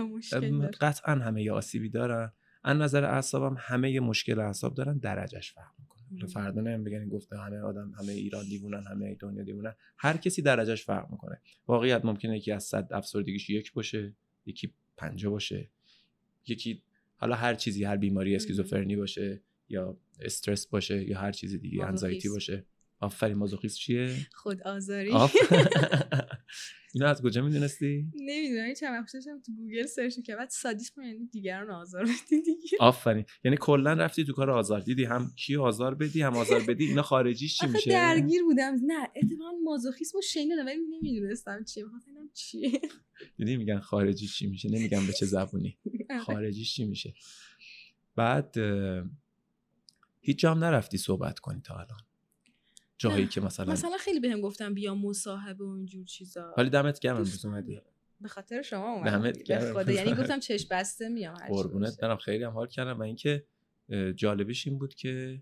قطعا 0.81 1.15
همه 1.15 1.43
یه 1.43 1.51
آسیبی 1.51 1.89
دارن. 1.89 2.31
از 2.63 2.77
نظر 2.77 3.03
اعصابم 3.03 3.55
همه 3.59 3.91
یه 3.91 3.99
مشکل 3.99 4.39
اعصاب 4.39 4.75
دارن 4.75 4.97
درجهش 4.97 5.51
فرق 5.51 5.71
می‌کنه. 5.79 6.27
فردا 6.27 6.61
نمی 6.61 6.83
بگن 6.83 7.09
گفته 7.09 7.37
همه 7.37 7.59
آدم 7.59 7.91
همه 7.99 8.11
ایران 8.11 8.45
دیوونن 8.45 8.83
همه 8.91 9.15
دنیا 9.15 9.43
دیوونن. 9.43 9.73
هر 9.97 10.17
کسی 10.17 10.41
درجهش 10.41 10.85
فرق 10.85 11.11
می‌کنه. 11.11 11.41
واقعیت 11.67 12.05
ممکنه 12.05 12.37
یکی 12.37 12.51
از 12.51 12.63
صد 12.63 12.87
افسردگیش 12.91 13.49
یک 13.49 13.73
باشه 13.73 14.13
یکی 14.45 14.73
پنجه 14.97 15.29
باشه. 15.29 15.69
یکی 16.47 16.83
حالا 17.17 17.35
هر 17.35 17.55
چیزی 17.55 17.83
هر 17.83 17.97
بیماری 17.97 18.35
اسکیزوفرنی 18.35 18.95
باشه. 18.95 19.41
یا 19.69 19.97
استرس 20.21 20.67
باشه 20.67 21.10
یا 21.10 21.19
هر 21.19 21.32
چیز 21.32 21.56
دیگه 21.56 21.86
anxiety 21.86 22.29
باشه. 22.30 22.65
آفرین 22.99 23.38
مازوخیست 23.38 23.78
چیه؟ 23.78 24.15
خود 24.34 24.62
آزاری. 24.62 25.12
اینو 26.93 27.08
از 27.08 27.21
کجا 27.21 27.41
می‌دونستی؟ 27.41 28.06
نمی‌دونم 28.15 28.73
چند 28.73 29.02
وقت 29.02 29.12
تو 29.46 29.52
گوگل 29.58 29.85
search 29.85 30.19
که 30.19 30.35
بعد 30.35 30.50
سادیسم 30.50 31.02
یعنی 31.02 31.25
دیگران 31.27 31.69
آزار 31.69 32.04
بدی 32.04 32.42
دیگه. 32.42 32.77
آفرین. 32.79 33.25
یعنی 33.44 33.58
کلا 33.58 33.94
رفتی 33.94 34.25
تو 34.25 34.33
کار 34.33 34.50
آزار 34.52 34.79
دیدی 34.79 35.04
هم 35.04 35.31
کی 35.35 35.56
آزار 35.56 35.96
بدی 35.96 36.21
هم 36.21 36.37
آزار 36.37 36.60
بدی 36.67 36.85
اینا 36.85 37.02
خارجیش 37.02 37.58
چی 37.58 37.67
میشه؟ 37.67 37.92
درگیر 37.92 38.44
بودم. 38.44 38.75
نه 38.85 39.10
اتفاقا 39.15 39.52
مازوخیسمو 39.63 40.21
شنیدم 40.21 40.65
ولی 40.65 40.77
نمی‌دونستم 40.90 41.63
چیه. 41.63 41.85
بخاطر 41.85 42.12
چیه. 42.33 42.81
دیدی 43.37 43.58
میگن 43.58 43.79
خارجیش 43.79 44.37
چی 44.37 44.48
میشه؟ 44.48 44.69
نمیگم 44.69 45.08
به 45.08 45.13
چه 45.13 45.25
زبونی. 45.25 45.77
آره. 46.10 46.19
خارجیش 46.19 46.75
چی 46.75 46.85
میشه؟ 46.85 47.13
بعد 48.15 48.56
هیچ 50.26 50.40
جام 50.40 50.63
نرفتی 50.63 50.98
صحبت 50.98 51.40
کنی 51.40 51.62
تا 51.62 51.74
الان. 51.74 52.00
جایی 52.98 53.28
که 53.28 53.42
مثلا 53.42 53.71
مثلا 53.71 53.98
خیلی 53.98 54.19
بهم 54.19 54.42
گفتم 54.42 54.74
بیا 54.74 54.96
مصاحبه 54.96 55.65
و 55.65 55.69
اینجور 55.69 56.06
چیزا. 56.06 56.54
ولی 56.58 56.69
دمت 56.69 57.00
گرم 57.00 57.15
امروز 57.15 57.46
اومدی. 57.46 57.82
به 58.21 58.28
خاطر 58.28 58.62
شما 58.62 58.94
اومدم 58.94 59.21
دمت 59.21 59.44
گرم. 59.44 59.90
یعنی 59.90 60.13
گفتم 60.21 60.40
چش 60.40 60.67
بسته 60.71 61.10
میام 61.10 61.36
قربونت 61.36 62.00
برم. 62.02 62.17
خیلی 62.17 62.44
هم 62.44 62.52
حال 62.52 62.67
کردم. 62.67 63.00
و 63.00 63.02
اینکه 63.02 63.46
جالبش 64.15 64.67
این 64.67 64.80
بود 64.80 64.96
که 64.96 65.42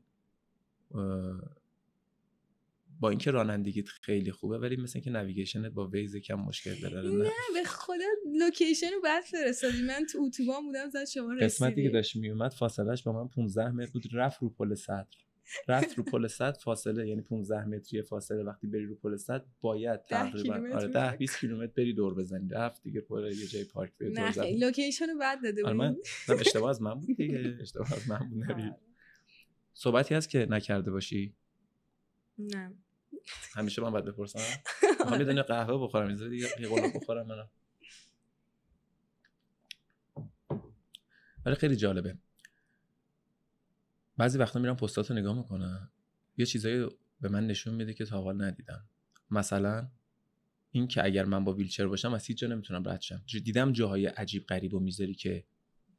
با 3.02 3.10
اینکه 3.10 3.32
رانندگیت 3.32 3.88
خیلی 3.88 4.32
خوبه 4.32 4.58
ولی 4.58 4.76
مثل 4.76 4.91
اینکه 4.95 5.12
navigation 5.12 5.66
ت 5.66 5.72
با 5.72 5.88
Waze 5.88 6.16
کم 6.16 6.36
مشکل 6.36 6.76
داره 6.82 7.10
نه. 7.10 7.30
به 7.54 7.64
خدا 7.66 8.06
location 8.39 8.88
رو 8.95 9.02
بعد 9.04 9.24
فرستادی. 9.24 9.82
من 9.82 10.06
تو 10.14 10.20
اتوبان 10.22 10.64
بودم 10.66 10.89
زد 10.89 11.06
شما 11.06 11.34
رسیدی. 11.34 11.45
قسمتی 11.45 11.84
که 11.84 11.89
داشت 11.89 12.16
میومد 12.16 12.52
فاصلش 12.52 13.04
با 13.04 13.12
من 13.24 13.28
15 13.28 13.72
متر 13.72 13.91
بود 13.91 14.04
رفت 14.14 14.41
رو 14.41 14.49
پل 14.49 14.76
صدر. 14.76 15.06
رفت 15.68 15.97
رو 15.97 16.04
پل 16.04 16.28
صدر 16.28 16.58
فاصله 16.58 17.08
یعنی 17.08 17.22
15 17.22 17.66
متری 17.66 18.02
فاصله. 18.02 18.43
وقتی 18.43 18.68
بری 18.68 18.86
رو 18.86 18.95
پل 18.95 19.18
صدر 19.18 19.45
باید 19.62 20.06
تقریبا 20.06 20.54
آره 20.74 20.88
10 20.88 21.18
20 21.18 21.39
کیلومتر 21.39 21.74
بری 21.78 21.93
دور 21.93 22.14
بزنی. 22.16 22.49
رفت 22.49 22.84
دیگه 22.84 23.02
پل 23.02 23.32
یه 23.38 23.47
جای 23.47 23.64
پارک 23.64 23.91
بری 23.99 24.14
نه 24.14 24.32
خیلی 24.32 24.60
لوکیشن 24.60 25.06
رو 25.10 25.18
بعد 25.20 25.43
داده 25.43 25.66
آره 25.66 25.74
من 25.74 25.95
اشتباه 26.39 26.70
از 26.70 26.82
من 26.82 26.93
بود 26.93 27.18
دیگه. 27.18 27.58
اشتباه 27.62 27.93
از 27.93 28.10
من 28.10 28.30
بود 28.30 28.43
نبی 28.43 28.64
صحبتی 29.74 30.16
هست 30.16 30.30
که 30.30 30.47
نکرده 30.49 30.91
باشی؟ 30.91 31.36
نه. 32.38 32.74
همیشه 33.53 33.82
من 33.82 33.89
باید 33.89 34.05
بپرسم. 34.05 34.39
من 35.05 35.17
می‌دونه 35.17 35.41
قهوه 35.41 35.84
بخورم 35.88 36.07
اینجا 36.07 36.28
دیگه 36.28 36.47
یه 36.59 36.91
بخورم 36.95 37.28
منم 37.28 37.49
ولی 41.45 41.55
خیلی 41.55 41.76
جالبه. 41.76 42.17
بعضی 44.17 44.38
وقتا 44.38 44.59
میرم 44.59 44.76
پستات 44.76 45.11
رو 45.11 45.17
نگاه 45.17 45.38
می‌کنم 45.38 45.91
یه 46.38 46.45
چیزایی 46.45 46.88
به 47.22 47.30
من 47.30 47.47
نشون 47.47 47.74
میده 47.74 47.93
که 47.93 48.05
تا 48.05 48.22
حال 48.22 48.41
ندیدم. 48.41 48.86
مثلا 49.32 49.91
این 50.72 50.88
که 50.88 51.05
اگر 51.05 51.26
من 51.26 51.43
با 51.43 51.53
ویلچر 51.53 51.88
باشم 51.88 52.13
از 52.13 52.26
هیچ 52.26 52.38
جا 52.38 52.47
نمی‌تونم 52.47 52.89
رد 52.89 53.01
شم. 53.01 53.22
دیدم 53.43 53.72
جاهای 53.72 54.05
عجیب 54.05 54.45
غریب 54.45 54.74
و 54.74 54.80
می‌ذاری 54.80 55.13
که 55.13 55.45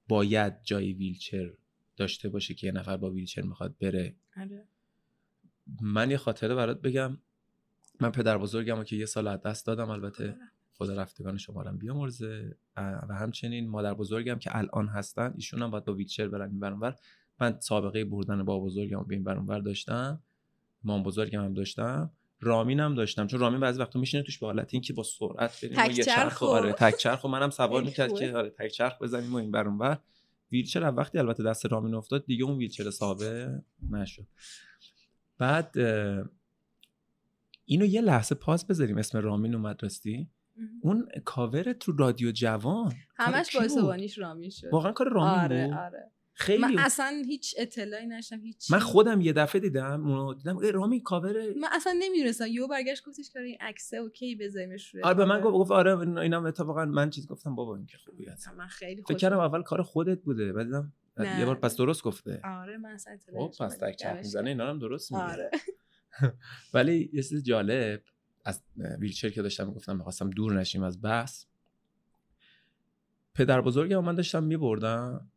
باید 0.08 0.62
جای 0.62 0.92
ویلچر 0.92 1.52
داشته 1.96 2.28
باشه 2.28 2.54
که 2.54 2.66
یه 2.66 2.72
نفر 2.72 2.96
با 2.96 3.10
ویلچر 3.10 3.42
می‌خواد 3.42 3.78
بره. 3.78 4.16
آره. 4.36 4.68
من 5.80 6.10
یه 6.10 6.16
خاطره 6.16 6.54
برات 6.54 6.80
بگم. 6.80 7.18
من 8.00 8.10
پدر 8.10 8.38
بزرگم 8.38 8.84
که 8.84 8.96
یه 8.96 9.06
سال 9.06 9.26
از 9.26 9.42
دست 9.42 9.66
دادم 9.66 9.90
البته 9.90 10.36
خدا 10.74 10.94
رفتگان 10.94 11.38
شمارم 11.38 11.78
بیامرزه. 11.78 12.56
و 12.76 13.14
همچنین 13.14 13.68
مادر 13.68 13.94
بزرگم 13.94 14.38
که 14.38 14.56
الان 14.56 14.88
هستن 14.88 15.32
ایشون 15.36 15.62
هم 15.62 15.70
باید 15.70 15.84
با 15.84 15.94
ویلچر 15.94 16.28
برن 16.28 16.50
این 16.50 16.60
برانور 16.60 16.94
من 17.40 17.60
سابقه 17.60 18.04
بردن 18.04 18.44
با 18.44 18.60
بزرگم 18.60 19.04
به 19.04 19.14
این 19.14 19.24
برانور 19.24 19.58
داشتم. 19.58 20.22
مام 20.84 21.02
بزرگم 21.02 21.44
هم 21.44 21.54
داشتم. 21.54 22.10
رامین 22.40 22.80
هم 22.80 22.94
داشتم. 22.94 23.26
چون 23.26 23.40
رامین 23.40 23.60
بعضی 23.60 23.80
وقتا 23.80 24.00
میشینه 24.00 24.22
توش 24.22 24.38
به 24.38 24.46
حالت 24.46 24.74
اینکه 24.74 24.92
با 24.92 25.02
سرعت 25.02 25.64
بریم 25.64 25.90
یه 25.90 26.04
چرخ 26.04 26.42
آره 26.42 26.72
تک 26.72 26.96
چرخ 26.96 27.24
منم 27.24 27.50
سوار 27.50 27.82
می‌کرد 27.82 28.12
که 28.12 28.32
آره 28.36 28.50
تک 28.50 28.68
چرخ 28.68 29.02
بزنیم 29.02 29.32
و 29.32 29.36
این 29.36 29.50
برانور 29.50 29.98
ویلچر 30.52 30.92
وقتی 30.96 31.18
البته 31.18 31.42
دست 31.42 31.66
رامین 31.66 31.94
افتاد 31.94 32.26
دیگه 32.26 32.44
اون 32.44 32.58
ویلچر 32.58 32.90
سابه 32.90 33.62
نشد. 33.90 34.26
بعد 35.42 35.78
اینو 37.64 37.84
یه 37.84 38.00
لحظه 38.00 38.34
پاس 38.34 38.64
بذاریم. 38.64 38.98
اسم 38.98 39.18
رامین 39.18 39.54
اومد 39.54 39.82
راستی؟ 39.82 40.30
اون 40.80 41.08
کاور 41.24 41.72
تو 41.72 41.92
رادیو 41.92 42.30
جوان. 42.30 42.92
همش 43.16 43.56
با 43.56 43.96
رامین 44.16 44.50
شد. 44.50 44.68
واقعا 44.72 44.92
کار 44.92 45.08
رامین 45.08 45.40
آره 45.44 45.66
بود. 45.66 45.76
آره. 45.76 46.10
خیلی 46.34 46.62
من 46.62 46.78
اصلا 46.78 47.22
هیچ 47.26 47.54
اطلاعی 47.58 48.06
نشم 48.06 48.40
هیچ 48.40 48.70
من 48.70 48.78
خودم 48.78 49.20
یه 49.20 49.32
دفعه 49.32 49.60
دیدم 49.60 50.06
اونو 50.06 50.34
دیدم 50.34 50.58
رامی 50.58 51.02
کاور 51.02 51.54
من 51.54 51.68
اصلا 51.72 51.96
نمی‌دونستم. 51.98 52.46
یو 52.46 52.68
برگشت 52.68 53.04
گفتش 53.04 53.30
که 53.30 53.38
این 53.38 53.56
عکسه 53.60 53.96
اوکی 53.96 54.34
بذاریمش 54.34 54.94
روی 54.94 55.02
آره 55.02 55.14
به 55.14 55.24
من 55.24 55.40
گفت 55.40 55.70
آره 55.70 56.18
اینم 56.18 56.46
اتفاقا 56.46 56.84
من 56.84 57.10
چیز 57.10 57.26
گفتم 57.28 57.54
بابا 57.54 57.76
این 57.76 57.86
که 57.86 57.98
خوبی 57.98 58.24
هست 58.24 58.48
من 58.48 58.66
خیلی 58.66 59.02
فکر 59.02 59.14
کردم 59.14 59.38
اول 59.38 59.62
کار 59.62 59.82
خودت 59.82 60.22
بوده. 60.22 60.52
بعد 60.52 60.66
دیدم 60.66 60.92
یه 61.18 61.44
بار 61.44 61.54
پس 61.54 61.76
درست 61.76 62.02
گفته. 62.02 62.40
آره 62.44 62.76
من 62.76 62.90
اصلا 62.90 63.18
خب 63.34 63.54
پس 63.60 63.76
تک 63.76 63.96
چپ 63.96 64.16
می‌زنه 64.16 64.50
اینا 64.50 64.70
هم 64.70 64.78
درست 64.78 65.12
میگه. 65.12 65.24
آره. 65.24 65.50
ولی 66.74 67.10
یه 67.12 67.22
چیز 67.22 67.44
جالب 67.44 68.02
از 68.44 68.62
ویلچر 68.98 69.30
که 69.30 69.42
داشتم 69.42 69.66
می‌گفتم 69.66 69.96
می‌خواستم 69.96 70.30
دور 70.30 70.52
نشیم 70.52 70.82
از 70.82 71.02
بحث. 71.02 71.44
پدر 73.34 73.60
بزرگم 73.60 74.04
من 74.04 74.14
داشتم 74.14 74.44
میبردم. 74.44 75.30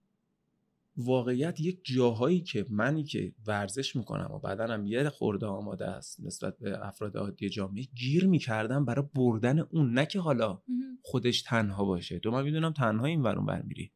واقعیت 0.97 1.59
یک 1.59 1.79
جاهایی 1.83 2.41
که 2.41 2.65
منی 2.69 3.03
که 3.03 3.33
ورزش 3.47 3.95
می‌کنم 3.95 4.31
و 4.31 4.39
بدنم 4.39 4.85
یه 4.85 5.09
خورده 5.09 5.45
آماده 5.45 5.85
است 5.85 6.19
نسبت 6.19 6.57
به 6.57 6.87
افراد 6.87 7.17
عادی 7.17 7.49
جامعه 7.49 7.83
گیر 7.83 8.27
می‌کردم 8.27 8.85
برای 8.85 9.05
بردن 9.15 9.59
اون. 9.59 9.93
نه 9.93 10.05
که 10.05 10.19
حالا 10.19 10.61
خودش 11.01 11.41
تنها 11.41 11.85
باشه. 11.85 12.19
تو 12.19 12.31
من 12.31 12.43
می‌دونم 12.43 12.73
تنها 12.73 13.05
این 13.05 13.21
ورون 13.21 13.45
برمیری 13.45 13.91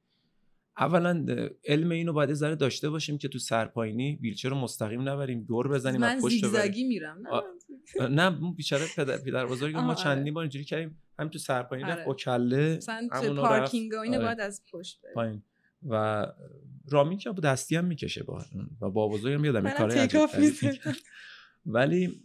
اولا 0.79 1.25
علم 1.65 1.89
اینو 1.89 2.13
باید 2.13 2.33
ذره 2.33 2.55
داشته 2.55 2.89
باشیم 2.89 3.17
که 3.17 3.27
تو 3.27 3.39
سرپاینی 3.39 4.15
ویلچر 4.15 4.49
رو 4.49 4.55
مستقیم 4.55 5.09
نبریم 5.09 5.43
دور 5.43 5.67
بزنیم 5.67 6.01
من 6.01 6.19
پشت 6.21 6.35
زیگزاگی 6.35 6.83
میرم 6.83 7.17
نه؟ 7.99 8.07
نه 8.07 8.51
بیچاره 8.55 8.85
پدر, 8.95 9.17
پدر 9.17 9.45
بزرگ 9.45 9.75
ما 9.75 9.95
چندین 9.95 10.33
بار 10.33 10.41
اینجوری 10.41 10.65
کردیم 10.65 11.01
همین 11.19 11.29
تو 11.29 11.39
سرپاینی 11.39 11.83
رفت 11.83 12.05
با 12.05 12.13
کله 12.13 12.79
همون 13.11 13.35
پارکینگ 13.35 13.93
و 13.93 13.97
اینو 13.97 14.21
باید 14.21 14.39
از 14.39 14.63
پشت 14.71 15.01
پایین. 15.13 15.43
و 15.89 16.25
رامین 16.89 17.17
که 17.17 17.31
با 17.31 17.39
دستی 17.39 17.75
هم 17.75 17.85
می‌کشه 17.85 18.23
با 18.23 18.45
و 18.81 18.89
با 18.89 19.07
بزرگم 19.07 19.45
یادم 19.45 19.65
این 19.65 19.75
کاره 19.75 20.07
ولی 21.65 22.21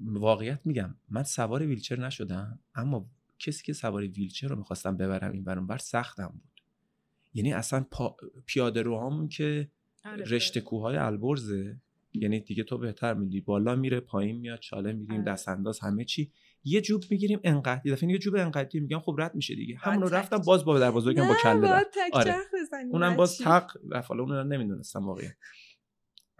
واقعیت 0.00 0.60
میگم 0.64 0.94
من 1.08 1.22
سوار 1.22 1.62
ویلچر 1.62 2.00
نشدم 2.00 2.58
اما 2.74 3.10
کسی 3.38 3.64
که 3.64 3.72
سوار 3.72 4.02
ویلچر 4.02 4.48
رو 4.48 4.56
می‌خواستم 4.56 4.96
ببرم 4.96 5.32
این 5.32 5.44
برون 5.44 5.66
بر 5.66 5.78
سختم 5.78 6.26
بود. 6.26 6.49
یعنی 7.34 7.52
اصلا 7.52 7.86
پا... 7.90 8.16
پیاده 8.46 8.82
روهامون 8.82 9.28
که 9.28 9.70
آره، 10.04 10.24
رشته 10.24 10.60
کوههای 10.60 10.96
البرزه. 10.96 11.80
یعنی 12.12 12.40
دیگه 12.40 12.62
تو 12.64 12.78
بهتر 12.78 13.14
میدی 13.14 13.40
بالا 13.40 13.76
میره 13.76 14.00
پایین 14.00 14.36
میاد 14.36 14.58
چاله 14.58 14.92
میریم 14.92 15.20
آره. 15.20 15.32
دست 15.32 15.48
انداز 15.48 15.80
همه 15.80 16.04
چی. 16.04 16.32
یه 16.64 16.80
جوب 16.80 17.02
می‌گیریم 17.10 17.40
انقدر. 17.44 17.92
دفعه 17.92 18.10
یه 18.10 18.18
جوب 18.18 18.36
انقدری 18.36 18.80
میگم 18.80 18.98
خب 18.98 19.16
رد 19.18 19.34
میشه 19.34 19.54
دیگه. 19.54 19.76
همون 19.78 20.02
رو 20.02 20.08
رفتم 20.08 20.38
باز 20.38 20.64
با 20.64 20.78
در 20.78 20.90
بزرگم 20.90 21.28
با 21.28 21.34
کله 21.42 21.84
آره. 22.12 22.36
اونم 22.90 23.16
باز 23.16 23.38
تق 23.38 23.76
رفت. 23.90 24.08
حالا 24.08 24.22
اون 24.22 24.32
رو 24.32 24.44
نمی‌دونستم 24.44 25.06
واقعا. 25.06 25.28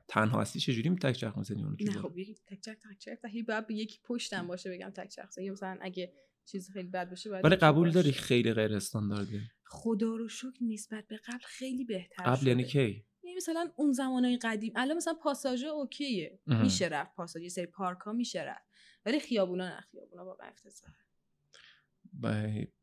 تنها 0.08 0.40
هستی 0.40 0.60
چجوری 0.60 0.88
می 0.88 0.98
تک 0.98 1.12
چرخ 1.12 1.38
می‌زنی 1.38 1.64
اون 1.64 1.76
نه 1.80 1.92
خب 1.92 2.18
یکی 2.18 2.34
تک 2.46 2.60
چرخ 2.60 2.76
تک 2.76 2.98
چرخ 2.98 3.18
هی 3.24 3.42
باید 3.42 3.64
یکی 3.70 3.98
پشتم 4.04 4.46
باشه 4.46 4.70
بگم 4.70 4.90
تک 4.90 5.08
چرخ 5.08 5.38
مثلا 5.38 5.78
اگه 5.80 6.12
چیز 6.44 6.70
خیلی 6.70 6.88
بد 6.88 7.10
باشه 7.10 7.30
ولی 7.30 7.56
قبول 7.56 7.90
داری 7.90 8.12
خیلی 8.12 8.52
غیر 8.52 8.74
استاندارده 8.74 9.40
خدا 9.72 10.16
رو 10.16 10.28
شکر 10.28 10.64
نسبت 10.72 11.06
به 11.06 11.16
قبل 11.16 11.44
خیلی 11.44 11.84
بهتر 11.84 12.24
قبل 12.24 12.46
یعنی 12.46 12.64
کی؟ 12.64 13.04
یعنی 13.22 13.36
مثلا 13.36 13.72
اون 13.76 13.92
زمانهای 13.92 14.36
قدیم. 14.36 14.72
الان 14.76 14.96
مثلا 14.96 15.14
پاساژ 15.14 15.64
اوکیه. 15.64 16.40
میشه 16.46 16.88
رفت 16.88 17.14
پاساژ. 17.14 17.46
سری 17.46 17.66
پارک 17.66 17.98
ها 17.98 18.12
میشه 18.12 18.42
رفت. 18.42 18.68
ولی 19.06 19.20
خیابونا 19.20 19.68
نه. 19.68 19.80
خیابونا 19.90 20.24
واقعا 20.24 20.48
افتضاحه 20.48 20.94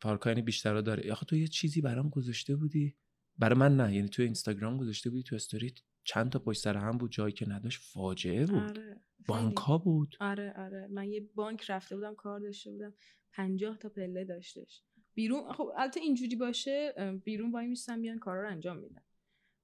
پارک 0.01 0.25
یعنی 0.25 0.41
بیشتر 0.41 0.73
رو 0.73 0.81
داره. 0.81 1.11
آخه 1.11 1.25
تو 1.25 1.35
یه 1.35 1.47
چیزی 1.47 1.81
برام 1.81 2.09
گذاشته 2.09 2.55
بودی. 2.55 2.95
برای 3.37 3.59
من 3.59 3.77
نه. 3.77 3.95
یعنی 3.95 4.09
تو 4.09 4.21
اینستاگرام 4.21 4.77
گذاشته 4.77 5.09
بودی. 5.09 5.23
تو 5.23 5.35
استوری 5.35 5.73
چند 6.03 6.31
تا 6.31 6.39
پشت 6.39 6.61
سر 6.61 6.77
هم 6.77 6.97
بود. 6.97 7.11
جایی 7.11 7.33
که 7.33 7.49
نداشت 7.49 7.81
فاجعه 7.93 8.45
بود. 8.45 8.63
آره. 8.69 9.01
بانک 9.27 9.83
بود. 9.83 10.15
آره 10.19 10.53
آره. 10.57 10.87
من 10.87 11.07
یه 11.07 11.29
بانک 11.35 11.71
رفته 11.71 11.95
بودم. 11.95 12.15
کار 12.15 12.39
داشته 12.39 12.71
بودم. 12.71 12.93
پنجاه 13.31 13.77
تا 13.77 13.89
پله 13.89 14.25
داشتش. 14.25 14.83
بیرون 15.17 15.53
خب 15.53 15.71
البته 15.77 15.99
اینجوری 15.99 16.35
باشه 16.35 16.93
بیرون 17.25 17.51
وای 17.51 17.67
میستم 17.67 18.01
بیان 18.01 18.19
کارا 18.19 18.41
رو 18.41 18.49
انجام 18.49 18.77
میدن. 18.77 19.01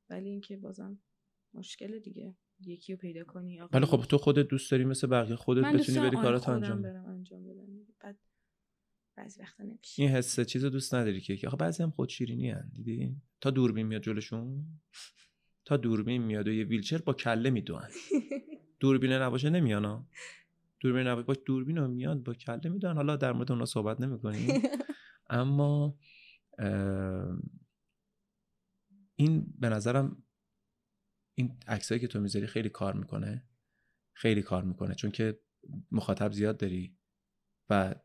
ولی 0.09 0.29
اینکه 0.29 0.57
بازم 0.57 0.99
مشکل 1.53 1.99
دیگه. 1.99 2.35
یکی 2.65 2.93
رو 2.93 2.99
پیدا 2.99 3.23
کنی 3.23 3.61
ولی 3.61 3.85
خب 3.85 4.01
تو 4.01 4.17
خودت 4.17 4.47
دوست 4.47 4.71
داری 4.71 4.85
مثل 4.85 5.07
بقیه 5.07 5.35
خودت 5.35 5.73
بتونی 5.73 5.99
بری 5.99 6.17
کارات 6.17 6.49
انجام 6.49 6.81
بدم 6.81 7.05
انجام 7.05 7.43
بدم. 7.43 7.67
بعد 7.99 8.19
بعضی 9.17 9.41
وقتا 9.41 9.63
نمیشه. 9.63 10.03
این 10.03 10.11
حس 10.11 10.39
چیز 10.39 10.65
دوست 10.65 10.95
نداری 10.95 11.21
که 11.21 11.47
آخه 11.47 11.57
بعضی 11.57 11.83
هم 11.83 11.91
خود 11.91 12.09
شیرینی 12.09 12.49
هن 12.49 12.71
دیدی؟ 12.73 13.15
تا 13.41 13.49
دوربین 13.49 13.87
میاد 13.87 14.01
جلوشون 14.01 14.65
تا 15.65 15.77
دوربین 15.77 16.21
میاد 16.21 16.47
و 16.47 16.51
یه 16.51 16.63
ویلچر 16.63 16.97
با 16.97 17.13
کله 17.13 17.49
میدوئن 17.49 17.89
دوربین 18.79 19.11
نباشه 19.11 19.49
نمیانا 19.49 20.07
دوربین 20.79 21.07
نباشه 21.07 21.25
با 21.25 21.33
دوربین 21.45 21.87
میاد 21.87 22.23
با 22.23 22.33
کله 22.33 22.69
میدوئن 22.69 22.95
حالا 22.95 23.15
در 23.15 23.31
مورد 23.31 23.51
اونا 23.51 23.65
صحبت 23.65 24.01
نمی‌کنیم. 24.01 24.61
اما 25.33 25.97
این 29.15 29.53
به 29.59 29.69
نظرم 29.69 30.23
این 31.37 31.57
عکسایی 31.67 32.01
که 32.01 32.07
تو 32.07 32.19
می‌ذاری 32.19 32.47
خیلی 32.47 32.69
کار 32.69 32.93
می‌کنه 32.93 33.47
خیلی 34.13 34.41
کار 34.41 34.63
می‌کنه 34.63 34.95
چون 34.95 35.11
که 35.11 35.39
مخاطب 35.91 36.31
زیاد 36.31 36.57
داری 36.57 36.97
و 37.69 37.95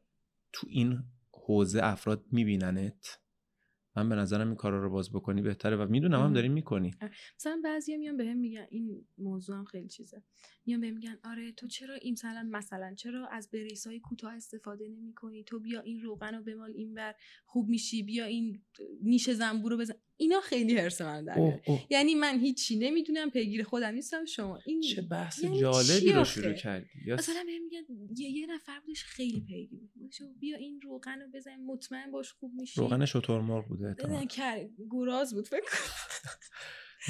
تو 0.53 0.67
این 0.71 1.03
حوزه 1.33 1.81
افراد 1.83 2.25
میبیننت. 2.33 3.21
من 3.99 4.09
به 4.09 4.15
نظرم 4.15 4.47
این 4.47 4.57
کارا 4.57 4.83
رو 4.83 4.91
باز 4.91 5.13
بکنی 5.13 5.43
بهتره 5.43 5.77
و 5.77 5.87
می‌دونم 5.91 6.21
هم 6.21 6.33
داری 6.33 6.49
می‌کنی. 6.49 6.91
مثلا 7.41 7.61
بعضیا 7.65 7.99
میان 7.99 8.17
بهم 8.17 8.37
میگن 8.37 8.67
این 8.71 9.05
موضوع 9.19 9.57
هم 9.57 9.65
خیلی 9.65 9.89
چیزه. 9.89 10.23
میان 10.67 10.81
بهم 10.81 10.95
میگن 10.95 11.19
آره 11.25 11.53
تو 11.53 11.67
چرا 11.67 11.95
این 11.95 12.13
مثلا 12.13 12.49
مثلا 12.53 12.95
چرا 12.95 13.27
از 13.27 13.51
بریسای 13.51 14.01
کوتاه 14.01 14.35
استفاده 14.35 14.89
نمی‌کنی؟ 14.89 15.45
تو 15.45 15.61
بیا 15.61 15.81
این 15.81 16.01
روغن 16.01 16.35
رو 16.35 16.43
بمال 16.43 16.71
اینور 16.71 17.15
خوب 17.47 17.69
میشی 17.69 18.03
بیا 18.03 18.25
این 18.25 18.63
نیش 19.03 19.31
زنبور 19.31 19.73
رو 19.73 19.79
بزن. 19.79 19.95
اینا 20.21 20.41
خیلی 20.41 20.79
حرص 20.79 21.01
من. 21.01 21.29
اوه 21.29 21.61
یعنی 21.91 22.15
من 22.15 22.39
هیچی 22.39 22.79
نمی‌دونم 22.79 23.31
پیگیر 23.31 23.65
خودم 23.65 23.95
نیستم 23.95 24.25
شما 24.25 24.59
این 24.67 24.81
چه 24.81 25.03
بحث 25.03 25.43
یعنی 25.43 25.61
جالبی 25.61 26.13
رو؟ 26.13 26.25
شروع 26.25 26.53
کردی؟ 26.53 26.87
مثلا 27.09 27.45
بهم 27.47 27.63
میگن 27.63 27.85
یه, 28.17 28.31
یه 28.31 28.47
نفر 28.47 28.81
بودش 28.81 29.05
خیلی 29.05 29.41
پیگیر 29.41 29.81
بود. 29.95 30.15
بیا 30.41 30.57
این 30.57 30.81
روغن 30.81 31.21
رو 31.21 31.29
بزن 31.35 31.57
مطمئن 31.57 32.11
باش 32.11 32.33
خوب 32.33 32.53
میشی. 32.55 32.81
روغن 32.81 33.05
بوده 33.69 33.69
بزن 33.71 33.87
احتمال. 33.87 34.27
کر 34.27 34.69
گراز 34.91 35.35
بود 35.35 35.49
فکر. 35.49 35.71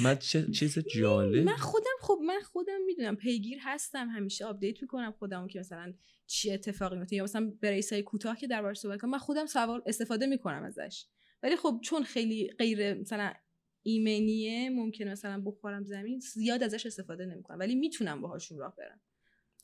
من 0.03 0.15
چه 0.15 0.47
چیز 0.59 0.79
جالب 0.79 1.45
من 1.45 1.55
خودم 1.55 1.97
خب 2.01 2.19
من 2.25 2.39
خودم 2.41 2.81
می‌دونم 2.85 3.15
پیگیر 3.15 3.59
هستم 3.61 4.09
همیشه 4.09 4.45
update 4.45 4.81
می‌کنم 4.81 5.11
خودمو 5.11 5.47
که 5.47 5.59
مثلا 5.59 5.93
چی 6.27 6.51
اتفاقی 6.51 6.97
میفته 6.97 7.15
یا 7.15 7.23
مثلا 7.23 7.53
بریس 7.61 7.93
های 7.93 8.03
کوتاه 8.03 8.37
که 8.37 8.47
دربارش 8.47 8.79
صحبت 8.79 9.01
کنم 9.01 9.11
من 9.11 9.17
خودم 9.17 9.45
سوار 9.45 9.83
استفاده 9.85 10.25
می‌کنم 10.25 10.63
ازش. 10.63 11.05
ولی 11.43 11.55
خب 11.55 11.79
چون 11.83 12.03
خیلی 12.03 12.47
غیر 12.57 12.93
مثلا 12.93 13.33
ایمنیه 13.81 14.69
ممکنه 14.69 15.11
مثلا 15.11 15.41
بخورم 15.45 15.83
زمین 15.83 16.19
زیاد 16.19 16.63
ازش 16.63 16.85
استفاده 16.85 17.25
نمی‌کنم. 17.25 17.59
ولی 17.59 17.75
می‌تونم 17.75 18.21
باهاشون 18.21 18.57
راه 18.57 18.75
برم. 18.75 19.01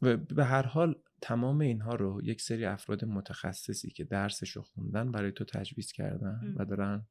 و 0.02 0.18
به 0.18 0.46
هر 0.46 0.64
حال 0.64 1.02
تمام 1.22 1.62
اینها 1.62 1.96
رو 1.96 2.22
یک 2.24 2.42
سری 2.42 2.66
افراد 2.66 3.06
متخصصی 3.06 3.92
که 3.92 4.04
درسش 4.04 4.50
رو 4.50 4.62
خوندن 4.62 5.12
برای 5.12 5.32
تو 5.32 5.46
تجویز 5.46 5.92
کردن 5.92 6.40
ام. 6.44 6.56
و 6.58 6.66
دارن 6.66 7.08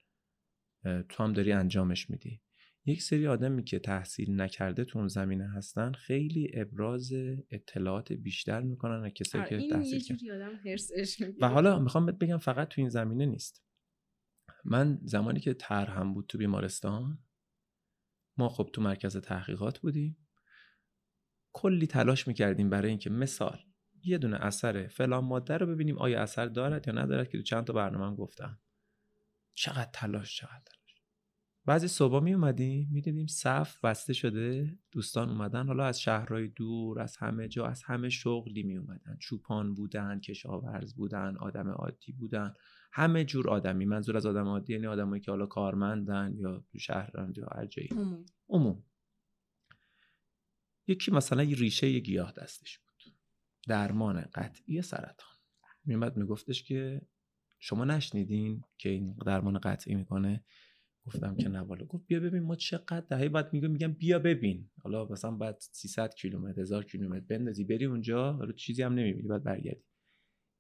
تو 1.09 1.25
هم 1.25 1.33
داری 1.33 1.53
انجامش 1.53 2.11
میدی. 2.11 2.41
یک 2.87 3.03
سری 3.03 3.27
آدمی 3.27 3.65
که 3.65 3.79
تحصیل 3.79 4.41
نکرده 4.41 4.85
تو 4.85 4.99
اون 4.99 5.09
زمینه 5.09 5.53
هستن 5.53 5.93
خیلی 5.93 6.51
ابراز 6.55 7.13
اطلاعات 7.51 8.13
بیشتر 8.13 8.61
می‌کنن 8.61 9.05
از 9.05 9.13
کسایی 9.13 9.45
آره، 9.45 9.51
که 9.51 9.57
این 9.57 9.71
تحصیل 9.71 10.19
یه 10.97 11.05
کردن. 11.19 11.47
و 11.47 11.49
حالا 11.49 11.79
می‌خوام 11.79 12.07
بهت 12.07 12.19
بگم 12.19 12.39
فقط 12.39 12.69
تو 12.69 12.81
این 12.81 12.91
زمینه 12.91 13.27
نیست. 13.27 13.65
من 14.65 15.01
زمانی 15.03 15.41
که 15.41 15.55
ترهم 15.55 16.15
بود 16.15 16.27
تو 16.27 16.39
بیمارستان 16.39 17.19
ما 18.37 18.49
خب 18.49 18.71
تو 18.73 18.83
مرکز 18.83 19.17
تحقیقات 19.17 19.79
بودیم. 19.79 20.17
کلی 21.53 21.87
تلاش 21.87 22.29
می‌کردیم 22.29 22.71
برای 22.71 22.89
اینکه 22.89 23.11
مثال 23.11 23.59
یه 24.03 24.19
دونه 24.19 24.37
اثر 24.37 24.87
فلان 24.87 25.25
ماده 25.25 25.57
رو 25.57 25.67
ببینیم 25.67 25.99
آیا 25.99 26.23
اثر 26.23 26.47
دارد 26.47 26.89
یا 26.89 26.95
ندارد 26.95 27.29
که 27.29 27.39
تو 27.39 27.45
چند 27.45 27.65
تا 27.65 27.73
برنامه 27.73 28.07
هم 28.07 28.15
گفتم. 28.15 28.61
چقدر 29.55 29.91
تلاش 29.93 30.37
چقدر 30.37 30.63
تلاش. 30.65 31.03
بعضی 31.65 31.89
صبح 31.89 32.23
می 32.23 32.35
اومدیم 32.35 32.89
می‌دیدیم 32.93 33.27
صف 33.27 33.85
بسته 33.85 34.13
شده 34.13 34.79
دوستان 34.91 35.29
اومدن 35.29 35.67
حالا 35.67 35.85
از 35.85 36.01
شهرهای 36.01 36.49
دور 36.49 37.01
از 37.01 37.17
همه 37.17 37.49
جا 37.49 37.67
از 37.67 37.83
همه 37.83 38.09
شغلی 38.09 38.63
می 38.63 38.77
اومدن 38.77 39.17
چوپان 39.21 39.75
بودن 39.75 40.21
کشاورز 40.21 40.95
بودن 40.95 41.37
آدم 41.37 41.69
عادی 41.69 42.13
بودن. 42.13 42.55
همه 42.97 43.25
جور 43.25 43.51
آدمی. 43.51 43.85
منظور 43.85 44.17
از 44.17 44.27
آدم 44.27 44.47
عادی 44.47 44.73
یعنی 44.73 44.87
آدمایی 44.87 45.23
که 45.23 45.31
حالا 45.31 45.47
کارمندن 45.47 46.35
یا 46.39 46.65
تو 46.73 46.79
شهرن 46.79 47.33
یا 47.37 47.49
هر 47.55 47.67
جایی. 47.67 47.89
عموم. 47.91 48.25
عموم. 48.49 48.83
یکی 50.87 51.11
مثلا 51.11 51.43
یه 51.43 51.57
ریشه 51.57 51.91
یه 51.91 52.01
گیاه 52.01 52.33
دستش 52.33 52.79
بود. 52.79 53.15
درمان 53.69 54.21
قطعی 54.21 54.83
سرطان. 54.83 55.35
میومد 55.85 56.17
میگفتش 56.17 56.63
که 56.63 57.01
شما 57.59 57.85
نشنیدین 57.85 58.65
که 58.79 58.89
این 58.89 59.17
درمان 59.27 59.59
قطعی 59.59 59.95
می‌کنه؟ 59.95 60.45
گفتم 61.07 61.37
که 61.37 61.49
نه 61.49 61.61
والا. 61.61 61.85
گفت 61.85 62.07
بیا 62.07 62.21
ببین 62.21 62.43
ما 62.43 62.57
چقدر 62.57 63.01
دهه 63.01 63.29
بعد 63.29 63.53
میگم 63.53 63.71
میگم 63.71 63.93
بیا 63.93 64.19
ببین. 64.19 64.71
حالا 64.83 65.05
مثلا 65.05 65.31
بعد 65.31 65.57
300 65.61 66.15
کیلومتر 66.15 66.61
1000 66.61 66.85
کیلومتر 66.85 67.27
بندازی 67.27 67.65
بری 67.65 67.85
اونجا 67.85 68.33
حالا 68.33 68.53
چیزی 68.53 68.83
هم 68.83 68.93
نمی‌بینی 68.95 69.29
بعد 69.29 69.43
برگردی. 69.45 69.85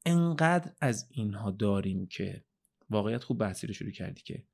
انقدر 0.06 0.72
از 0.80 1.08
اینها 1.10 1.50
داریم 1.50 2.06
که 2.06 2.44
واقعیت 2.90 3.24
خوب 3.24 3.38
بحثی 3.38 3.66
رو 3.66 3.72
شروع 3.74 3.90
کردی 3.90 4.22
که 4.22 4.44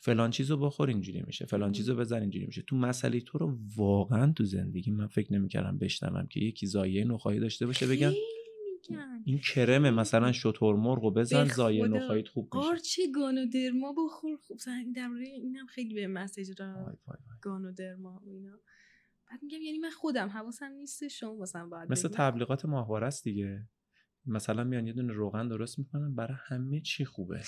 فلان 0.00 0.30
چیزو 0.30 0.56
بخور 0.56 0.88
اینجوری 0.88 1.22
میشه 1.26 1.46
فلان 1.46 1.72
چیزو 1.72 1.96
بزن 1.96 2.20
اینجوری 2.20 2.46
میشه. 2.46 2.62
تو 2.62 2.76
مسئله 2.76 3.20
تو 3.20 3.38
رو 3.38 3.58
واقعا 3.76 4.32
تو 4.32 4.44
زندگی 4.44 4.90
من 4.90 5.06
فکر 5.06 5.32
نمی‌کردم 5.32 5.78
بشنوم 5.78 6.26
که 6.26 6.40
یکی 6.40 6.66
زایه 6.66 7.04
نخواهی 7.04 7.40
داشته 7.40 7.66
باشه 7.66 7.86
بگن 7.86 8.12
این 9.24 9.38
کرم 9.38 9.94
مثلا 9.94 10.32
شترمرغ 10.32 11.04
رو 11.04 11.10
بزن 11.10 11.44
به 11.44 11.52
زایه 11.52 11.84
خدا. 11.84 11.96
نخواهیت 11.96 12.28
خوب 12.28 12.54
میشه. 12.54 12.66
قارچ 12.66 12.98
گانودرما 13.14 13.94
بخور. 14.04 14.36
خوب 14.36 14.58
در 14.96 15.08
مورد 15.08 15.26
اینم 15.26 15.66
خیلی 15.66 15.94
به 15.94 16.06
مسیج 16.06 16.60
وای. 16.60 16.94
گانودرما 17.40 18.22
و 18.26 18.28
اینا. 18.28 18.58
بعد 19.30 19.42
میگم 19.42 19.62
یعنی 19.62 19.78
من 19.78 19.90
خودم 19.90 20.28
حواسم 20.28 20.72
نیست 20.72 21.08
شما 21.08 21.36
مثلا 21.36 21.66
باید 21.68 21.92
مثل. 21.92 22.08
تبلیغات 22.08 22.64
ماهواره 22.64 23.06
است 23.06 23.24
دیگه. 23.24 23.68
مثلا 24.26 24.64
میان 24.64 24.86
یه 24.86 24.92
دونه 24.92 25.12
روغن 25.12 25.48
درست 25.48 25.78
می‌کنن 25.78 26.14
برای 26.14 26.36
همه 26.46 26.80
چی 26.80 27.04
خوبه. 27.04 27.40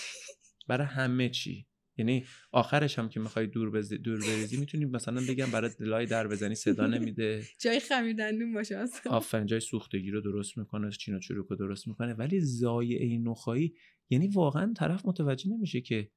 برای 0.68 0.86
همه 0.86 1.28
چی. 1.28 1.66
یعنی 1.98 2.24
آخرش 2.52 2.98
هم 2.98 3.08
که 3.08 3.20
می‌خوای 3.20 3.46
دور 3.46 3.70
بز... 3.70 3.92
دور 3.92 4.18
بریزی 4.20 4.56
می‌تونی 4.56 4.84
مثلا 4.84 5.20
بگم 5.28 5.50
برای 5.52 5.70
لای 5.80 6.06
در 6.06 6.28
بزنی 6.28 6.54
صدا 6.54 6.86
نمیده. 6.86 7.42
جای 7.64 7.80
خمیر 7.80 8.16
دندون 8.16 8.54
باشه. 8.54 8.84
آفرین 9.06 9.46
جای 9.46 9.60
سوختگی 9.60 10.10
رو 10.10 10.20
درست 10.20 10.58
می‌کنه 10.58 10.90
چین 10.90 11.14
و 11.14 11.20
چروک 11.20 11.46
رو 11.46 11.56
درست 11.56 11.88
می‌کنه. 11.88 12.14
ولی 12.14 12.40
زایعه 12.40 13.18
نخایی 13.18 13.74
یعنی 14.10 14.28
واقعا 14.28 14.72
طرف 14.76 15.06
متوجه 15.06 15.50
نمیشه 15.50 15.80
که 15.80 16.10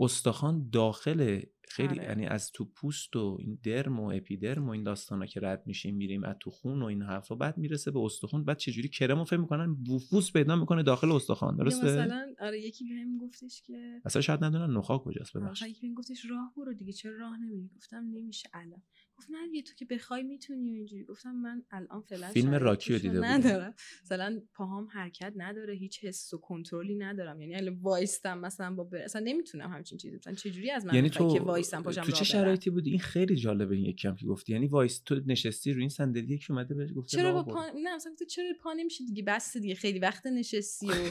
استخوان 0.00 0.70
داخل 0.72 1.40
خیلی 1.68 1.88
آره. 1.88 2.04
یعنی 2.04 2.26
از 2.26 2.52
تو 2.52 2.64
پوست 2.64 3.16
و 3.16 3.36
این 3.40 3.58
درم 3.62 4.00
و 4.00 4.12
اپیدرم 4.14 4.68
و 4.68 4.70
این 4.70 4.82
داستانا 4.82 5.26
که 5.26 5.40
رد 5.40 5.62
میشیم 5.66 5.96
میریم 5.96 6.24
از 6.24 6.36
تو 6.40 6.50
خون 6.50 6.82
و 6.82 6.84
این 6.84 7.02
حرفا 7.02 7.34
بعد 7.34 7.58
می‌رسه 7.58 7.90
به 7.90 8.00
استخوان 8.00 8.44
بعد 8.44 8.56
چجوری 8.56 8.88
کرمو 8.88 9.24
فکر 9.24 9.36
می‌کنن؟ 9.36 9.74
بوفوس 9.74 10.32
پیدا 10.32 10.56
می‌کنه 10.56 10.82
داخل 10.82 11.12
استخوان 11.12 11.56
درسته؟ 11.56 11.86
مثلا 11.86 12.34
آره 12.40 12.60
یکی 12.60 12.84
بهم 12.84 13.18
گفتش 13.18 13.62
که 13.62 14.00
اصلا 14.04 14.22
شاید 14.22 14.44
ندونن 14.44 14.76
نخاع 14.76 14.98
کجاست 14.98 15.36
ببخشید. 15.36 15.68
یکی 15.68 15.80
بهم 15.80 15.94
گفتش 15.94 16.24
راه 16.30 16.52
برو 16.56 16.74
دیگه 16.74 16.92
چرا 16.92 17.16
راه 17.16 17.36
نمیری؟ 17.40 17.70
گفتم 17.76 18.04
نمیشه 18.12 18.48
الان. 18.52 18.82
گفت 19.18 19.30
نه 19.30 19.48
دیگه 19.48 19.62
تو 19.62 19.74
که 19.74 19.84
بخوای 19.84 20.22
می‌تونی 20.22 20.70
اینجوری. 20.70 21.04
گفتم 21.04 21.30
من 21.30 21.62
الان 21.70 22.00
فعلا 22.00 22.28
فیلم 22.28 22.54
راکی 22.54 22.92
رو 22.92 22.98
رو 22.98 23.02
دیده؟ 23.02 23.24
ندارم. 23.24 23.74
مثلا 24.02 24.42
پاهام 24.54 24.88
حرکت 24.92 25.32
نداره 25.36 25.74
هیچ 25.74 26.04
حس 26.04 26.34
و 26.34 26.38
کنترلی 26.38 26.94
ندارم. 26.94 27.40
یعنی 27.40 27.56
الان 27.56 27.74
وایستم 27.74 28.38
مثلا 28.38 28.74
با 28.74 28.84
بر... 28.84 28.98
اصلا 28.98 29.22
نمی‌تونم 29.24 29.70
همچین 29.70 29.98
چیزی. 29.98 30.16
مثلا 30.16 30.34
چه 30.34 30.50
جوری 30.50 30.70
از 30.70 30.86
من 30.86 30.94
یعنی 30.94 31.10
تو 31.10 31.32
که 31.34 31.40
وایستم 31.40 31.82
پاشم 31.82 32.02
تو 32.02 32.12
چه؟ 32.12 32.24
شرایطی 32.24 32.70
بودی؟ 32.70 32.90
این 32.90 32.98
خیلی 33.00 33.36
جالبه 33.36 33.74
این 33.74 33.84
یکی 33.84 34.08
هم 34.08 34.16
که 34.16 34.26
گفتی. 34.26 34.52
یعنی 34.52 34.66
وایس 34.66 34.98
تو 34.98 35.20
نشستی 35.26 35.72
روی 35.72 35.80
این 35.80 35.88
صندلی 35.88 36.34
یکی 36.34 36.52
اومده 36.52 36.74
بهت 36.74 36.92
گفته 36.92 37.16
چرا 37.16 37.32
با. 37.32 37.42
پا 37.42 37.66
نه 37.82 37.96
مثلا 37.96 38.14
تو 38.18 38.24
چرا 38.24 38.44
پا 38.60 38.72
نمیشه 38.72 39.04
دیگه؟ 39.04 39.22
بس 39.22 39.56
دیگه 39.56 39.74
خیلی 39.74 39.98
وقت 39.98 40.26
نشستی 40.26 40.88
و 40.88 40.92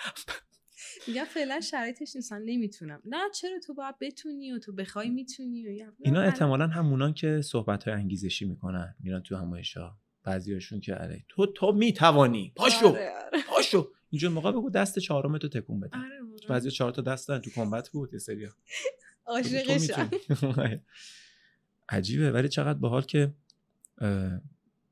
میگم 1.08 1.24
فعلا 1.24 1.60
شرایطش 1.60 2.16
نیست. 2.16 2.32
من 2.32 2.42
نمی‌تونم. 2.42 3.02
نه 3.04 3.18
چرا 3.34 3.58
تو 3.66 3.74
باید 3.74 3.94
بتونی 4.00 4.52
و 4.52 4.58
تو 4.58 4.72
بخوای 4.72 5.10
می‌تونی 5.10 5.66
و 5.66 5.70
یا- 5.70 5.92
اینا 5.98 6.20
احتمالا 6.22 6.66
همونان 6.66 7.14
که 7.14 7.40
صحبت 7.40 7.84
های 7.84 7.94
انگیزشی 7.94 8.44
می‌کنن. 8.44 8.94
میرن 9.00 9.20
تو 9.20 9.36
همایشا 9.36 9.92
بعضیاشون 10.24 10.80
که 10.80 10.94
آره. 10.94 11.24
تو 11.28 11.46
تو 11.46 11.72
می‌توانی. 11.72 12.52
پاشو. 12.56 12.86
آره، 12.88 13.10
آره. 13.26 13.38
پاشو. 13.48 13.92
اینجا 14.10 14.30
موقع 14.30 14.52
بگو 14.52 14.70
دست 14.70 14.98
چهارم 14.98 15.38
تو 15.38 15.48
تکون 15.48 15.80
بده. 15.80 15.96
آره. 15.98 16.20
بعضی 16.48 16.70
چهار 16.70 16.92
تا 16.92 17.02
دست 17.02 17.28
دارن. 17.28 17.40
تو 17.40 17.50
کمبت 17.50 17.88
بود 17.88 18.12
یه 18.12 18.18
سریا 18.18 18.50
عاشقشم 19.26 20.10
عجیبه. 21.88 22.30
ولی 22.32 22.48
چقدر 22.48 22.78
باحال 22.78 23.02
که 23.02 23.34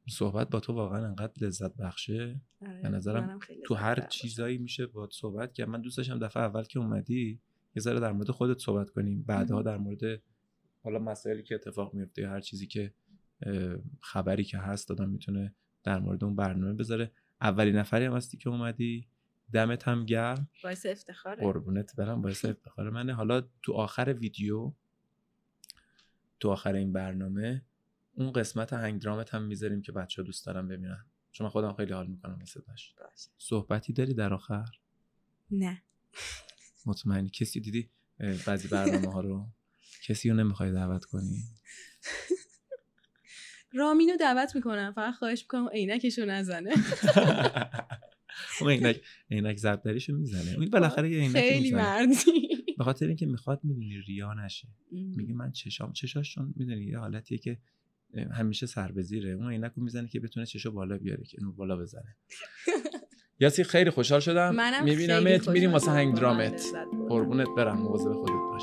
صحبت 0.09 0.51
با 0.51 0.61
تو 0.61 0.73
واقعا 0.73 1.07
انقدر 1.07 1.47
لذت 1.47 1.77
بخشه. 1.77 2.41
آره، 2.63 2.83
به 2.83 2.89
نظرم 2.89 3.39
تو 3.65 3.75
هر. 3.75 4.01
چیزایی 4.01 4.59
میشه 4.59 4.87
با 4.87 5.09
صحبت 5.13 5.53
کرد. 5.53 5.69
من 5.69 5.81
دوست 5.81 5.97
داشتم 5.97 6.19
دفعه 6.19 6.43
اول 6.43 6.63
که 6.63 6.79
اومدی 6.79 7.41
یه 7.77 7.83
ذره 7.83 8.01
در 8.01 8.13
مورد 8.13 8.31
خودت 8.31 8.59
صحبت 8.59 8.91
کنیم. 8.91 9.23
بعدها. 9.23 9.63
در 9.63 9.77
مورد 9.77 10.23
حالا 10.85 10.99
مسائلی 10.99 11.43
که 11.43 11.55
اتفاق 11.55 11.95
میفته 11.95 12.23
یا 12.23 12.31
هر 12.31 12.41
چیزی 12.41 12.67
که 12.67 12.93
خبری 14.01 14.45
که 14.45 14.59
هست 14.59 14.89
دادم 14.89 15.09
می‌تونه 15.09 15.55
در 15.85 15.99
مورد 15.99 16.25
اون 16.25 16.37
برنامه 16.37 16.75
بذاره. 16.75 17.13
اولین 17.41 17.77
نفری 17.77 18.05
هم 18.05 18.17
هستی 18.17 18.37
که 18.37 18.49
اومدی. 18.49 19.09
دمت 19.53 19.89
هم 19.89 20.05
گرم. 20.05 20.49
باعث 20.65 20.87
افتخاره. 20.87 21.43
قربونت 21.43 21.97
برم 21.97 22.23
باعث 22.23 22.45
افتخار 22.55 22.91
منه. 22.91 23.15
حالا 23.15 23.43
تو 23.63 23.73
آخر 23.73 24.17
ویدیو 24.19 24.73
تو 26.41 26.51
آخر 26.51 26.73
این 26.73 26.93
برنامه 26.93 27.63
اون 28.19 28.33
قسمت 28.33 28.73
هنگ 28.73 29.03
درامت 29.03 29.35
هم 29.35 29.43
می‌ذاریم 29.43 29.83
که 29.83 29.93
بچه 29.93 30.23
ها 30.23 30.27
دوست 30.27 30.47
دارم 30.47 30.69
ببینن. 30.69 31.05
چون 31.33 31.45
من 31.45 31.51
خودم 31.51 31.73
خیلی 31.73 31.93
حال 31.93 32.07
می‌کنم 32.07 32.39
مثل 32.43 32.61
داشت. 32.67 32.97
صحبتی 33.39 33.93
داری 33.93 34.15
در 34.15 34.35
آخر؟ 34.35 34.65
نه. 35.51 35.83
مطمئنی؟ 36.87 37.29
کسی 37.29 37.61
دیدی 37.61 37.91
بعضی 38.47 38.69
برنامه 38.69 39.13
ها 39.13 39.21
رو؟ 39.21 39.47
کسی 40.05 40.31
رو 40.31 40.37
نمی‌خوای 40.37 40.73
دعوت 40.73 41.05
کنی؟ 41.05 41.43
رامینو 43.73 44.17
دعوت 44.17 44.57
می‌کنم. 44.57 44.93
فقط 44.93 45.15
خواهش 45.15 45.43
می‌کنم 45.43 45.69
عینکشو 45.69 46.25
نزنه. 46.25 46.71
اون 48.61 48.71
عینک 48.71 49.01
عینک 49.31 49.57
ضربدریشو 49.57 50.17
می‌زنه. 50.17 50.57
اون 50.57 50.71
بالاخره 50.71 51.11
یه 51.11 51.19
عینک 51.21 51.33
خیلی 51.33 51.71
مردی. 51.71 52.65
به 52.79 52.85
خاطر 52.85 53.07
اینکه 53.07 53.27
می‌خواد 53.27 53.61
می‌دونی 53.63 54.01
ریا 54.01 54.35
نشه. 54.35 54.69
میگه 54.91 55.35
من 55.35 55.53
چشام 55.53 55.93
چشاش 55.93 56.35
چون 56.35 56.55
می‌دونی 56.57 56.85
یه 56.85 56.99
حالتیه 56.99 57.39
که 57.39 57.59
همیشه 58.33 58.67
سر 58.67 58.93
به 58.93 59.03
زیره 59.03 59.31
اون 59.31 59.51
عینک 59.51 59.73
رو 59.77 59.83
می‌زنه 59.83 60.09
که 60.09 60.21
بتونه 60.21 60.47
چشو 60.47 60.73
بالا 60.73 60.99
بیاره 60.99 61.25
که 61.25 61.37
اینو 61.41 61.53
بالا 61.53 61.77
بزنه. 61.77 62.17
یاسی 63.41 63.65
خیلی 63.65 63.91
خوشحال 63.91 64.21
شدم. 64.21 64.83
میبینمت 64.85 65.49
میریم 65.49 65.73
واسه. 65.73 65.91
هنگ 65.91 66.15
درامت. 66.15 66.63
قربونت 67.09 67.49
برم. 67.57 67.79
مواظب 67.79 68.13
خودت 68.13 68.33
باش. 68.33 68.63